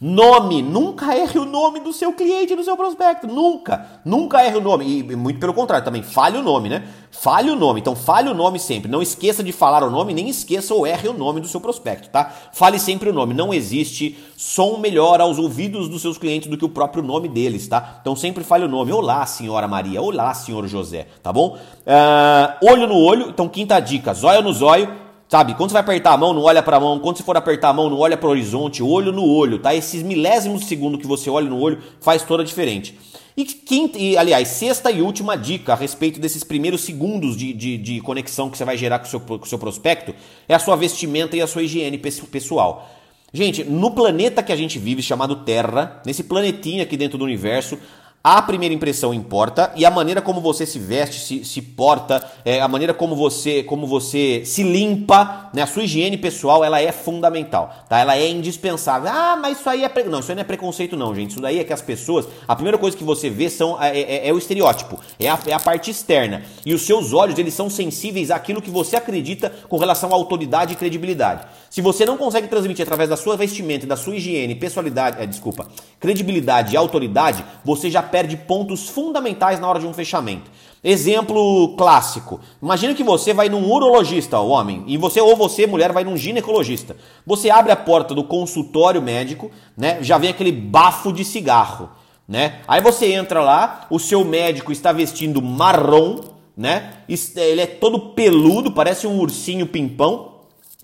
Nome, 0.00 0.60
nunca 0.60 1.16
erre 1.16 1.38
o 1.38 1.44
nome 1.44 1.78
do 1.78 1.92
seu 1.92 2.12
cliente, 2.12 2.56
do 2.56 2.64
seu 2.64 2.76
prospecto, 2.76 3.28
nunca, 3.28 4.00
nunca 4.04 4.44
erre 4.44 4.56
o 4.56 4.60
nome, 4.60 4.98
e 4.98 5.16
muito 5.16 5.38
pelo 5.38 5.54
contrário 5.54 5.84
também, 5.84 6.02
fale 6.02 6.36
o 6.36 6.42
nome, 6.42 6.68
né? 6.68 6.84
Fale 7.12 7.48
o 7.48 7.54
nome, 7.54 7.80
então 7.80 7.94
fale 7.94 8.28
o 8.28 8.34
nome 8.34 8.58
sempre, 8.58 8.90
não 8.90 9.00
esqueça 9.00 9.42
de 9.42 9.52
falar 9.52 9.84
o 9.84 9.90
nome, 9.90 10.12
nem 10.12 10.28
esqueça 10.28 10.74
ou 10.74 10.84
erre 10.84 11.08
o 11.08 11.12
nome 11.12 11.40
do 11.40 11.46
seu 11.46 11.60
prospecto, 11.60 12.10
tá? 12.10 12.32
Fale 12.52 12.78
sempre 12.80 13.08
o 13.08 13.12
nome, 13.12 13.34
não 13.34 13.54
existe 13.54 14.18
som 14.36 14.78
melhor 14.78 15.20
aos 15.20 15.38
ouvidos 15.38 15.88
dos 15.88 16.02
seus 16.02 16.18
clientes 16.18 16.50
do 16.50 16.58
que 16.58 16.64
o 16.64 16.68
próprio 16.68 17.02
nome 17.02 17.28
deles, 17.28 17.68
tá? 17.68 17.98
Então 18.00 18.16
sempre 18.16 18.42
fale 18.42 18.64
o 18.64 18.68
nome, 18.68 18.90
olá 18.90 19.24
senhora 19.26 19.68
Maria, 19.68 20.02
olá 20.02 20.34
senhor 20.34 20.66
José, 20.66 21.06
tá 21.22 21.32
bom? 21.32 21.56
Uh, 21.56 22.68
olho 22.68 22.88
no 22.88 22.96
olho, 22.96 23.28
então 23.28 23.48
quinta 23.48 23.78
dica, 23.78 24.12
zóio 24.12 24.42
no 24.42 24.52
zóio, 24.52 25.03
Sabe? 25.34 25.54
Quando 25.54 25.70
você 25.70 25.72
vai 25.72 25.82
apertar 25.82 26.12
a 26.12 26.16
mão, 26.16 26.32
não 26.32 26.42
olha 26.42 26.62
para 26.62 26.76
a 26.76 26.80
mão. 26.80 27.00
Quando 27.00 27.16
você 27.16 27.24
for 27.24 27.36
apertar 27.36 27.70
a 27.70 27.72
mão, 27.72 27.90
não 27.90 27.98
olha 27.98 28.16
para 28.16 28.28
o 28.28 28.30
horizonte, 28.30 28.84
olho 28.84 29.10
no 29.10 29.24
olho, 29.26 29.58
tá? 29.58 29.74
Esses 29.74 30.00
milésimos 30.00 30.60
de 30.60 30.66
segundo 30.68 30.96
que 30.96 31.08
você 31.08 31.28
olha 31.28 31.50
no 31.50 31.58
olho 31.58 31.82
faz 32.00 32.22
toda 32.22 32.44
a 32.44 32.46
diferença. 32.46 32.92
E, 33.36 33.44
quinta, 33.44 33.98
e, 33.98 34.16
aliás, 34.16 34.46
sexta 34.46 34.92
e 34.92 35.02
última 35.02 35.34
dica 35.34 35.72
a 35.72 35.74
respeito 35.74 36.20
desses 36.20 36.44
primeiros 36.44 36.82
segundos 36.82 37.36
de, 37.36 37.52
de, 37.52 37.76
de 37.76 38.00
conexão 38.00 38.48
que 38.48 38.56
você 38.56 38.64
vai 38.64 38.76
gerar 38.76 39.00
com 39.00 39.06
o, 39.06 39.10
seu, 39.10 39.18
com 39.18 39.34
o 39.34 39.44
seu 39.44 39.58
prospecto 39.58 40.14
é 40.48 40.54
a 40.54 40.58
sua 40.60 40.76
vestimenta 40.76 41.36
e 41.36 41.42
a 41.42 41.48
sua 41.48 41.64
higiene 41.64 41.98
pessoal. 41.98 42.88
Gente, 43.32 43.64
no 43.64 43.90
planeta 43.90 44.40
que 44.40 44.52
a 44.52 44.56
gente 44.56 44.78
vive, 44.78 45.02
chamado 45.02 45.34
Terra, 45.34 46.00
nesse 46.06 46.22
planetinha 46.22 46.84
aqui 46.84 46.96
dentro 46.96 47.18
do 47.18 47.24
universo, 47.24 47.76
a 48.26 48.40
primeira 48.40 48.74
impressão 48.74 49.12
importa 49.12 49.70
e 49.76 49.84
a 49.84 49.90
maneira 49.90 50.22
como 50.22 50.40
você 50.40 50.64
se 50.64 50.78
veste, 50.78 51.20
se, 51.20 51.44
se 51.44 51.60
porta, 51.60 52.26
é, 52.42 52.58
a 52.58 52.66
maneira 52.66 52.94
como 52.94 53.14
você, 53.14 53.62
como 53.62 53.86
você 53.86 54.42
se 54.46 54.62
limpa, 54.62 55.50
né? 55.52 55.60
A 55.60 55.66
sua 55.66 55.82
higiene 55.82 56.16
pessoal, 56.16 56.64
ela 56.64 56.80
é 56.80 56.90
fundamental, 56.90 57.84
tá? 57.86 57.98
Ela 57.98 58.16
é 58.16 58.26
indispensável. 58.26 59.10
Ah, 59.12 59.36
mas 59.36 59.60
isso 59.60 59.68
aí 59.68 59.84
é 59.84 59.90
pre... 59.90 60.04
não, 60.04 60.20
isso 60.20 60.32
aí 60.32 60.36
não 60.36 60.40
é 60.40 60.44
preconceito 60.44 60.96
não, 60.96 61.14
gente. 61.14 61.32
Isso 61.32 61.40
daí 61.40 61.58
é 61.58 61.64
que 61.64 61.72
as 61.74 61.82
pessoas, 61.82 62.26
a 62.48 62.54
primeira 62.54 62.78
coisa 62.78 62.96
que 62.96 63.04
você 63.04 63.28
vê 63.28 63.50
são 63.50 63.80
é, 63.82 64.00
é, 64.00 64.28
é 64.28 64.32
o 64.32 64.38
estereótipo, 64.38 64.98
é 65.20 65.28
a, 65.28 65.38
é 65.46 65.52
a 65.52 65.60
parte 65.60 65.90
externa 65.90 66.42
e 66.64 66.72
os 66.72 66.80
seus 66.80 67.12
olhos 67.12 67.38
eles 67.38 67.52
são 67.52 67.68
sensíveis 67.68 68.30
àquilo 68.30 68.62
que 68.62 68.70
você 68.70 68.96
acredita 68.96 69.52
com 69.68 69.76
relação 69.76 70.10
à 70.10 70.14
autoridade 70.14 70.72
e 70.72 70.76
credibilidade. 70.76 71.44
Se 71.68 71.82
você 71.82 72.06
não 72.06 72.16
consegue 72.16 72.46
transmitir 72.46 72.84
através 72.84 73.10
da 73.10 73.16
sua 73.16 73.36
vestimenta, 73.36 73.86
da 73.86 73.96
sua 73.96 74.16
higiene, 74.16 74.54
pessoalidade, 74.54 75.20
é, 75.20 75.26
desculpa, 75.26 75.66
credibilidade 76.00 76.72
e 76.72 76.76
autoridade, 76.76 77.44
você 77.64 77.90
já 77.90 78.00
perde 78.14 78.36
pontos 78.36 78.88
fundamentais 78.88 79.58
na 79.58 79.68
hora 79.68 79.80
de 79.80 79.88
um 79.88 79.92
fechamento. 79.92 80.48
Exemplo 80.84 81.74
clássico. 81.76 82.38
Imagina 82.62 82.94
que 82.94 83.02
você 83.02 83.34
vai 83.34 83.48
num 83.48 83.68
urologista, 83.68 84.38
homem, 84.38 84.84
e 84.86 84.96
você 84.96 85.20
ou 85.20 85.34
você, 85.34 85.66
mulher, 85.66 85.90
vai 85.90 86.04
num 86.04 86.16
ginecologista. 86.16 86.96
Você 87.26 87.50
abre 87.50 87.72
a 87.72 87.76
porta 87.76 88.14
do 88.14 88.22
consultório 88.22 89.02
médico, 89.02 89.50
né? 89.76 89.98
Já 90.00 90.16
vem 90.16 90.30
aquele 90.30 90.52
bafo 90.52 91.12
de 91.12 91.24
cigarro, 91.24 91.90
né? 92.28 92.60
Aí 92.68 92.80
você 92.80 93.12
entra 93.12 93.42
lá, 93.42 93.84
o 93.90 93.98
seu 93.98 94.24
médico 94.24 94.70
está 94.70 94.92
vestindo 94.92 95.42
marrom, 95.42 96.20
né? 96.56 96.98
Ele 97.34 97.62
é 97.62 97.66
todo 97.66 98.10
peludo, 98.10 98.70
parece 98.70 99.08
um 99.08 99.18
ursinho 99.18 99.66
pimpão, 99.66 100.34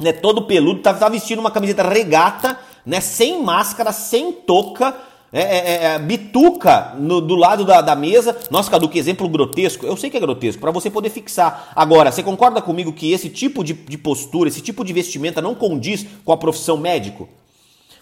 né, 0.01 0.13
todo 0.13 0.47
peludo, 0.47 0.81
tá, 0.81 0.93
tá 0.95 1.09
vestindo 1.09 1.39
uma 1.39 1.51
camiseta 1.53 1.85
regata, 1.85 2.59
né, 2.85 3.01
sem 3.01 3.41
máscara, 3.41 3.93
sem 3.93 4.33
touca, 4.33 4.97
é, 5.33 5.41
é, 5.41 5.59
é, 5.59 5.85
é, 5.85 5.99
bituca 5.99 6.95
no, 6.99 7.21
do 7.21 7.37
lado 7.37 7.65
da, 7.65 7.81
da, 7.81 7.95
mesa. 7.95 8.37
Nossa, 8.51 8.71
Cadu, 8.71 8.89
que 8.89 8.99
exemplo 8.99 9.29
grotesco. 9.29 9.87
Eu 9.87 9.97
sei 9.97 10.11
que 10.11 10.17
é 10.17 10.21
grotesco, 10.21 10.61
para 10.61 10.73
você 10.73 10.91
poder 10.91 11.11
fixar. 11.11 11.73
Agora, 11.77 12.11
você 12.11 12.23
concorda 12.23 12.61
comigo 12.61 12.93
que 12.93 13.13
esse 13.13 13.29
tipo 13.29 13.63
de, 13.63 13.73
de, 13.73 13.97
postura, 13.97 14.49
esse 14.49 14.61
tipo 14.61 14.85
de 14.85 14.93
vestimenta 14.93 15.41
não 15.41 15.55
condiz 15.55 16.05
com 16.25 16.33
a 16.33 16.37
profissão 16.37 16.77
médico? 16.77 17.29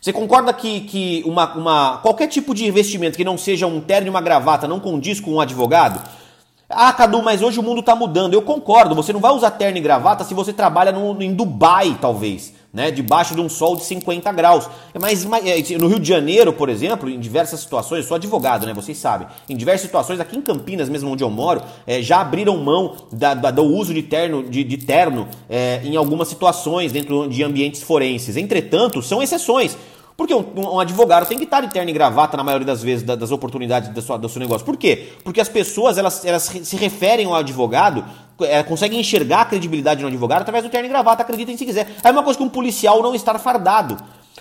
Você 0.01 0.13
concorda 0.13 0.53
que, 0.55 0.81
que 0.83 1.23
uma, 1.27 1.55
uma, 1.55 1.99
qualquer 1.99 2.29
tipo 2.29 2.55
de 2.55 2.65
investimento 2.67 3.17
que 3.17 3.25
não 3.25 3.37
seja 3.37 3.67
um 3.67 3.81
terno 3.81 4.07
e 4.07 4.11
uma 4.11 4.21
gravata 4.23 4.67
não 4.67 4.81
condiz 4.81 5.21
com 5.21 5.33
um 5.33 5.41
advogado? 5.41 6.03
Ah, 6.71 6.93
Cadu, 6.93 7.23
mas 7.23 7.41
hoje 7.41 7.59
o 7.59 7.63
mundo 7.63 7.81
está 7.81 7.97
mudando. 7.97 8.35
Eu 8.35 8.43
concordo, 8.43 8.95
você 8.95 9.11
não 9.11 9.21
vai 9.21 9.33
usar 9.33 9.53
terno 9.53 9.79
e 9.79 9.81
gravata 9.81 10.23
se 10.23 10.35
você 10.35 10.53
trabalha 10.53 10.93
no, 10.93 11.23
em 11.23 11.33
Dubai, 11.33 11.97
talvez, 11.99 12.53
né? 12.71 12.91
Debaixo 12.91 13.35
de 13.35 13.41
um 13.41 13.49
sol 13.49 13.75
de 13.75 13.85
50 13.85 14.31
graus. 14.33 14.69
Mas, 15.01 15.25
mas, 15.25 15.47
é, 15.47 15.79
no 15.79 15.89
Rio 15.89 15.99
de 15.99 16.07
Janeiro, 16.07 16.53
por 16.53 16.69
exemplo, 16.69 17.09
em 17.09 17.19
diversas 17.19 17.61
situações, 17.61 18.03
eu 18.03 18.09
sou 18.09 18.17
advogado, 18.17 18.67
né? 18.67 18.75
Vocês 18.75 18.99
sabem. 18.99 19.27
Em 19.49 19.57
diversas 19.57 19.87
situações, 19.87 20.21
aqui 20.21 20.37
em 20.37 20.43
Campinas, 20.43 20.91
mesmo 20.91 21.11
onde 21.11 21.25
eu 21.25 21.31
moro, 21.31 21.63
é, 21.87 22.03
já 22.03 22.21
abriram 22.21 22.59
mão 22.59 22.97
da, 23.11 23.33
da, 23.33 23.51
do 23.51 23.63
uso 23.63 23.95
de 23.95 24.03
terno, 24.03 24.43
de, 24.43 24.63
de 24.63 24.77
terno 24.77 25.27
é, 25.49 25.81
em 25.83 25.97
algumas 25.97 26.29
situações 26.29 26.93
dentro 26.93 27.27
de 27.29 27.43
ambientes 27.43 27.83
forenses. 27.83 28.37
Entretanto, 28.37 29.01
são 29.01 29.23
exceções. 29.23 29.75
Porque 30.19 30.35
um, 30.35 30.45
um, 30.57 30.81
advogado 30.81 31.29
tem 31.29 31.39
que 31.39 31.45
estar 31.45 31.61
de 31.61 31.69
terno 31.69 31.89
e 31.91 31.93
gravata 31.93 32.37
na 32.37 32.43
maioria 32.43 32.67
das 32.67 32.83
vezes 32.83 33.05
das 33.05 33.31
oportunidades 33.31 33.89
do 33.91 34.03
seu, 34.03 34.19
do 34.19 34.29
seu 34.29 34.41
negócio. 34.41 34.67
Por 34.67 34.77
quê? 34.77 35.13
Porque 35.23 35.41
as 35.41 35.49
pessoas 35.49 35.97
elas, 35.97 36.25
elas 36.25 36.43
se 36.43 36.75
referem 36.75 37.27
ao 37.27 37.37
advogado, 37.37 38.05
é, 38.41 38.61
conseguem 38.65 38.99
enxergar 38.99 39.43
a 39.43 39.45
credibilidade 39.45 40.03
no 40.03 40.09
advogado 40.09 40.41
através 40.41 40.65
do 40.65 40.71
terno 40.71 40.87
e 40.87 40.89
gravata, 40.89 41.23
acreditem 41.23 41.57
se 41.57 41.65
quiser. 41.65 41.95
É 42.03 42.11
uma 42.11 42.25
coisa 42.25 42.37
que 42.37 42.45
um 42.45 42.49
policial 42.49 43.01
não 43.01 43.15
estar 43.15 43.39
fardado. 43.39 43.97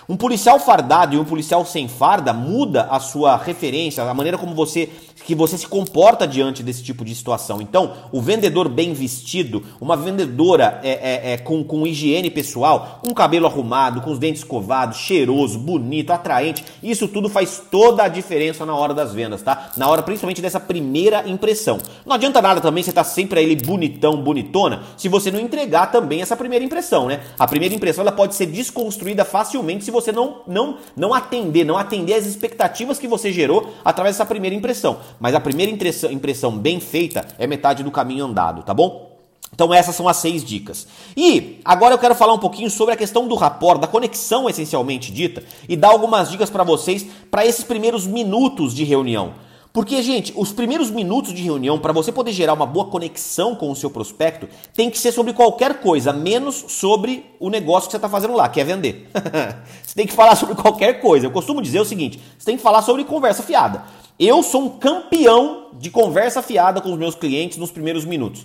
Um 0.08 0.16
policial 0.16 0.58
fardado 0.58 1.14
e 1.14 1.18
um 1.18 1.24
policial 1.24 1.64
sem 1.64 1.86
farda 1.86 2.32
muda 2.32 2.88
a 2.90 2.98
sua 2.98 3.36
referência, 3.36 4.02
a 4.02 4.14
maneira 4.14 4.36
como 4.36 4.56
você 4.56 4.90
que 5.24 5.34
você 5.34 5.58
se 5.58 5.66
comporta 5.66 6.26
diante 6.26 6.62
desse 6.62 6.82
tipo 6.82 7.04
de 7.04 7.14
situação. 7.14 7.60
Então, 7.60 7.94
o 8.12 8.20
vendedor 8.20 8.68
bem 8.68 8.92
vestido, 8.92 9.62
uma 9.80 9.96
vendedora 9.96 10.80
é, 10.82 10.90
é, 10.90 11.32
é, 11.32 11.36
com, 11.38 11.62
com 11.62 11.86
higiene 11.86 12.30
pessoal, 12.30 13.00
com 13.02 13.12
cabelo 13.12 13.46
arrumado, 13.46 14.00
com 14.00 14.10
os 14.10 14.18
dentes 14.18 14.42
escovados, 14.42 14.98
cheiroso, 14.98 15.58
bonito, 15.58 16.10
atraente, 16.10 16.64
isso 16.82 17.08
tudo 17.08 17.28
faz 17.28 17.62
toda 17.70 18.02
a 18.02 18.08
diferença 18.08 18.64
na 18.64 18.74
hora 18.74 18.94
das 18.94 19.12
vendas, 19.12 19.42
tá? 19.42 19.70
Na 19.76 19.88
hora 19.88 20.02
principalmente 20.02 20.40
dessa 20.40 20.60
primeira 20.60 21.28
impressão. 21.28 21.78
Não 22.06 22.14
adianta 22.14 22.40
nada 22.40 22.60
também 22.60 22.82
você 22.82 22.90
estar 22.90 23.04
tá 23.04 23.10
sempre 23.10 23.40
aí 23.40 23.56
bonitão, 23.56 24.22
bonitona, 24.22 24.82
se 24.96 25.08
você 25.08 25.30
não 25.30 25.40
entregar 25.40 25.90
também 25.90 26.22
essa 26.22 26.36
primeira 26.36 26.64
impressão, 26.64 27.06
né? 27.06 27.20
A 27.38 27.46
primeira 27.46 27.74
impressão 27.74 28.02
ela 28.02 28.12
pode 28.12 28.34
ser 28.34 28.46
desconstruída 28.46 29.24
facilmente 29.24 29.84
se 29.84 29.90
você 29.90 30.12
não, 30.12 30.42
não, 30.46 30.78
não 30.96 31.12
atender, 31.12 31.64
não 31.64 31.76
atender 31.76 32.14
as 32.14 32.26
expectativas 32.26 32.98
que 32.98 33.08
você 33.08 33.32
gerou 33.32 33.74
através 33.84 34.16
dessa 34.16 34.26
primeira 34.26 34.56
impressão. 34.56 34.98
Mas 35.18 35.34
a 35.34 35.40
primeira 35.40 35.72
impressão, 35.72 36.56
bem 36.56 36.80
feita 36.80 37.26
é 37.38 37.46
metade 37.46 37.82
do 37.82 37.90
caminho 37.90 38.24
andado, 38.24 38.62
tá 38.62 38.74
bom? 38.74 39.08
Então 39.52 39.72
essas 39.72 39.94
são 39.94 40.08
as 40.08 40.18
seis 40.18 40.44
dicas. 40.44 40.86
E 41.16 41.60
agora 41.64 41.94
eu 41.94 41.98
quero 41.98 42.14
falar 42.14 42.32
um 42.32 42.38
pouquinho 42.38 42.70
sobre 42.70 42.94
a 42.94 42.96
questão 42.96 43.26
do 43.26 43.34
rapport, 43.34 43.80
da 43.80 43.86
conexão 43.86 44.48
essencialmente 44.48 45.10
dita, 45.10 45.42
e 45.68 45.76
dar 45.76 45.88
algumas 45.88 46.30
dicas 46.30 46.50
para 46.50 46.64
vocês 46.64 47.06
para 47.30 47.46
esses 47.46 47.64
primeiros 47.64 48.06
minutos 48.06 48.74
de 48.74 48.84
reunião. 48.84 49.34
Porque, 49.72 50.02
gente, 50.02 50.32
os 50.34 50.50
primeiros 50.50 50.90
minutos 50.90 51.32
de 51.32 51.42
reunião, 51.42 51.78
para 51.78 51.92
você 51.92 52.10
poder 52.10 52.32
gerar 52.32 52.54
uma 52.54 52.66
boa 52.66 52.86
conexão 52.86 53.54
com 53.54 53.70
o 53.70 53.76
seu 53.76 53.90
prospecto, 53.90 54.48
tem 54.74 54.90
que 54.90 54.98
ser 54.98 55.12
sobre 55.12 55.32
qualquer 55.32 55.80
coisa, 55.80 56.12
menos 56.12 56.64
sobre 56.68 57.24
o 57.38 57.50
negócio 57.50 57.86
que 57.86 57.92
você 57.92 57.98
está 57.98 58.08
fazendo 58.08 58.34
lá, 58.34 58.48
que 58.48 58.60
é 58.60 58.64
vender. 58.64 59.08
você 59.84 59.94
tem 59.94 60.06
que 60.06 60.12
falar 60.12 60.36
sobre 60.36 60.54
qualquer 60.54 61.00
coisa. 61.00 61.26
Eu 61.26 61.30
costumo 61.30 61.60
dizer 61.62 61.80
o 61.80 61.84
seguinte: 61.84 62.18
você 62.38 62.46
tem 62.46 62.56
que 62.56 62.62
falar 62.62 62.82
sobre 62.82 63.04
conversa 63.04 63.42
fiada. 63.42 63.84
Eu 64.18 64.42
sou 64.42 64.62
um 64.62 64.68
campeão 64.68 65.66
de 65.74 65.90
conversa 65.90 66.42
fiada 66.42 66.80
com 66.80 66.92
os 66.92 66.98
meus 66.98 67.14
clientes 67.14 67.56
nos 67.56 67.70
primeiros 67.70 68.04
minutos. 68.04 68.44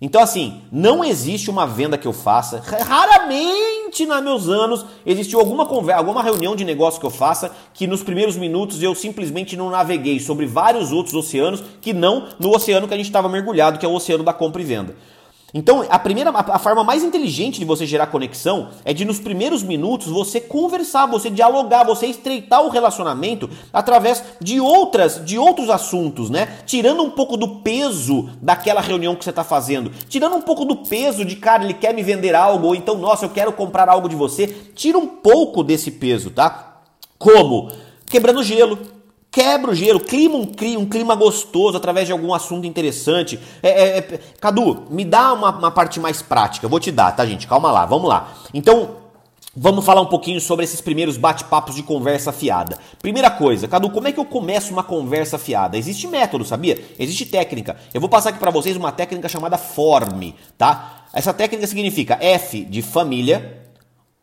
Então, 0.00 0.22
assim, 0.22 0.62
não 0.70 1.04
existe 1.04 1.50
uma 1.50 1.66
venda 1.66 1.98
que 1.98 2.06
eu 2.06 2.12
faça. 2.12 2.62
Raramente, 2.86 4.06
nos 4.06 4.22
meus 4.22 4.48
anos, 4.48 4.86
existiu 5.04 5.40
alguma 5.40 5.66
conversa, 5.66 5.98
alguma 5.98 6.22
reunião 6.22 6.54
de 6.54 6.64
negócio 6.64 7.00
que 7.00 7.06
eu 7.06 7.10
faça 7.10 7.50
que 7.74 7.84
nos 7.84 8.04
primeiros 8.04 8.36
minutos 8.36 8.80
eu 8.80 8.94
simplesmente 8.94 9.56
não 9.56 9.70
naveguei 9.70 10.20
sobre 10.20 10.46
vários 10.46 10.92
outros 10.92 11.16
oceanos 11.16 11.64
que 11.80 11.92
não 11.92 12.28
no 12.38 12.54
oceano 12.54 12.86
que 12.86 12.94
a 12.94 12.96
gente 12.96 13.06
estava 13.06 13.28
mergulhado, 13.28 13.76
que 13.76 13.84
é 13.84 13.88
o 13.88 13.94
oceano 13.94 14.22
da 14.22 14.32
compra 14.32 14.62
e 14.62 14.64
venda. 14.64 14.94
Então, 15.54 15.82
a 15.88 15.98
primeira 15.98 16.30
a 16.30 16.58
forma 16.58 16.84
mais 16.84 17.02
inteligente 17.02 17.58
de 17.58 17.64
você 17.64 17.86
gerar 17.86 18.08
conexão 18.08 18.68
é 18.84 18.92
de 18.92 19.06
nos 19.06 19.18
primeiros 19.18 19.62
minutos 19.62 20.08
você 20.08 20.42
conversar, 20.42 21.06
você 21.06 21.30
dialogar, 21.30 21.84
você 21.84 22.06
estreitar 22.06 22.62
o 22.62 22.68
relacionamento 22.68 23.48
através 23.72 24.22
de 24.42 24.60
outras 24.60 25.24
de 25.24 25.38
outros 25.38 25.70
assuntos, 25.70 26.28
né? 26.28 26.58
Tirando 26.66 27.02
um 27.02 27.10
pouco 27.10 27.34
do 27.38 27.60
peso 27.60 28.28
daquela 28.42 28.82
reunião 28.82 29.16
que 29.16 29.24
você 29.24 29.30
está 29.30 29.42
fazendo, 29.42 29.90
tirando 30.06 30.36
um 30.36 30.42
pouco 30.42 30.66
do 30.66 30.76
peso 30.76 31.24
de 31.24 31.36
cara, 31.36 31.64
ele 31.64 31.74
quer 31.74 31.94
me 31.94 32.02
vender 32.02 32.34
algo 32.34 32.66
ou 32.66 32.74
então, 32.74 32.98
nossa, 32.98 33.24
eu 33.24 33.30
quero 33.30 33.52
comprar 33.52 33.88
algo 33.88 34.06
de 34.06 34.16
você. 34.16 34.46
Tira 34.74 34.98
um 34.98 35.06
pouco 35.06 35.62
desse 35.64 35.92
peso, 35.92 36.30
tá? 36.30 36.82
Como 37.18 37.70
quebrando 38.06 38.42
gelo, 38.42 38.78
Quebra 39.38 39.70
o 39.70 39.74
gelo, 39.74 40.00
clima 40.00 40.34
um, 40.34 40.48
um 40.80 40.84
clima 40.84 41.14
gostoso 41.14 41.76
através 41.76 42.08
de 42.08 42.12
algum 42.12 42.34
assunto 42.34 42.66
interessante. 42.66 43.38
É, 43.62 43.68
é, 43.68 43.98
é, 43.98 44.20
Cadu, 44.40 44.88
me 44.90 45.04
dá 45.04 45.32
uma, 45.32 45.56
uma 45.56 45.70
parte 45.70 46.00
mais 46.00 46.20
prática. 46.20 46.66
vou 46.66 46.80
te 46.80 46.90
dar, 46.90 47.12
tá, 47.12 47.24
gente? 47.24 47.46
Calma 47.46 47.70
lá, 47.70 47.86
vamos 47.86 48.08
lá. 48.08 48.32
Então, 48.52 49.06
Vamos 49.60 49.84
falar 49.84 50.02
um 50.02 50.06
pouquinho 50.06 50.40
sobre 50.40 50.64
esses 50.64 50.80
primeiros 50.80 51.16
bate-papos 51.16 51.74
de 51.74 51.82
conversa 51.82 52.30
fiada. 52.30 52.78
Primeira 53.02 53.28
coisa, 53.28 53.66
Cadu, 53.66 53.90
como 53.90 54.06
é 54.06 54.12
que 54.12 54.20
eu 54.20 54.24
começo 54.24 54.72
uma 54.72 54.84
conversa 54.84 55.36
fiada? 55.36 55.76
Existe 55.76 56.06
método, 56.06 56.44
sabia? 56.44 56.78
Existe 56.96 57.26
técnica. 57.26 57.76
Eu 57.92 58.00
vou 58.00 58.08
passar 58.08 58.28
aqui 58.28 58.38
para 58.38 58.52
vocês 58.52 58.76
uma 58.76 58.92
técnica 58.92 59.28
chamada 59.28 59.58
FORM, 59.58 60.32
tá? 60.56 61.06
Essa 61.12 61.34
técnica 61.34 61.66
significa 61.66 62.18
F 62.20 62.64
de 62.66 62.82
família, 62.82 63.67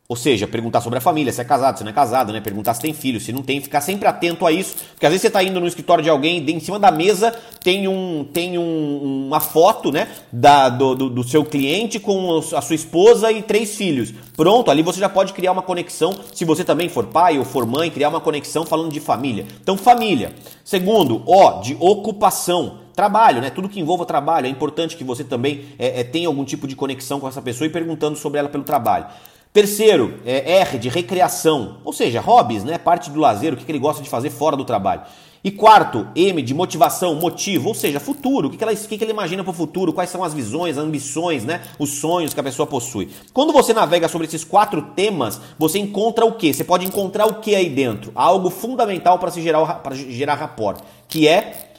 ou 0.08 0.16
seja, 0.16 0.46
perguntar 0.46 0.82
sobre 0.82 1.00
a 1.00 1.02
família, 1.02 1.34
se 1.34 1.42
é 1.42 1.44
casado, 1.44 1.80
se 1.80 1.84
não 1.84 1.90
é 1.90 1.94
casado, 1.94 2.32
né? 2.32 2.40
Perguntar 2.40 2.76
se 2.76 2.82
tem 2.82 2.94
filho, 2.94 3.20
se 3.20 3.34
não 3.34 3.42
tem, 3.42 3.60
ficar 3.60 3.82
sempre 3.82 4.08
atento 4.08 4.46
a 4.46 4.52
isso. 4.52 4.76
Porque 4.92 5.04
às 5.04 5.12
vezes 5.12 5.22
você 5.22 5.28
está 5.28 5.42
indo 5.42 5.60
no 5.60 5.66
escritório 5.66 6.04
de 6.04 6.10
alguém, 6.12 6.48
em 6.48 6.60
cima 6.60 6.78
da 6.78 6.92
mesa 6.92 7.36
tem, 7.64 7.88
um, 7.88 8.24
tem 8.24 8.56
um, 8.56 9.26
uma 9.26 9.40
foto, 9.40 9.92
né? 9.92 10.08
Da, 10.32 10.70
do, 10.70 10.94
do, 10.94 11.10
do, 11.10 11.24
seu 11.24 11.44
cliente 11.44 12.00
com 12.00 12.38
a 12.38 12.62
sua 12.62 12.76
esposa 12.76 13.32
e 13.32 13.42
três 13.42 13.76
filhos. 13.76 14.14
Pronto, 14.38 14.70
ali 14.70 14.84
você 14.84 15.00
já 15.00 15.10
pode 15.10 15.34
criar 15.34 15.52
uma 15.52 15.64
conexão, 15.64 16.16
se 16.32 16.46
você 16.46 16.64
também 16.64 16.88
for 16.88 17.08
pai 17.08 17.40
ou 17.40 17.46
for 17.46 17.66
mãe, 17.66 17.90
criar 17.90 18.10
uma 18.10 18.22
conexão 18.22 18.64
falando 18.64 18.92
de 18.92 19.00
família. 19.00 19.48
Então, 19.60 19.76
família. 19.76 20.36
Segundo, 20.64 21.24
O 21.26 21.62
de 21.62 21.76
ocupação. 21.80 22.82
trabalho, 22.96 23.42
né? 23.42 23.50
Tudo 23.50 23.68
que 23.68 23.80
envolva 23.80 24.06
trabalho. 24.06 24.46
É 24.46 24.50
importante 24.50 24.96
que 24.96 25.04
você 25.04 25.24
também 25.24 25.66
é, 25.80 26.02
é, 26.02 26.04
tenha 26.04 26.28
algum 26.28 26.46
tipo 26.46 26.68
de 26.68 26.76
conexão 26.76 27.20
com 27.20 27.28
essa 27.28 27.42
pessoa 27.42 27.68
e 27.68 27.72
perguntando 27.72 28.16
sobre 28.16 28.40
ela 28.40 28.48
pelo 28.48 28.64
trabalho. 28.64 29.08
Terceiro, 29.56 30.20
é 30.26 30.60
R 30.60 30.78
de 30.78 30.90
recreação, 30.90 31.78
ou 31.86 31.94
seja, 31.94 32.20
hobbies, 32.20 32.66
né? 32.66 32.78
Parte 32.78 33.10
do 33.10 33.22
lazer, 33.22 33.54
o 33.54 33.56
que 33.56 33.72
ele 33.72 33.80
gosta 33.80 34.04
de 34.04 34.10
fazer 34.10 34.30
fora 34.30 34.58
do 34.58 34.66
trabalho. 34.66 35.04
E 35.42 35.50
quarto, 35.50 36.10
M 36.14 36.42
de 36.42 36.54
motivação, 36.54 37.16
motivo, 37.16 37.70
ou 37.70 37.74
seja, 37.74 37.98
futuro. 37.98 38.50
O 38.50 38.52
que, 38.52 38.62
ela, 38.62 38.74
o 38.74 38.76
que 38.76 39.02
ele 39.02 39.12
imagina 39.12 39.46
para 39.46 39.52
o 39.52 39.54
futuro? 39.54 39.94
Quais 39.94 40.10
são 40.10 40.26
as 40.26 40.34
visões, 40.34 40.78
as 40.78 40.84
ambições, 40.84 41.46
né? 41.46 41.62
Os 41.80 41.90
sonhos 41.92 42.34
que 42.34 42.40
a 42.42 42.44
pessoa 42.44 42.68
possui. 42.68 43.08
Quando 43.32 43.54
você 43.54 43.74
navega 43.74 44.10
sobre 44.10 44.28
esses 44.28 44.44
quatro 44.44 44.82
temas, 44.94 45.40
você 45.58 45.80
encontra 45.80 46.26
o 46.26 46.34
quê? 46.34 46.54
Você 46.54 46.66
pode 46.66 46.86
encontrar 46.86 47.26
o 47.26 47.36
que 47.36 47.56
aí 47.56 47.70
dentro? 47.70 48.12
Algo 48.14 48.50
fundamental 48.50 49.18
para 49.20 49.32
se 49.32 49.42
gerar, 49.42 49.76
para 49.76 49.96
gerar 49.96 50.36
rapport, 50.36 50.82
que 51.08 51.30
é 51.30 51.72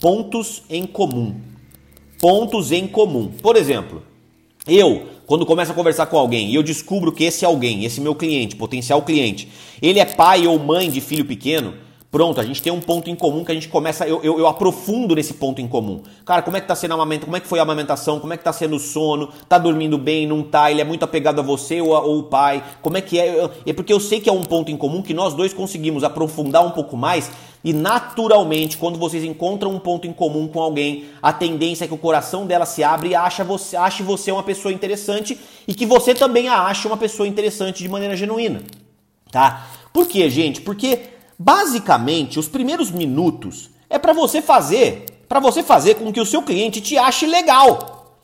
pontos 0.00 0.62
em 0.70 0.86
comum. 0.86 1.38
Pontos 2.18 2.72
em 2.72 2.86
comum. 2.86 3.30
Por 3.42 3.56
exemplo, 3.56 4.08
eu, 4.66 5.06
quando 5.26 5.46
começo 5.46 5.72
a 5.72 5.74
conversar 5.74 6.06
com 6.06 6.18
alguém 6.18 6.50
e 6.50 6.54
eu 6.54 6.62
descubro 6.62 7.12
que 7.12 7.24
esse 7.24 7.44
alguém, 7.44 7.84
esse 7.84 8.00
meu 8.00 8.14
cliente, 8.14 8.56
potencial 8.56 9.02
cliente, 9.02 9.48
ele 9.80 9.98
é 9.98 10.04
pai 10.04 10.46
ou 10.46 10.58
mãe 10.58 10.90
de 10.90 11.00
filho 11.00 11.24
pequeno, 11.24 11.74
Pronto, 12.10 12.40
a 12.40 12.44
gente 12.44 12.60
tem 12.60 12.72
um 12.72 12.80
ponto 12.80 13.08
em 13.08 13.14
comum 13.14 13.44
que 13.44 13.52
a 13.52 13.54
gente 13.54 13.68
começa, 13.68 14.04
eu, 14.04 14.20
eu, 14.24 14.36
eu, 14.40 14.48
aprofundo 14.48 15.14
nesse 15.14 15.34
ponto 15.34 15.60
em 15.60 15.68
comum. 15.68 16.02
Cara, 16.24 16.42
como 16.42 16.56
é 16.56 16.60
que 16.60 16.66
tá 16.66 16.74
sendo 16.74 16.90
a 16.90 16.94
amamentação, 16.94 17.26
como 17.26 17.36
é 17.36 17.40
que 17.40 17.46
foi 17.46 17.60
a 17.60 17.62
amamentação, 17.62 18.18
como 18.18 18.32
é 18.32 18.36
que 18.36 18.42
tá 18.42 18.52
sendo 18.52 18.74
o 18.74 18.80
sono, 18.80 19.28
tá 19.48 19.58
dormindo 19.58 19.96
bem, 19.96 20.26
não 20.26 20.42
tá, 20.42 20.72
ele 20.72 20.80
é 20.80 20.84
muito 20.84 21.04
apegado 21.04 21.38
a 21.38 21.42
você 21.42 21.80
ou, 21.80 21.94
a, 21.94 22.00
ou 22.00 22.18
o 22.18 22.22
pai, 22.24 22.64
como 22.82 22.96
é 22.96 23.00
que 23.00 23.16
é? 23.16 23.48
É 23.64 23.72
porque 23.72 23.92
eu 23.92 24.00
sei 24.00 24.18
que 24.18 24.28
é 24.28 24.32
um 24.32 24.42
ponto 24.42 24.72
em 24.72 24.76
comum 24.76 25.02
que 25.02 25.14
nós 25.14 25.34
dois 25.34 25.54
conseguimos 25.54 26.02
aprofundar 26.02 26.66
um 26.66 26.72
pouco 26.72 26.96
mais 26.96 27.30
e 27.62 27.72
naturalmente, 27.72 28.76
quando 28.76 28.98
vocês 28.98 29.22
encontram 29.22 29.70
um 29.70 29.78
ponto 29.78 30.06
em 30.06 30.12
comum 30.12 30.48
com 30.48 30.60
alguém, 30.60 31.04
a 31.22 31.32
tendência 31.32 31.84
é 31.84 31.88
que 31.88 31.94
o 31.94 31.98
coração 31.98 32.44
dela 32.44 32.66
se 32.66 32.82
abre 32.82 33.10
e 33.10 33.14
acha 33.14 33.44
você, 33.44 33.76
ache 33.76 34.02
você 34.02 34.32
uma 34.32 34.42
pessoa 34.42 34.72
interessante 34.72 35.38
e 35.68 35.74
que 35.74 35.86
você 35.86 36.12
também 36.12 36.48
a 36.48 36.62
ache 36.64 36.88
uma 36.88 36.96
pessoa 36.96 37.28
interessante 37.28 37.84
de 37.84 37.88
maneira 37.88 38.16
genuína, 38.16 38.62
tá? 39.30 39.68
Por 39.92 40.08
quê, 40.08 40.28
gente? 40.28 40.60
Porque 40.62 41.00
Basicamente, 41.42 42.38
os 42.38 42.48
primeiros 42.48 42.90
minutos 42.90 43.70
é 43.88 43.98
para 43.98 44.12
você 44.12 44.42
fazer, 44.42 45.24
para 45.26 45.40
você 45.40 45.62
fazer 45.62 45.94
com 45.94 46.12
que 46.12 46.20
o 46.20 46.26
seu 46.26 46.42
cliente 46.42 46.82
te 46.82 46.98
ache 46.98 47.24
legal. 47.24 48.18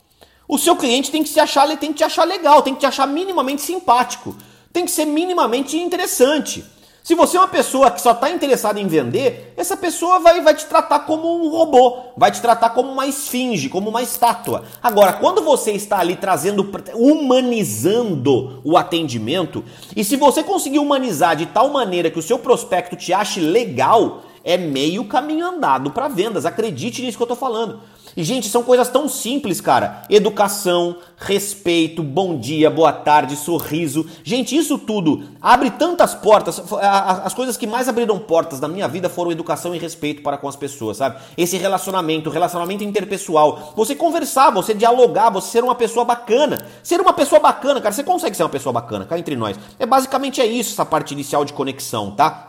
O 0.46 0.58
seu 0.58 0.76
cliente 0.76 1.10
tem 1.10 1.22
que 1.22 1.30
se 1.30 1.40
achar, 1.40 1.66
tem 1.78 1.94
que 1.94 1.96
te 1.96 2.04
achar 2.04 2.24
legal, 2.24 2.60
tem 2.60 2.74
que 2.74 2.80
te 2.80 2.84
achar 2.84 3.06
minimamente 3.06 3.62
simpático, 3.62 4.36
tem 4.70 4.84
que 4.84 4.90
ser 4.90 5.06
minimamente 5.06 5.78
interessante. 5.78 6.62
Se 7.06 7.14
você 7.14 7.36
é 7.36 7.40
uma 7.40 7.46
pessoa 7.46 7.88
que 7.88 8.00
só 8.00 8.10
está 8.10 8.28
interessada 8.30 8.80
em 8.80 8.88
vender, 8.88 9.54
essa 9.56 9.76
pessoa 9.76 10.18
vai, 10.18 10.40
vai 10.40 10.56
te 10.56 10.66
tratar 10.66 10.98
como 11.06 11.40
um 11.40 11.48
robô, 11.48 11.98
vai 12.16 12.32
te 12.32 12.42
tratar 12.42 12.70
como 12.70 12.90
uma 12.90 13.06
esfinge, 13.06 13.68
como 13.68 13.90
uma 13.90 14.02
estátua. 14.02 14.64
Agora, 14.82 15.12
quando 15.12 15.40
você 15.40 15.70
está 15.70 16.00
ali 16.00 16.16
trazendo, 16.16 16.68
humanizando 16.96 18.60
o 18.64 18.76
atendimento, 18.76 19.64
e 19.94 20.02
se 20.02 20.16
você 20.16 20.42
conseguir 20.42 20.80
humanizar 20.80 21.36
de 21.36 21.46
tal 21.46 21.70
maneira 21.70 22.10
que 22.10 22.18
o 22.18 22.22
seu 22.22 22.40
prospecto 22.40 22.96
te 22.96 23.12
ache 23.12 23.38
legal, 23.38 24.22
é 24.42 24.56
meio 24.56 25.04
caminho 25.04 25.46
andado 25.46 25.92
para 25.92 26.08
vendas. 26.08 26.44
Acredite 26.44 27.02
nisso 27.02 27.16
que 27.16 27.22
eu 27.22 27.26
estou 27.26 27.36
falando. 27.36 27.82
E, 28.16 28.22
gente, 28.22 28.48
são 28.48 28.62
coisas 28.62 28.88
tão 28.88 29.08
simples, 29.08 29.60
cara. 29.60 30.02
Educação, 30.08 30.98
respeito, 31.16 32.02
bom 32.02 32.38
dia, 32.38 32.70
boa 32.70 32.92
tarde, 32.92 33.36
sorriso. 33.36 34.06
Gente, 34.22 34.56
isso 34.56 34.78
tudo 34.78 35.24
abre 35.40 35.70
tantas 35.70 36.14
portas. 36.14 36.62
As 36.80 37.32
coisas 37.34 37.56
que 37.56 37.66
mais 37.66 37.88
abriram 37.88 38.18
portas 38.18 38.60
na 38.60 38.68
minha 38.68 38.86
vida 38.86 39.08
foram 39.08 39.32
educação 39.32 39.74
e 39.74 39.78
respeito 39.78 40.22
para 40.22 40.38
com 40.38 40.48
as 40.48 40.56
pessoas, 40.56 40.98
sabe? 40.98 41.16
Esse 41.36 41.56
relacionamento, 41.56 42.30
relacionamento 42.30 42.84
interpessoal. 42.84 43.72
Você 43.76 43.94
conversar, 43.94 44.50
você 44.50 44.74
dialogar, 44.74 45.30
você 45.30 45.52
ser 45.52 45.64
uma 45.64 45.74
pessoa 45.74 46.04
bacana. 46.04 46.66
Ser 46.82 47.00
uma 47.00 47.12
pessoa 47.12 47.40
bacana, 47.40 47.80
cara, 47.80 47.92
você 47.92 48.04
consegue 48.04 48.36
ser 48.36 48.42
uma 48.42 48.48
pessoa 48.48 48.72
bacana, 48.72 49.06
cá 49.06 49.18
entre 49.18 49.36
nós. 49.36 49.58
É 49.78 49.86
basicamente 49.86 50.40
é 50.40 50.46
isso, 50.46 50.72
essa 50.72 50.84
parte 50.84 51.12
inicial 51.12 51.44
de 51.44 51.52
conexão, 51.52 52.10
tá? 52.10 52.45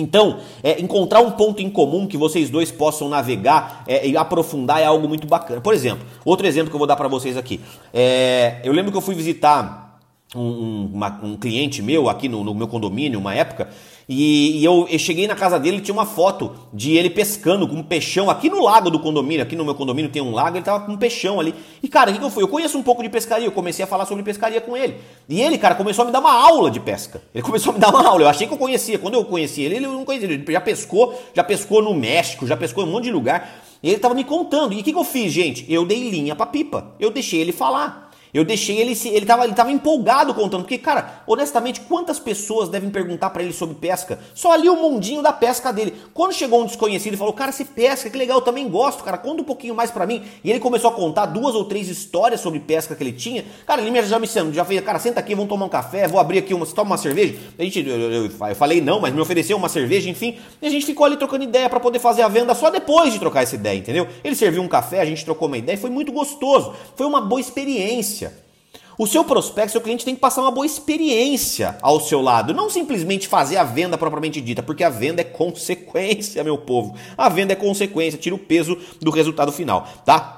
Então, 0.00 0.38
é, 0.62 0.80
encontrar 0.80 1.20
um 1.20 1.32
ponto 1.32 1.62
em 1.62 1.70
comum 1.70 2.06
que 2.06 2.16
vocês 2.16 2.50
dois 2.50 2.70
possam 2.70 3.08
navegar 3.08 3.84
é, 3.86 4.06
e 4.06 4.16
aprofundar 4.16 4.80
é 4.80 4.84
algo 4.84 5.08
muito 5.08 5.26
bacana. 5.26 5.60
Por 5.60 5.74
exemplo, 5.74 6.06
outro 6.24 6.46
exemplo 6.46 6.70
que 6.70 6.74
eu 6.74 6.78
vou 6.78 6.86
dar 6.86 6.96
para 6.96 7.08
vocês 7.08 7.36
aqui. 7.36 7.60
É, 7.92 8.60
eu 8.64 8.72
lembro 8.72 8.90
que 8.90 8.96
eu 8.96 9.02
fui 9.02 9.14
visitar 9.14 10.00
um, 10.34 10.40
um, 10.40 10.90
uma, 10.94 11.20
um 11.22 11.36
cliente 11.36 11.82
meu 11.82 12.08
aqui 12.08 12.28
no, 12.28 12.44
no 12.44 12.54
meu 12.54 12.68
condomínio, 12.68 13.18
uma 13.18 13.34
época, 13.34 13.68
e, 14.08 14.60
e 14.60 14.64
eu, 14.64 14.86
eu, 14.88 14.98
cheguei 14.98 15.26
na 15.26 15.34
casa 15.34 15.60
dele 15.60 15.82
tinha 15.82 15.92
uma 15.92 16.06
foto 16.06 16.52
de 16.72 16.96
ele 16.96 17.10
pescando 17.10 17.68
com 17.68 17.74
um 17.74 17.82
peixão 17.82 18.30
aqui 18.30 18.48
no 18.48 18.62
lago 18.62 18.88
do 18.88 18.98
condomínio. 18.98 19.42
Aqui 19.42 19.54
no 19.54 19.66
meu 19.66 19.74
condomínio 19.74 20.10
tem 20.10 20.22
um 20.22 20.32
lago, 20.32 20.56
ele 20.56 20.64
tava 20.64 20.86
com 20.86 20.92
um 20.92 20.96
peixão 20.96 21.38
ali. 21.38 21.54
E 21.82 21.88
cara, 21.88 22.08
o 22.08 22.14
que, 22.14 22.18
que 22.18 22.24
eu 22.24 22.30
fui? 22.30 22.42
Eu 22.42 22.48
conheço 22.48 22.78
um 22.78 22.82
pouco 22.82 23.02
de 23.02 23.10
pescaria, 23.10 23.46
eu 23.46 23.52
comecei 23.52 23.84
a 23.84 23.86
falar 23.86 24.06
sobre 24.06 24.22
pescaria 24.22 24.62
com 24.62 24.74
ele. 24.74 24.96
E 25.28 25.42
ele, 25.42 25.58
cara, 25.58 25.74
começou 25.74 26.04
a 26.04 26.06
me 26.06 26.12
dar 26.12 26.20
uma 26.20 26.32
aula 26.32 26.70
de 26.70 26.80
pesca. 26.80 27.20
Ele 27.34 27.42
começou 27.44 27.70
a 27.70 27.74
me 27.74 27.80
dar 27.80 27.90
uma 27.90 28.02
aula. 28.02 28.22
Eu 28.22 28.28
achei 28.28 28.46
que 28.46 28.54
eu 28.54 28.58
conhecia. 28.58 28.98
Quando 28.98 29.12
eu 29.12 29.24
conheci 29.26 29.60
ele, 29.60 29.76
ele 29.76 29.86
não 29.86 30.06
conhecia. 30.06 30.26
Ele 30.26 30.42
já 30.48 30.60
pescou, 30.62 31.14
já 31.34 31.44
pescou 31.44 31.82
no 31.82 31.92
México, 31.92 32.46
já 32.46 32.56
pescou 32.56 32.84
em 32.84 32.88
um 32.88 32.92
monte 32.92 33.04
de 33.04 33.12
lugar. 33.12 33.62
E 33.82 33.90
ele 33.90 33.98
tava 33.98 34.14
me 34.14 34.24
contando. 34.24 34.72
E 34.72 34.80
o 34.80 34.82
que, 34.82 34.90
que 34.90 34.98
eu 34.98 35.04
fiz, 35.04 35.30
gente? 35.30 35.70
Eu 35.70 35.84
dei 35.84 36.08
linha 36.08 36.34
pra 36.34 36.46
pipa. 36.46 36.94
Eu 36.98 37.10
deixei 37.10 37.40
ele 37.40 37.52
falar. 37.52 38.07
Eu 38.32 38.44
deixei 38.44 38.78
ele 38.78 38.94
se 38.94 39.08
ele 39.08 39.26
tava, 39.26 39.44
ele 39.44 39.54
tava 39.54 39.70
empolgado 39.70 40.34
contando, 40.34 40.62
porque 40.62 40.78
cara, 40.78 41.22
honestamente, 41.26 41.80
quantas 41.82 42.18
pessoas 42.18 42.68
devem 42.68 42.90
perguntar 42.90 43.30
para 43.30 43.42
ele 43.42 43.52
sobre 43.52 43.74
pesca? 43.74 44.18
Só 44.34 44.52
ali 44.52 44.68
o 44.68 44.76
mundinho 44.76 45.22
da 45.22 45.32
pesca 45.32 45.72
dele. 45.72 45.94
Quando 46.12 46.32
chegou 46.32 46.62
um 46.62 46.66
desconhecido 46.66 47.14
e 47.14 47.16
falou: 47.16 47.32
"Cara, 47.32 47.52
você 47.52 47.64
pesca, 47.64 48.10
que 48.10 48.18
legal, 48.18 48.38
eu 48.38 48.42
também 48.42 48.68
gosto, 48.68 49.02
cara, 49.02 49.18
conta 49.18 49.42
um 49.42 49.44
pouquinho 49.44 49.74
mais 49.74 49.90
para 49.90 50.06
mim". 50.06 50.22
E 50.44 50.50
ele 50.50 50.60
começou 50.60 50.90
a 50.90 50.92
contar 50.92 51.26
duas 51.26 51.54
ou 51.54 51.64
três 51.64 51.88
histórias 51.88 52.40
sobre 52.40 52.60
pesca 52.60 52.94
que 52.94 53.02
ele 53.02 53.12
tinha. 53.12 53.44
Cara, 53.66 53.82
ele 53.82 54.02
já 54.02 54.18
me 54.18 54.26
já 54.52 54.64
fez, 54.64 54.80
cara, 54.82 54.98
senta 54.98 55.20
aqui, 55.20 55.34
vamos 55.34 55.48
tomar 55.48 55.66
um 55.66 55.68
café, 55.68 56.06
vou 56.06 56.20
abrir 56.20 56.38
aqui 56.38 56.54
uma, 56.54 56.64
você 56.64 56.74
toma 56.74 56.90
uma 56.90 56.98
cerveja? 56.98 57.34
A 57.58 57.62
gente 57.62 57.86
eu, 57.86 57.98
eu, 57.98 58.24
eu 58.26 58.54
falei 58.54 58.80
não, 58.80 59.00
mas 59.00 59.14
me 59.14 59.20
ofereceu 59.20 59.56
uma 59.56 59.68
cerveja, 59.68 60.08
enfim. 60.08 60.38
E 60.60 60.66
a 60.66 60.70
gente 60.70 60.84
ficou 60.86 61.06
ali 61.06 61.16
trocando 61.16 61.44
ideia 61.44 61.68
para 61.68 61.80
poder 61.80 61.98
fazer 61.98 62.22
a 62.22 62.28
venda 62.28 62.54
só 62.54 62.70
depois 62.70 63.12
de 63.12 63.18
trocar 63.18 63.42
essa 63.42 63.54
ideia, 63.54 63.78
entendeu? 63.78 64.06
Ele 64.22 64.34
serviu 64.34 64.62
um 64.62 64.68
café, 64.68 65.00
a 65.00 65.04
gente 65.04 65.24
trocou 65.24 65.48
uma 65.48 65.58
ideia, 65.58 65.76
foi 65.78 65.90
muito 65.90 66.12
gostoso. 66.12 66.74
Foi 66.96 67.06
uma 67.06 67.20
boa 67.20 67.40
experiência. 67.40 68.17
O 68.98 69.06
seu 69.06 69.24
prospecto, 69.24 69.70
seu 69.70 69.80
cliente 69.80 70.04
tem 70.04 70.16
que 70.16 70.20
passar 70.20 70.42
uma 70.42 70.50
boa 70.50 70.66
experiência 70.66 71.78
ao 71.80 72.00
seu 72.00 72.20
lado, 72.20 72.52
não 72.52 72.68
simplesmente 72.68 73.28
fazer 73.28 73.56
a 73.56 73.62
venda 73.62 73.96
propriamente 73.96 74.40
dita, 74.40 74.60
porque 74.60 74.82
a 74.82 74.90
venda 74.90 75.20
é 75.20 75.24
consequência, 75.24 76.42
meu 76.42 76.58
povo. 76.58 76.96
A 77.16 77.28
venda 77.28 77.52
é 77.52 77.56
consequência, 77.56 78.18
tira 78.18 78.34
o 78.34 78.38
peso 78.38 78.76
do 79.00 79.12
resultado 79.12 79.52
final, 79.52 79.86
tá? 80.04 80.34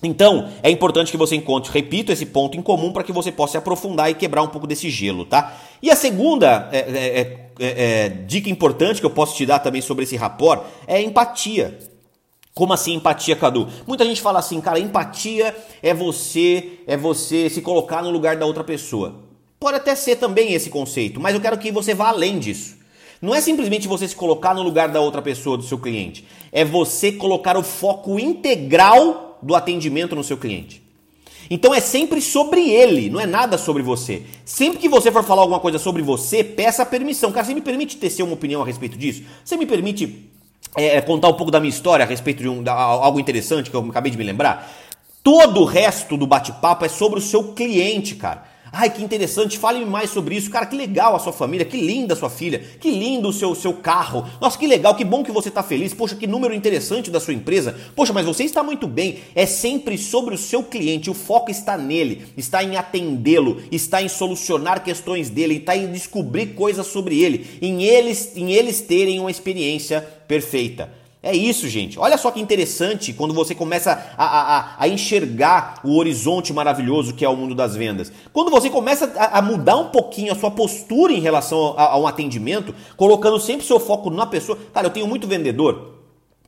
Então, 0.00 0.48
é 0.62 0.70
importante 0.70 1.10
que 1.10 1.16
você 1.16 1.34
encontre, 1.34 1.72
repito, 1.72 2.12
esse 2.12 2.26
ponto 2.26 2.56
em 2.56 2.62
comum 2.62 2.92
para 2.92 3.02
que 3.02 3.12
você 3.12 3.32
possa 3.32 3.58
aprofundar 3.58 4.08
e 4.08 4.14
quebrar 4.14 4.42
um 4.42 4.48
pouco 4.48 4.66
desse 4.66 4.88
gelo, 4.90 5.24
tá? 5.24 5.52
E 5.82 5.90
a 5.90 5.96
segunda 5.96 6.68
é, 6.70 6.78
é, 6.78 7.20
é, 7.58 8.04
é 8.04 8.08
dica 8.08 8.48
importante 8.48 9.00
que 9.00 9.06
eu 9.06 9.10
posso 9.10 9.34
te 9.34 9.44
dar 9.44 9.58
também 9.58 9.80
sobre 9.82 10.04
esse 10.04 10.14
rapport 10.14 10.62
é 10.86 11.02
empatia. 11.02 11.78
Como 12.56 12.72
assim 12.72 12.94
empatia, 12.94 13.34
Cadu? 13.34 13.66
Muita 13.84 14.04
gente 14.04 14.20
fala 14.20 14.38
assim, 14.38 14.60
cara, 14.60 14.78
empatia 14.78 15.56
é 15.82 15.92
você, 15.92 16.78
é 16.86 16.96
você 16.96 17.50
se 17.50 17.60
colocar 17.60 18.00
no 18.00 18.10
lugar 18.10 18.36
da 18.36 18.46
outra 18.46 18.62
pessoa. 18.62 19.24
Pode 19.58 19.78
até 19.78 19.96
ser 19.96 20.16
também 20.16 20.52
esse 20.52 20.70
conceito, 20.70 21.18
mas 21.18 21.34
eu 21.34 21.40
quero 21.40 21.58
que 21.58 21.72
você 21.72 21.94
vá 21.94 22.10
além 22.10 22.38
disso. 22.38 22.76
Não 23.20 23.34
é 23.34 23.40
simplesmente 23.40 23.88
você 23.88 24.06
se 24.06 24.14
colocar 24.14 24.54
no 24.54 24.62
lugar 24.62 24.88
da 24.88 25.00
outra 25.00 25.20
pessoa, 25.20 25.56
do 25.56 25.64
seu 25.64 25.78
cliente. 25.78 26.24
É 26.52 26.64
você 26.64 27.10
colocar 27.10 27.56
o 27.56 27.62
foco 27.64 28.20
integral 28.20 29.36
do 29.42 29.56
atendimento 29.56 30.14
no 30.14 30.22
seu 30.22 30.36
cliente. 30.36 30.80
Então 31.50 31.74
é 31.74 31.80
sempre 31.80 32.20
sobre 32.20 32.70
ele, 32.70 33.10
não 33.10 33.18
é 33.18 33.26
nada 33.26 33.58
sobre 33.58 33.82
você. 33.82 34.22
Sempre 34.44 34.78
que 34.78 34.88
você 34.88 35.10
for 35.10 35.24
falar 35.24 35.42
alguma 35.42 35.58
coisa 35.58 35.80
sobre 35.80 36.02
você, 36.02 36.44
peça 36.44 36.86
permissão. 36.86 37.32
Cara, 37.32 37.44
você 37.44 37.52
me 37.52 37.60
permite 37.60 37.96
ter 37.96 38.22
uma 38.22 38.34
opinião 38.34 38.62
a 38.62 38.64
respeito 38.64 38.96
disso? 38.96 39.24
Você 39.44 39.56
me 39.56 39.66
permite 39.66 40.30
é, 40.76 41.00
contar 41.00 41.28
um 41.28 41.34
pouco 41.34 41.50
da 41.50 41.60
minha 41.60 41.70
história 41.70 42.04
a 42.04 42.08
respeito 42.08 42.42
de 42.42 42.48
um, 42.48 42.62
algo 42.68 43.20
interessante 43.20 43.70
que 43.70 43.76
eu 43.76 43.86
acabei 43.88 44.10
de 44.10 44.18
me 44.18 44.24
lembrar. 44.24 44.70
Todo 45.22 45.60
o 45.60 45.64
resto 45.64 46.16
do 46.16 46.26
bate-papo 46.26 46.84
é 46.84 46.88
sobre 46.88 47.18
o 47.18 47.22
seu 47.22 47.54
cliente, 47.54 48.14
cara. 48.14 48.53
Ai, 48.76 48.90
que 48.90 49.04
interessante, 49.04 49.56
fale-me 49.56 49.84
mais 49.84 50.10
sobre 50.10 50.34
isso. 50.34 50.50
Cara, 50.50 50.66
que 50.66 50.76
legal 50.76 51.14
a 51.14 51.20
sua 51.20 51.32
família, 51.32 51.64
que 51.64 51.76
linda 51.76 52.14
a 52.14 52.16
sua 52.16 52.28
filha, 52.28 52.58
que 52.80 52.90
lindo 52.90 53.28
o 53.28 53.32
seu, 53.32 53.54
seu 53.54 53.72
carro. 53.72 54.28
Nossa, 54.40 54.58
que 54.58 54.66
legal, 54.66 54.96
que 54.96 55.04
bom 55.04 55.22
que 55.22 55.30
você 55.30 55.48
está 55.48 55.62
feliz. 55.62 55.94
Poxa, 55.94 56.16
que 56.16 56.26
número 56.26 56.52
interessante 56.52 57.08
da 57.08 57.20
sua 57.20 57.34
empresa. 57.34 57.78
Poxa, 57.94 58.12
mas 58.12 58.26
você 58.26 58.42
está 58.42 58.64
muito 58.64 58.88
bem. 58.88 59.20
É 59.32 59.46
sempre 59.46 59.96
sobre 59.96 60.34
o 60.34 60.38
seu 60.38 60.64
cliente, 60.64 61.08
o 61.08 61.14
foco 61.14 61.52
está 61.52 61.78
nele, 61.78 62.26
está 62.36 62.64
em 62.64 62.76
atendê-lo, 62.76 63.62
está 63.70 64.02
em 64.02 64.08
solucionar 64.08 64.82
questões 64.82 65.30
dele, 65.30 65.58
está 65.58 65.76
em 65.76 65.92
descobrir 65.92 66.54
coisas 66.54 66.88
sobre 66.88 67.22
ele, 67.22 67.46
em 67.62 67.84
eles, 67.84 68.36
em 68.36 68.50
eles 68.50 68.80
terem 68.80 69.20
uma 69.20 69.30
experiência 69.30 70.00
perfeita. 70.26 71.03
É 71.24 71.34
isso, 71.34 71.66
gente. 71.68 71.98
Olha 71.98 72.18
só 72.18 72.30
que 72.30 72.38
interessante 72.38 73.14
quando 73.14 73.32
você 73.32 73.54
começa 73.54 73.92
a, 74.18 74.24
a, 74.24 74.74
a, 74.78 74.88
enxergar 74.88 75.80
o 75.82 75.96
horizonte 75.96 76.52
maravilhoso 76.52 77.14
que 77.14 77.24
é 77.24 77.28
o 77.28 77.34
mundo 77.34 77.54
das 77.54 77.74
vendas. 77.74 78.12
Quando 78.30 78.50
você 78.50 78.68
começa 78.68 79.10
a, 79.16 79.38
a 79.38 79.42
mudar 79.42 79.76
um 79.76 79.88
pouquinho 79.88 80.32
a 80.32 80.36
sua 80.36 80.50
postura 80.50 81.14
em 81.14 81.20
relação 81.20 81.74
a, 81.78 81.92
a 81.92 81.98
um 81.98 82.06
atendimento, 82.06 82.74
colocando 82.94 83.40
sempre 83.40 83.66
seu 83.66 83.80
foco 83.80 84.10
na 84.10 84.26
pessoa. 84.26 84.58
Cara, 84.74 84.88
eu 84.88 84.90
tenho 84.90 85.06
muito 85.06 85.26
vendedor 85.26 85.93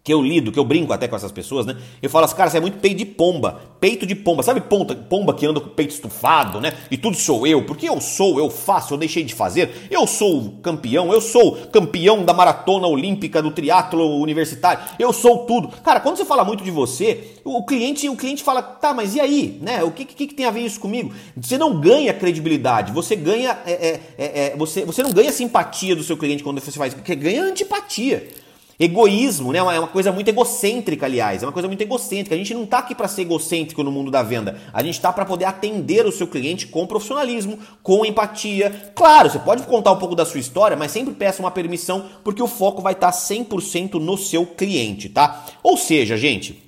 que 0.07 0.15
eu 0.15 0.23
lido, 0.23 0.53
que 0.53 0.59
eu 0.59 0.65
brinco 0.65 0.93
até 0.93 1.09
com 1.09 1.17
essas 1.17 1.33
pessoas, 1.33 1.67
né? 1.67 1.77
Eu 2.01 2.09
falo 2.09 2.27
assim, 2.27 2.37
cara, 2.37 2.49
você 2.49 2.59
é 2.59 2.61
muito 2.61 2.79
peito 2.79 2.99
de 2.99 3.05
pomba, 3.05 3.61
peito 3.81 4.07
de 4.07 4.15
pomba, 4.15 4.41
sabe 4.41 4.61
ponta, 4.61 4.95
pomba 4.95 5.35
que 5.35 5.45
anda 5.45 5.59
com 5.59 5.67
o 5.67 5.71
peito 5.71 5.91
estufado, 5.91 6.61
né? 6.61 6.75
E 6.89 6.97
tudo 6.97 7.17
sou 7.17 7.45
eu, 7.45 7.65
porque 7.65 7.89
eu 7.89 8.01
sou, 8.01 8.39
eu 8.39 8.49
faço, 8.49 8.95
eu 8.95 8.99
deixei 8.99 9.25
de 9.25 9.35
fazer, 9.35 9.89
eu 9.91 10.07
sou 10.07 10.61
campeão, 10.63 11.13
eu 11.13 11.21
sou 11.21 11.57
campeão 11.73 12.25
da 12.25 12.33
maratona 12.33 12.87
olímpica, 12.87 13.43
do 13.43 13.51
triatlo 13.51 14.21
universitário, 14.21 14.79
eu 14.97 15.13
sou 15.13 15.39
tudo. 15.39 15.71
Cara, 15.83 15.99
quando 15.99 16.19
você 16.19 16.25
fala 16.25 16.45
muito 16.45 16.63
de 16.63 16.71
você, 16.71 17.35
o 17.43 17.65
cliente, 17.65 18.09
o 18.09 18.15
cliente 18.15 18.45
fala, 18.45 18.63
tá, 18.63 18.95
mas 18.95 19.17
e 19.17 19.21
aí, 19.21 19.59
né? 19.61 19.83
O 19.83 19.91
que, 19.91 20.05
que, 20.05 20.29
que 20.29 20.35
tem 20.35 20.47
a 20.47 20.53
ver 20.53 20.61
isso 20.61 20.79
comigo? 20.79 21.13
Você 21.37 21.59
não 21.59 21.81
ganha 21.81 22.15
credibilidade, 22.15 22.93
você 22.93 23.17
ganha, 23.17 23.59
é, 23.67 23.73
é, 23.73 24.01
é, 24.17 24.47
é 24.53 24.57
você, 24.57 24.85
você 24.85 25.03
não 25.03 25.11
ganha 25.11 25.33
simpatia 25.33 25.97
do 25.97 26.05
seu 26.05 26.17
cliente 26.17 26.45
quando 26.45 26.61
você 26.61 26.71
faz, 26.71 26.95
porque 26.95 27.13
ganha 27.17 27.43
antipatia. 27.43 28.46
Egoísmo, 28.79 29.53
né? 29.53 29.59
É 29.59 29.63
uma 29.63 29.89
coisa 29.89 30.13
muito 30.13 30.29
egocêntrica, 30.29 31.07
aliás. 31.07 31.43
É 31.43 31.47
uma 31.47 31.53
coisa 31.53 31.67
muito 31.67 31.81
egocêntrica. 31.81 32.35
A 32.35 32.39
gente 32.39 32.53
não 32.53 32.65
está 32.65 32.79
aqui 32.79 32.95
para 32.95 33.09
ser 33.09 33.23
egocêntrico 33.23 33.83
no 33.83 33.91
mundo 33.91 34.11
da 34.11 34.23
venda. 34.23 34.61
A 34.73 34.83
gente 34.83 34.95
está 34.95 35.11
para 35.11 35.25
poder 35.25 35.47
atender 35.47 36.05
o 36.05 36.13
seu 36.13 36.27
cliente 36.27 36.67
com 36.67 36.87
profissionalismo, 36.87 37.59
com 37.83 38.05
empatia. 38.05 38.93
Claro, 38.95 39.31
você 39.31 39.39
pode 39.39 39.63
contar 39.63 39.93
um 39.93 39.99
pouco 39.99 40.15
da 40.15 40.27
sua 40.27 40.41
história, 40.41 40.77
mas 40.77 40.93
sempre 40.93 41.15
peça 41.15 41.43
uma 41.43 41.51
permissão, 41.51 42.05
porque 42.23 42.43
o 42.43 42.47
foco 42.47 42.83
vai 42.83 42.93
estar 42.93 43.13
tá 43.13 43.19
100% 43.19 43.95
no 43.95 44.19
seu 44.19 44.45
cliente, 44.45 45.09
tá? 45.09 45.47
Ou 45.63 45.79
seja, 45.79 46.17
gente, 46.19 46.63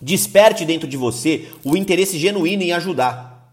desperte 0.00 0.64
dentro 0.64 0.86
de 0.86 0.96
você 0.96 1.48
o 1.64 1.76
interesse 1.76 2.18
genuíno 2.18 2.62
em 2.62 2.72
ajudar. 2.72 3.52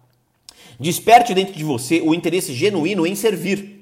Desperte 0.79 1.33
dentro 1.33 1.55
de 1.55 1.63
você 1.63 2.01
o 2.01 2.13
interesse 2.13 2.53
genuíno 2.53 3.07
em 3.07 3.15
servir. 3.15 3.74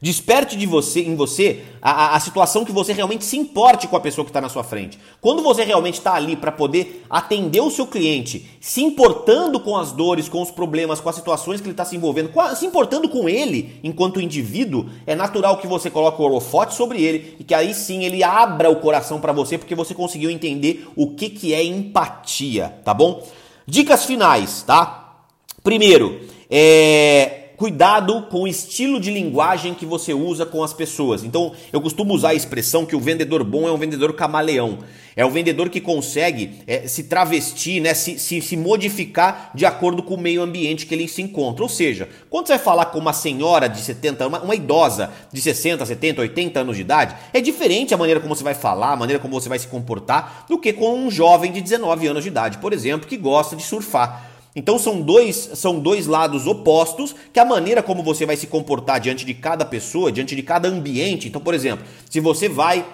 Desperte 0.00 0.56
de 0.56 0.66
você, 0.66 1.00
em 1.00 1.16
você 1.16 1.62
a, 1.80 2.16
a, 2.16 2.20
situação 2.20 2.66
que 2.66 2.72
você 2.72 2.92
realmente 2.92 3.24
se 3.24 3.36
importe 3.38 3.88
com 3.88 3.96
a 3.96 4.00
pessoa 4.00 4.26
que 4.26 4.30
está 4.30 4.42
na 4.42 4.48
sua 4.50 4.62
frente. 4.62 4.98
Quando 5.22 5.42
você 5.42 5.64
realmente 5.64 5.94
está 5.94 6.12
ali 6.14 6.36
para 6.36 6.52
poder 6.52 7.04
atender 7.08 7.62
o 7.62 7.70
seu 7.70 7.86
cliente, 7.86 8.46
se 8.60 8.82
importando 8.82 9.58
com 9.58 9.74
as 9.74 9.92
dores, 9.92 10.28
com 10.28 10.42
os 10.42 10.50
problemas, 10.50 11.00
com 11.00 11.08
as 11.08 11.16
situações 11.16 11.62
que 11.62 11.66
ele 11.66 11.72
está 11.72 11.86
se 11.86 11.96
envolvendo, 11.96 12.30
a, 12.38 12.54
se 12.54 12.66
importando 12.66 13.08
com 13.08 13.26
ele 13.26 13.80
enquanto 13.82 14.20
indivíduo, 14.20 14.84
é 15.06 15.14
natural 15.14 15.56
que 15.56 15.66
você 15.66 15.88
coloque 15.88 16.20
o 16.20 16.24
holofote 16.26 16.74
sobre 16.74 17.02
ele 17.02 17.34
e 17.40 17.44
que 17.44 17.54
aí 17.54 17.72
sim 17.72 18.04
ele 18.04 18.22
abra 18.22 18.70
o 18.70 18.76
coração 18.76 19.18
para 19.18 19.32
você 19.32 19.56
porque 19.56 19.74
você 19.74 19.94
conseguiu 19.94 20.28
entender 20.28 20.86
o 20.94 21.14
que, 21.14 21.30
que 21.30 21.54
é 21.54 21.64
empatia, 21.64 22.74
tá 22.84 22.92
bom? 22.92 23.26
Dicas 23.66 24.04
finais, 24.04 24.62
tá? 24.62 25.24
Primeiro, 25.62 26.20
é 26.50 27.45
cuidado 27.56 28.22
com 28.30 28.42
o 28.42 28.48
estilo 28.48 29.00
de 29.00 29.10
linguagem 29.10 29.74
que 29.74 29.86
você 29.86 30.12
usa 30.12 30.44
com 30.44 30.62
as 30.62 30.72
pessoas. 30.72 31.24
Então, 31.24 31.52
eu 31.72 31.80
costumo 31.80 32.14
usar 32.14 32.30
a 32.30 32.34
expressão 32.34 32.84
que 32.84 32.94
o 32.94 33.00
vendedor 33.00 33.42
bom 33.42 33.66
é 33.66 33.72
um 33.72 33.78
vendedor 33.78 34.12
camaleão. 34.12 34.78
É 35.16 35.24
o 35.24 35.30
vendedor 35.30 35.70
que 35.70 35.80
consegue 35.80 36.58
é, 36.66 36.86
se 36.86 37.04
travestir, 37.04 37.80
né, 37.80 37.94
se, 37.94 38.18
se, 38.18 38.42
se, 38.42 38.54
modificar 38.54 39.50
de 39.54 39.64
acordo 39.64 40.02
com 40.02 40.12
o 40.14 40.20
meio 40.20 40.42
ambiente 40.42 40.84
que 40.84 40.94
ele 40.94 41.08
se 41.08 41.22
encontra. 41.22 41.62
Ou 41.62 41.70
seja, 41.70 42.06
quando 42.28 42.46
você 42.46 42.52
vai 42.52 42.62
falar 42.62 42.86
com 42.86 42.98
uma 42.98 43.14
senhora 43.14 43.66
de 43.66 43.80
70, 43.80 44.26
uma, 44.26 44.42
uma 44.42 44.54
idosa 44.54 45.10
de 45.32 45.40
60, 45.40 45.86
70, 45.86 46.20
80 46.20 46.60
anos 46.60 46.76
de 46.76 46.82
idade, 46.82 47.16
é 47.32 47.40
diferente 47.40 47.94
a 47.94 47.96
maneira 47.96 48.20
como 48.20 48.36
você 48.36 48.44
vai 48.44 48.52
falar, 48.52 48.92
a 48.92 48.96
maneira 48.96 49.18
como 49.18 49.40
você 49.40 49.48
vai 49.48 49.58
se 49.58 49.68
comportar, 49.68 50.44
do 50.50 50.58
que 50.58 50.70
com 50.70 50.94
um 50.94 51.10
jovem 51.10 51.50
de 51.50 51.62
19 51.62 52.06
anos 52.08 52.22
de 52.22 52.28
idade, 52.28 52.58
por 52.58 52.74
exemplo, 52.74 53.08
que 53.08 53.16
gosta 53.16 53.56
de 53.56 53.62
surfar. 53.62 54.35
Então 54.56 54.78
são 54.78 55.02
dois, 55.02 55.36
são 55.54 55.78
dois 55.78 56.06
lados 56.06 56.46
opostos 56.46 57.14
que 57.30 57.38
a 57.38 57.44
maneira 57.44 57.82
como 57.82 58.02
você 58.02 58.24
vai 58.24 58.36
se 58.36 58.46
comportar 58.46 58.98
diante 58.98 59.26
de 59.26 59.34
cada 59.34 59.66
pessoa, 59.66 60.10
diante 60.10 60.34
de 60.34 60.42
cada 60.42 60.66
ambiente. 60.66 61.28
Então, 61.28 61.42
por 61.42 61.52
exemplo, 61.52 61.84
se 62.08 62.18
você 62.20 62.48
vai 62.48 62.84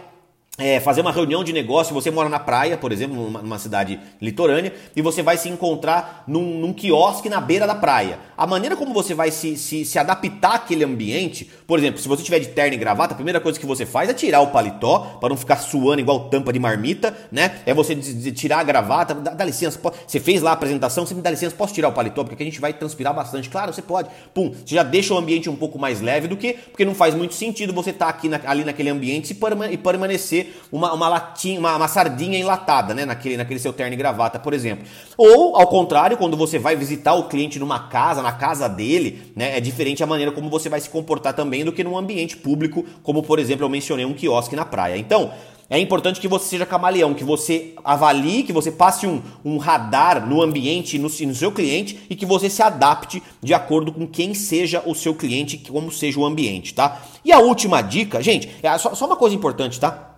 é, 0.62 0.78
fazer 0.78 1.00
uma 1.00 1.10
reunião 1.10 1.42
de 1.42 1.52
negócio, 1.52 1.92
você 1.92 2.08
mora 2.08 2.28
na 2.28 2.38
praia, 2.38 2.76
por 2.76 2.92
exemplo, 2.92 3.16
numa, 3.16 3.42
numa 3.42 3.58
cidade 3.58 3.98
litorânea, 4.20 4.72
e 4.94 5.02
você 5.02 5.20
vai 5.20 5.36
se 5.36 5.48
encontrar 5.48 6.22
num, 6.26 6.60
num, 6.60 6.72
quiosque 6.72 7.28
na 7.28 7.40
beira 7.40 7.66
da 7.66 7.74
praia. 7.74 8.18
A 8.36 8.46
maneira 8.46 8.76
como 8.76 8.94
você 8.94 9.12
vai 9.12 9.32
se, 9.32 9.56
se, 9.56 9.84
se 9.84 9.98
adaptar 9.98 10.54
àquele 10.54 10.84
ambiente, 10.84 11.50
por 11.66 11.80
exemplo, 11.80 12.00
se 12.00 12.06
você 12.06 12.22
tiver 12.22 12.38
de 12.38 12.48
terno 12.48 12.74
e 12.74 12.78
gravata, 12.78 13.12
a 13.12 13.16
primeira 13.16 13.40
coisa 13.40 13.58
que 13.58 13.66
você 13.66 13.84
faz 13.84 14.08
é 14.08 14.14
tirar 14.14 14.40
o 14.40 14.48
paletó, 14.48 15.18
para 15.20 15.30
não 15.30 15.36
ficar 15.36 15.56
suando 15.56 16.00
igual 16.00 16.28
tampa 16.28 16.52
de 16.52 16.60
marmita, 16.60 17.16
né? 17.32 17.60
É 17.66 17.74
você 17.74 17.96
tirar 17.96 18.60
a 18.60 18.62
gravata, 18.62 19.14
dá, 19.14 19.34
dá 19.34 19.44
licença, 19.44 19.76
pode, 19.78 19.96
você 20.06 20.20
fez 20.20 20.42
lá 20.42 20.50
a 20.50 20.54
apresentação, 20.54 21.04
você 21.04 21.14
me 21.14 21.22
dá 21.22 21.30
licença, 21.30 21.56
posso 21.56 21.74
tirar 21.74 21.88
o 21.88 21.92
paletó, 21.92 22.22
porque 22.22 22.34
aqui 22.34 22.42
a 22.44 22.46
gente 22.46 22.60
vai 22.60 22.72
transpirar 22.72 23.12
bastante. 23.12 23.50
Claro, 23.50 23.72
você 23.72 23.82
pode. 23.82 24.08
Pum, 24.32 24.50
você 24.50 24.76
já 24.76 24.84
deixa 24.84 25.12
o 25.12 25.18
ambiente 25.18 25.50
um 25.50 25.56
pouco 25.56 25.76
mais 25.76 26.00
leve 26.00 26.28
do 26.28 26.36
que, 26.36 26.52
porque 26.52 26.84
não 26.84 26.94
faz 26.94 27.14
muito 27.14 27.34
sentido 27.34 27.72
você 27.72 27.90
estar 27.90 28.06
tá 28.06 28.10
aqui 28.10 28.28
na, 28.28 28.40
ali 28.44 28.64
naquele 28.64 28.90
ambiente 28.90 29.36
e 29.70 29.76
permanecer 29.76 30.51
uma, 30.70 30.92
uma 30.92 31.08
latinha, 31.08 31.58
uma, 31.58 31.76
uma, 31.76 31.88
sardinha 31.88 32.38
enlatada, 32.38 32.94
né? 32.94 33.04
Naquele, 33.04 33.36
naquele 33.36 33.60
seu 33.60 33.72
terno 33.72 33.94
e 33.94 33.96
gravata, 33.96 34.38
por 34.38 34.52
exemplo. 34.52 34.86
Ou, 35.16 35.56
ao 35.56 35.66
contrário, 35.66 36.16
quando 36.16 36.36
você 36.36 36.58
vai 36.58 36.76
visitar 36.76 37.14
o 37.14 37.28
cliente 37.28 37.58
numa 37.58 37.88
casa, 37.88 38.22
na 38.22 38.32
casa 38.32 38.68
dele, 38.68 39.32
né? 39.36 39.56
É 39.56 39.60
diferente 39.60 40.02
a 40.02 40.06
maneira 40.06 40.32
como 40.32 40.48
você 40.48 40.68
vai 40.68 40.80
se 40.80 40.90
comportar 40.90 41.34
também 41.34 41.64
do 41.64 41.72
que 41.72 41.84
num 41.84 41.96
ambiente 41.96 42.36
público, 42.36 42.84
como 43.02 43.22
por 43.22 43.38
exemplo 43.38 43.64
eu 43.64 43.68
mencionei 43.68 44.04
um 44.04 44.14
quiosque 44.14 44.56
na 44.56 44.64
praia. 44.64 44.96
Então, 44.96 45.32
é 45.72 45.78
importante 45.78 46.20
que 46.20 46.28
você 46.28 46.50
seja 46.50 46.66
camaleão, 46.66 47.14
que 47.14 47.24
você 47.24 47.72
avalie, 47.82 48.42
que 48.42 48.52
você 48.52 48.70
passe 48.70 49.06
um, 49.06 49.22
um 49.42 49.56
radar 49.56 50.28
no 50.28 50.42
ambiente, 50.42 50.98
no, 50.98 51.08
no, 51.08 51.34
seu 51.34 51.50
cliente 51.50 51.98
e 52.10 52.14
que 52.14 52.26
você 52.26 52.50
se 52.50 52.62
adapte 52.62 53.22
de 53.42 53.54
acordo 53.54 53.90
com 53.90 54.06
quem 54.06 54.34
seja 54.34 54.82
o 54.84 54.94
seu 54.94 55.14
cliente, 55.14 55.56
como 55.56 55.90
seja 55.90 56.20
o 56.20 56.26
ambiente, 56.26 56.74
tá? 56.74 57.00
E 57.24 57.32
a 57.32 57.38
última 57.38 57.80
dica, 57.80 58.22
gente, 58.22 58.50
é 58.62 58.76
só, 58.76 58.94
só 58.94 59.06
uma 59.06 59.16
coisa 59.16 59.34
importante, 59.34 59.80
tá? 59.80 60.11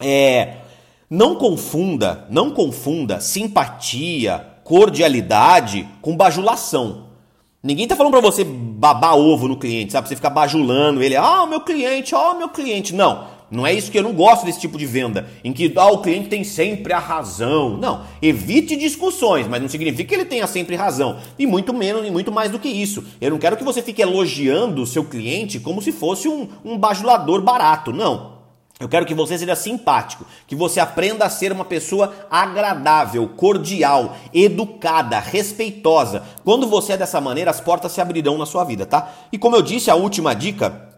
É, 0.00 0.56
não 1.10 1.36
confunda, 1.36 2.26
não 2.30 2.50
confunda 2.50 3.20
simpatia, 3.20 4.44
cordialidade 4.62 5.88
com 6.02 6.16
bajulação. 6.16 7.08
Ninguém 7.62 7.88
tá 7.88 7.96
falando 7.96 8.12
para 8.12 8.20
você 8.20 8.44
babar 8.44 9.16
ovo 9.16 9.48
no 9.48 9.56
cliente, 9.56 9.92
sabe? 9.92 10.08
Você 10.08 10.14
ficar 10.14 10.30
bajulando 10.30 11.02
ele, 11.02 11.16
ah, 11.16 11.44
meu 11.46 11.60
cliente, 11.60 12.14
oh, 12.14 12.34
meu 12.34 12.48
cliente. 12.48 12.94
Não, 12.94 13.26
não 13.50 13.66
é 13.66 13.72
isso 13.72 13.90
que 13.90 13.98
eu 13.98 14.02
não 14.02 14.12
gosto 14.12 14.44
desse 14.44 14.60
tipo 14.60 14.78
de 14.78 14.86
venda, 14.86 15.28
em 15.42 15.52
que 15.52 15.72
ah, 15.74 15.86
o 15.86 15.98
cliente 15.98 16.28
tem 16.28 16.44
sempre 16.44 16.92
a 16.92 16.98
razão. 16.98 17.76
Não, 17.78 18.04
evite 18.22 18.76
discussões, 18.76 19.48
mas 19.48 19.60
não 19.60 19.68
significa 19.68 20.08
que 20.08 20.14
ele 20.14 20.24
tenha 20.24 20.46
sempre 20.46 20.76
razão. 20.76 21.18
E 21.38 21.46
muito 21.46 21.74
menos 21.74 22.06
e 22.06 22.10
muito 22.10 22.30
mais 22.30 22.50
do 22.50 22.58
que 22.58 22.68
isso. 22.68 23.04
Eu 23.20 23.30
não 23.30 23.38
quero 23.38 23.56
que 23.56 23.64
você 23.64 23.82
fique 23.82 24.02
elogiando 24.02 24.82
o 24.82 24.86
seu 24.86 25.02
cliente 25.02 25.58
como 25.58 25.82
se 25.82 25.90
fosse 25.90 26.28
um, 26.28 26.46
um 26.64 26.78
bajulador 26.78 27.42
barato. 27.42 27.92
Não. 27.92 28.37
Eu 28.80 28.88
quero 28.88 29.04
que 29.04 29.14
você 29.14 29.36
seja 29.36 29.56
simpático, 29.56 30.24
que 30.46 30.54
você 30.54 30.78
aprenda 30.78 31.24
a 31.24 31.30
ser 31.30 31.50
uma 31.50 31.64
pessoa 31.64 32.14
agradável, 32.30 33.28
cordial, 33.28 34.16
educada, 34.32 35.18
respeitosa. 35.18 36.22
Quando 36.44 36.66
você 36.68 36.92
é 36.92 36.96
dessa 36.96 37.20
maneira, 37.20 37.50
as 37.50 37.60
portas 37.60 37.90
se 37.90 38.00
abrirão 38.00 38.38
na 38.38 38.46
sua 38.46 38.62
vida, 38.62 38.86
tá? 38.86 39.12
E 39.32 39.38
como 39.38 39.56
eu 39.56 39.62
disse, 39.62 39.90
a 39.90 39.96
última 39.96 40.32
dica 40.32 40.88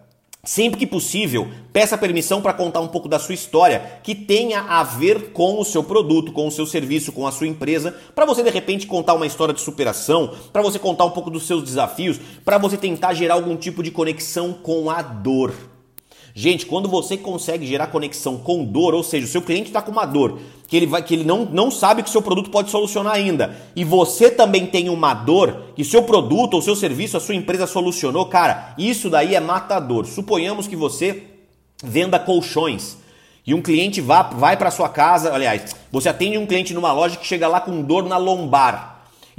Sempre 0.43 0.79
que 0.79 0.87
possível, 0.87 1.49
peça 1.71 1.99
permissão 1.99 2.41
para 2.41 2.55
contar 2.55 2.81
um 2.81 2.89
pouco 2.89 3.07
da 3.07 3.19
sua 3.19 3.35
história 3.35 4.01
que 4.03 4.15
tenha 4.15 4.61
a 4.61 4.83
ver 4.83 5.33
com 5.33 5.61
o 5.61 5.65
seu 5.67 5.85
produto, 5.85 6.33
com 6.33 6.49
o 6.49 6.51
seu 6.51 6.65
serviço, 6.65 7.13
com 7.13 7.27
a 7.27 7.33
sua 7.33 7.47
empresa, 7.47 7.95
para 8.15 8.25
você 8.25 8.43
de 8.43 8.49
repente 8.49 8.87
contar 8.87 9.13
uma 9.13 9.27
história 9.27 9.53
de 9.53 9.61
superação, 9.61 10.35
para 10.51 10.63
você 10.63 10.79
contar 10.79 11.05
um 11.05 11.11
pouco 11.11 11.31
dos 11.31 11.47
seus 11.47 11.63
desafios, 11.63 12.19
para 12.43 12.57
você 12.57 12.79
tentar 12.79 13.13
gerar 13.13 13.35
algum 13.35 13.55
tipo 13.55 13.83
de 13.83 13.91
conexão 13.91 14.55
com 14.55 14.89
a 14.89 15.03
dor. 15.03 15.53
Gente, 16.41 16.65
quando 16.65 16.89
você 16.89 17.19
consegue 17.19 17.67
gerar 17.67 17.89
conexão 17.89 18.39
com 18.39 18.65
dor, 18.65 18.95
ou 18.95 19.03
seja, 19.03 19.27
o 19.27 19.29
seu 19.29 19.43
cliente 19.43 19.69
está 19.69 19.83
com 19.83 19.93
uma 19.93 20.07
dor 20.07 20.39
que 20.67 20.75
ele, 20.75 20.87
vai, 20.87 21.03
que 21.03 21.13
ele 21.13 21.23
não, 21.23 21.45
não 21.45 21.71
sabe 21.71 22.03
que 22.03 22.09
o 22.09 22.11
seu 22.11 22.23
produto 22.23 22.49
pode 22.49 22.71
solucionar 22.71 23.13
ainda, 23.13 23.55
e 23.77 23.85
você 23.85 24.31
também 24.31 24.65
tem 24.65 24.89
uma 24.89 25.13
dor 25.13 25.65
que 25.77 25.85
seu 25.85 26.03
produto 26.03 26.55
ou 26.55 26.63
seu 26.63 26.75
serviço, 26.75 27.15
a 27.15 27.21
sua 27.21 27.35
empresa 27.35 27.67
solucionou, 27.67 28.25
cara, 28.25 28.75
isso 28.79 29.11
daí 29.11 29.35
é 29.35 29.41
matador. 29.41 30.07
Suponhamos 30.07 30.67
que 30.67 30.75
você 30.75 31.25
venda 31.85 32.19
colchões 32.19 32.97
e 33.47 33.53
um 33.53 33.61
cliente 33.61 34.01
vá, 34.01 34.23
vai 34.23 34.57
para 34.57 34.71
sua 34.71 34.89
casa, 34.89 35.35
aliás, 35.35 35.77
você 35.93 36.09
atende 36.09 36.39
um 36.39 36.47
cliente 36.47 36.73
numa 36.73 36.91
loja 36.91 37.19
que 37.19 37.27
chega 37.27 37.49
lá 37.49 37.61
com 37.61 37.83
dor 37.83 38.05
na 38.05 38.17
lombar. 38.17 38.90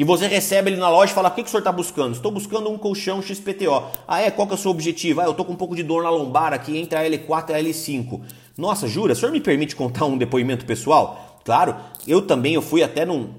E 0.01 0.03
você 0.03 0.25
recebe 0.25 0.71
ele 0.71 0.77
na 0.77 0.89
loja 0.89 1.11
e 1.11 1.13
fala: 1.13 1.29
O 1.29 1.31
que, 1.31 1.43
que 1.43 1.47
o 1.47 1.51
senhor 1.51 1.59
está 1.59 1.71
buscando? 1.71 2.15
Estou 2.15 2.31
buscando 2.31 2.67
um 2.71 2.75
colchão 2.75 3.21
XPTO. 3.21 3.83
Ah, 4.07 4.19
é? 4.19 4.31
Qual 4.31 4.47
que 4.47 4.53
é 4.53 4.55
o 4.55 4.57
seu 4.57 4.71
objetivo? 4.71 5.21
Ah, 5.21 5.25
eu 5.25 5.29
estou 5.29 5.45
com 5.45 5.53
um 5.53 5.55
pouco 5.55 5.75
de 5.75 5.83
dor 5.83 6.01
na 6.01 6.09
lombar 6.09 6.53
aqui 6.53 6.75
entre 6.75 6.97
a 6.97 7.03
L4 7.07 7.51
e 7.51 7.53
a 7.53 7.59
L5. 7.61 8.19
Nossa, 8.57 8.87
jura? 8.87 9.13
O 9.13 9.15
senhor 9.15 9.31
me 9.31 9.39
permite 9.39 9.75
contar 9.75 10.05
um 10.05 10.17
depoimento 10.17 10.65
pessoal? 10.65 11.39
Claro, 11.45 11.75
eu 12.07 12.19
também 12.23 12.55
eu 12.55 12.63
fui 12.63 12.81
até 12.81 13.05
num, 13.05 13.29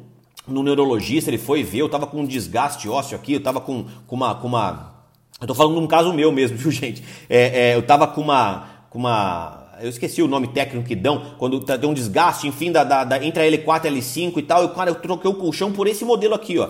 no 0.47 0.63
neurologista, 0.63 1.31
ele 1.31 1.39
foi 1.39 1.65
ver, 1.65 1.79
eu 1.79 1.87
estava 1.87 2.07
com 2.07 2.21
um 2.21 2.25
desgaste 2.25 2.89
ósseo 2.89 3.17
aqui, 3.17 3.33
eu 3.33 3.39
estava 3.39 3.61
com, 3.61 3.87
com 4.07 4.15
uma. 4.15 4.33
Com 4.37 4.47
uma 4.47 4.93
eu 5.41 5.49
tô 5.49 5.57
falando 5.57 5.75
de 5.75 5.81
um 5.81 5.89
caso 5.89 6.13
meu 6.13 6.31
mesmo, 6.31 6.57
viu, 6.59 6.71
gente? 6.71 7.03
É, 7.29 7.71
é, 7.71 7.75
eu 7.75 7.81
estava 7.81 8.07
com 8.07 8.21
uma. 8.21 8.69
Com 8.89 9.01
uma 9.01 9.62
eu 9.83 9.89
esqueci 9.89 10.23
o 10.23 10.29
nome 10.29 10.47
técnico 10.47 10.87
que 10.87 10.95
dão, 10.95 11.35
quando 11.39 11.59
tá, 11.61 11.77
tem 11.77 11.91
um 11.91 11.93
desgaste, 11.93 12.47
enfim, 12.47 12.71
da, 12.71 12.85
da, 12.85 13.03
da, 13.03 13.25
entre 13.25 13.43
a 13.43 13.51
L4 13.51 13.85
e 13.85 13.89
a 13.89 13.93
L5 13.93 14.39
e 14.39 14.43
tal, 14.43 14.63
eu, 14.63 14.69
cara, 14.69 14.91
eu 14.91 14.95
troquei 14.95 15.29
o 15.29 15.35
colchão 15.35 15.73
por 15.73 15.89
esse 15.89 16.05
modelo 16.05 16.35
aqui, 16.35 16.59
ó. 16.59 16.69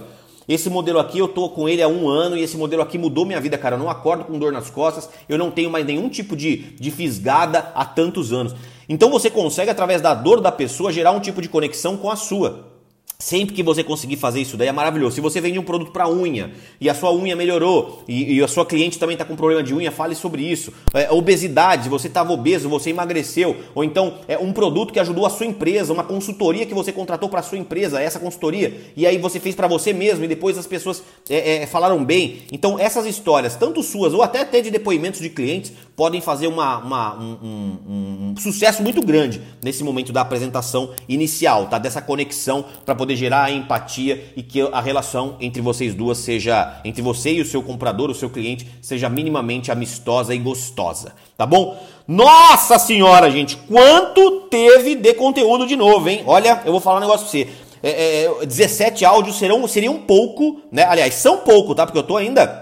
Esse 0.48 0.68
modelo 0.68 0.98
aqui 0.98 1.18
eu 1.18 1.28
tô 1.28 1.48
com 1.50 1.68
ele 1.68 1.82
há 1.82 1.88
um 1.88 2.08
ano 2.08 2.36
e 2.36 2.42
esse 2.42 2.56
modelo 2.56 2.82
aqui 2.82 2.98
mudou 2.98 3.24
minha 3.24 3.40
vida, 3.40 3.56
cara. 3.56 3.76
Eu 3.76 3.78
não 3.78 3.88
acordo 3.88 4.24
com 4.24 4.38
dor 4.38 4.50
nas 4.50 4.70
costas, 4.70 5.08
eu 5.28 5.38
não 5.38 5.50
tenho 5.50 5.70
mais 5.70 5.86
nenhum 5.86 6.08
tipo 6.08 6.34
de, 6.34 6.56
de 6.56 6.90
fisgada 6.90 7.70
há 7.74 7.84
tantos 7.84 8.32
anos. 8.32 8.54
Então 8.88 9.08
você 9.08 9.30
consegue, 9.30 9.70
através 9.70 10.00
da 10.00 10.14
dor 10.14 10.40
da 10.40 10.50
pessoa, 10.50 10.92
gerar 10.92 11.12
um 11.12 11.20
tipo 11.20 11.40
de 11.40 11.48
conexão 11.48 11.96
com 11.96 12.10
a 12.10 12.16
sua. 12.16 12.71
Sempre 13.22 13.54
que 13.54 13.62
você 13.62 13.84
conseguir 13.84 14.16
fazer 14.16 14.40
isso 14.40 14.56
daí 14.56 14.66
é 14.66 14.72
maravilhoso. 14.72 15.14
Se 15.14 15.20
você 15.20 15.40
vende 15.40 15.56
um 15.56 15.62
produto 15.62 15.92
para 15.92 16.08
unha 16.08 16.50
e 16.80 16.90
a 16.90 16.94
sua 16.94 17.14
unha 17.14 17.36
melhorou 17.36 18.02
e, 18.08 18.34
e 18.34 18.42
a 18.42 18.48
sua 18.48 18.66
cliente 18.66 18.98
também 18.98 19.14
está 19.14 19.24
com 19.24 19.36
problema 19.36 19.62
de 19.62 19.72
unha, 19.72 19.92
fale 19.92 20.16
sobre 20.16 20.42
isso. 20.42 20.72
É, 20.92 21.08
obesidade, 21.08 21.88
você 21.88 22.08
estava 22.08 22.32
obeso, 22.32 22.68
você 22.68 22.90
emagreceu. 22.90 23.58
Ou 23.76 23.84
então 23.84 24.18
é 24.26 24.36
um 24.36 24.52
produto 24.52 24.92
que 24.92 24.98
ajudou 24.98 25.24
a 25.24 25.30
sua 25.30 25.46
empresa, 25.46 25.92
uma 25.92 26.02
consultoria 26.02 26.66
que 26.66 26.74
você 26.74 26.90
contratou 26.90 27.28
para 27.28 27.38
a 27.38 27.44
sua 27.44 27.56
empresa, 27.56 28.00
essa 28.02 28.18
consultoria, 28.18 28.76
e 28.96 29.06
aí 29.06 29.18
você 29.18 29.38
fez 29.38 29.54
para 29.54 29.68
você 29.68 29.92
mesmo 29.92 30.24
e 30.24 30.28
depois 30.28 30.58
as 30.58 30.66
pessoas 30.66 31.00
é, 31.30 31.62
é, 31.62 31.66
falaram 31.66 32.04
bem. 32.04 32.40
Então 32.50 32.76
essas 32.76 33.06
histórias, 33.06 33.54
tanto 33.54 33.84
suas 33.84 34.14
ou 34.14 34.22
até, 34.24 34.40
até 34.40 34.60
de 34.60 34.68
depoimentos 34.68 35.20
de 35.20 35.30
clientes, 35.30 35.72
podem 35.97 36.20
fazer 36.20 36.47
uma, 36.47 36.78
uma 36.78 37.14
um, 37.14 37.38
um, 37.43 38.32
um 38.32 38.34
sucesso 38.36 38.82
muito 38.82 39.01
grande 39.01 39.40
nesse 39.62 39.84
momento 39.84 40.12
da 40.12 40.20
apresentação 40.20 40.90
inicial, 41.09 41.66
tá? 41.66 41.78
Dessa 41.78 42.01
conexão 42.01 42.64
para 42.84 42.95
poder 42.95 43.16
gerar 43.16 43.45
a 43.45 43.51
empatia 43.51 44.32
e 44.36 44.43
que 44.43 44.61
a 44.61 44.80
relação 44.80 45.36
entre 45.40 45.61
vocês 45.61 45.95
duas 45.95 46.18
seja, 46.18 46.80
entre 46.84 47.03
você 47.03 47.32
e 47.34 47.40
o 47.40 47.47
seu 47.47 47.62
comprador, 47.62 48.11
o 48.11 48.14
seu 48.14 48.30
cliente, 48.30 48.66
seja 48.80 49.09
minimamente 49.09 49.70
amistosa 49.70 50.34
e 50.34 50.38
gostosa, 50.38 51.12
tá 51.36 51.47
bom? 51.47 51.76
Nossa 52.07 52.78
senhora, 52.78 53.30
gente, 53.30 53.57
quanto 53.57 54.43
teve 54.51 54.97
de 54.97 55.14
conteúdo 55.14 55.66
de 55.66 55.76
novo, 55.76 56.09
hein? 56.09 56.22
Olha, 56.26 56.62
eu 56.64 56.72
vou 56.72 56.80
falar 56.80 56.99
um 56.99 57.01
negócio 57.01 57.26
pra 57.26 57.30
você. 57.30 57.49
É, 57.82 58.24
é, 58.24 58.47
17 58.47 59.05
áudios 59.05 59.36
serão, 59.36 59.66
seriam 59.66 59.99
pouco, 59.99 60.61
né? 60.70 60.84
Aliás, 60.84 61.14
são 61.14 61.38
pouco, 61.38 61.74
tá? 61.74 61.84
Porque 61.84 61.99
eu 61.99 62.03
tô 62.03 62.16
ainda. 62.16 62.61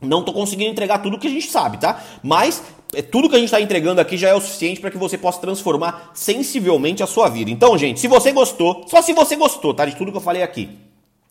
Não 0.00 0.22
tô 0.22 0.32
conseguindo 0.32 0.70
entregar 0.70 0.98
tudo 0.98 1.18
que 1.18 1.26
a 1.26 1.30
gente 1.30 1.50
sabe, 1.50 1.78
tá? 1.78 2.02
Mas 2.22 2.62
é, 2.94 3.02
tudo 3.02 3.28
que 3.28 3.34
a 3.34 3.38
gente 3.38 3.48
está 3.48 3.60
entregando 3.60 4.00
aqui 4.00 4.16
já 4.16 4.28
é 4.28 4.34
o 4.34 4.40
suficiente 4.40 4.80
para 4.80 4.90
que 4.90 4.96
você 4.96 5.18
possa 5.18 5.40
transformar 5.40 6.10
sensivelmente 6.14 7.02
a 7.02 7.06
sua 7.06 7.28
vida. 7.28 7.50
Então, 7.50 7.76
gente, 7.76 7.98
se 7.98 8.06
você 8.06 8.32
gostou, 8.32 8.84
só 8.86 9.02
se 9.02 9.12
você 9.12 9.36
gostou, 9.36 9.74
tá? 9.74 9.84
De 9.84 9.96
tudo 9.96 10.10
que 10.12 10.16
eu 10.16 10.22
falei 10.22 10.42
aqui, 10.42 10.70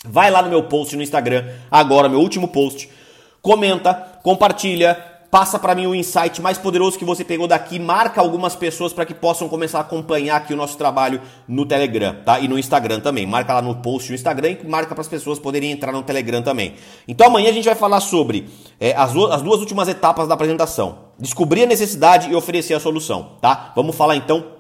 vai 0.06 0.30
lá 0.30 0.42
no 0.42 0.50
meu 0.50 0.64
post 0.64 0.96
no 0.96 1.02
Instagram, 1.02 1.46
agora, 1.72 2.10
meu 2.10 2.20
último 2.20 2.50
post, 2.50 2.90
comenta, 3.42 3.94
compartilha, 4.22 5.17
passa 5.38 5.60
para 5.60 5.76
mim 5.76 5.86
o 5.86 5.94
insight 5.94 6.42
mais 6.42 6.58
poderoso 6.58 6.98
que 6.98 7.06
você 7.06 7.24
pegou 7.24 7.48
daqui, 7.48 7.78
marca 7.78 8.20
algumas 8.20 8.56
pessoas 8.56 8.92
para 8.92 9.06
que 9.06 9.14
possam 9.14 9.48
começar 9.48 9.78
a 9.78 9.82
acompanhar 9.82 10.38
aqui 10.38 10.52
o 10.52 10.58
nosso 10.58 10.76
trabalho 10.80 11.22
no 11.48 11.64
Telegram, 11.64 12.16
tá? 12.26 12.40
E 12.40 12.48
no 12.48 12.58
Instagram 12.58 13.02
também. 13.02 13.28
Marca 13.28 13.54
lá 13.54 13.62
no 13.62 13.76
post 13.76 14.10
no 14.10 14.16
Instagram 14.16 14.58
e 14.64 14.68
marca 14.68 14.96
para 14.96 15.02
as 15.02 15.08
pessoas 15.08 15.38
poderem 15.38 15.70
entrar 15.70 15.92
no 15.92 16.02
Telegram 16.02 16.42
também. 16.42 16.74
Então 17.08 17.28
amanhã 17.28 17.50
a 17.50 17.54
gente 17.54 17.66
vai 17.66 17.76
falar 17.76 18.00
sobre 18.00 18.50
é, 18.80 18.96
as, 18.96 19.16
as 19.16 19.44
duas 19.44 19.60
últimas 19.60 19.88
etapas 19.88 20.28
da 20.28 20.34
apresentação. 20.34 21.06
Descobrir 21.20 21.66
a 21.66 21.68
necessidade 21.68 22.32
e 22.32 22.36
oferecer 22.36 22.74
a 22.74 22.80
solução, 22.80 23.34
tá? 23.40 23.74
Vamos 23.76 23.96
falar 23.96 24.16
então 24.16 24.57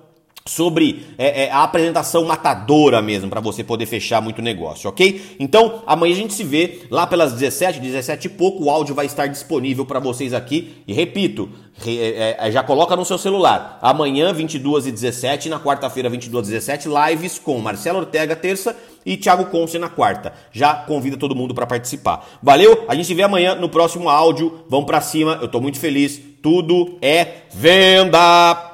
sobre 0.47 1.05
é, 1.17 1.43
é, 1.43 1.51
a 1.51 1.63
apresentação 1.63 2.25
matadora 2.25 3.01
mesmo, 3.01 3.29
para 3.29 3.41
você 3.41 3.63
poder 3.63 3.85
fechar 3.85 4.21
muito 4.21 4.41
negócio, 4.41 4.89
ok? 4.89 5.35
Então, 5.39 5.83
amanhã 5.85 6.13
a 6.13 6.17
gente 6.17 6.33
se 6.33 6.43
vê 6.43 6.81
lá 6.89 7.05
pelas 7.05 7.33
17, 7.33 7.79
17 7.79 8.27
e 8.27 8.29
pouco, 8.29 8.65
o 8.65 8.69
áudio 8.69 8.95
vai 8.95 9.05
estar 9.05 9.27
disponível 9.27 9.85
para 9.85 9.99
vocês 9.99 10.33
aqui. 10.33 10.75
E 10.87 10.93
repito, 10.93 11.49
re, 11.75 11.99
é, 11.99 12.37
é, 12.39 12.51
já 12.51 12.63
coloca 12.63 12.95
no 12.95 13.05
seu 13.05 13.17
celular. 13.17 13.77
Amanhã, 13.81 14.33
22 14.33 14.87
e 14.87 14.91
17, 14.91 15.49
na 15.49 15.59
quarta-feira, 15.59 16.09
22 16.09 16.47
e 16.47 16.51
17, 16.51 16.87
lives 16.87 17.37
com 17.39 17.59
Marcelo 17.59 17.99
Ortega, 17.99 18.35
terça, 18.35 18.75
e 19.05 19.15
Thiago 19.15 19.45
Conce 19.45 19.79
na 19.79 19.87
quarta. 19.89 20.33
Já 20.51 20.73
convida 20.73 21.15
todo 21.15 21.35
mundo 21.35 21.55
para 21.55 21.65
participar. 21.65 22.27
Valeu? 22.43 22.85
A 22.89 22.95
gente 22.95 23.05
se 23.05 23.13
vê 23.13 23.23
amanhã 23.23 23.55
no 23.55 23.69
próximo 23.69 24.09
áudio. 24.09 24.65
Vamos 24.69 24.85
para 24.85 24.99
cima. 24.99 25.39
Eu 25.41 25.47
tô 25.47 25.61
muito 25.61 25.79
feliz. 25.79 26.19
Tudo 26.41 26.97
é 27.01 27.43
venda! 27.53 28.67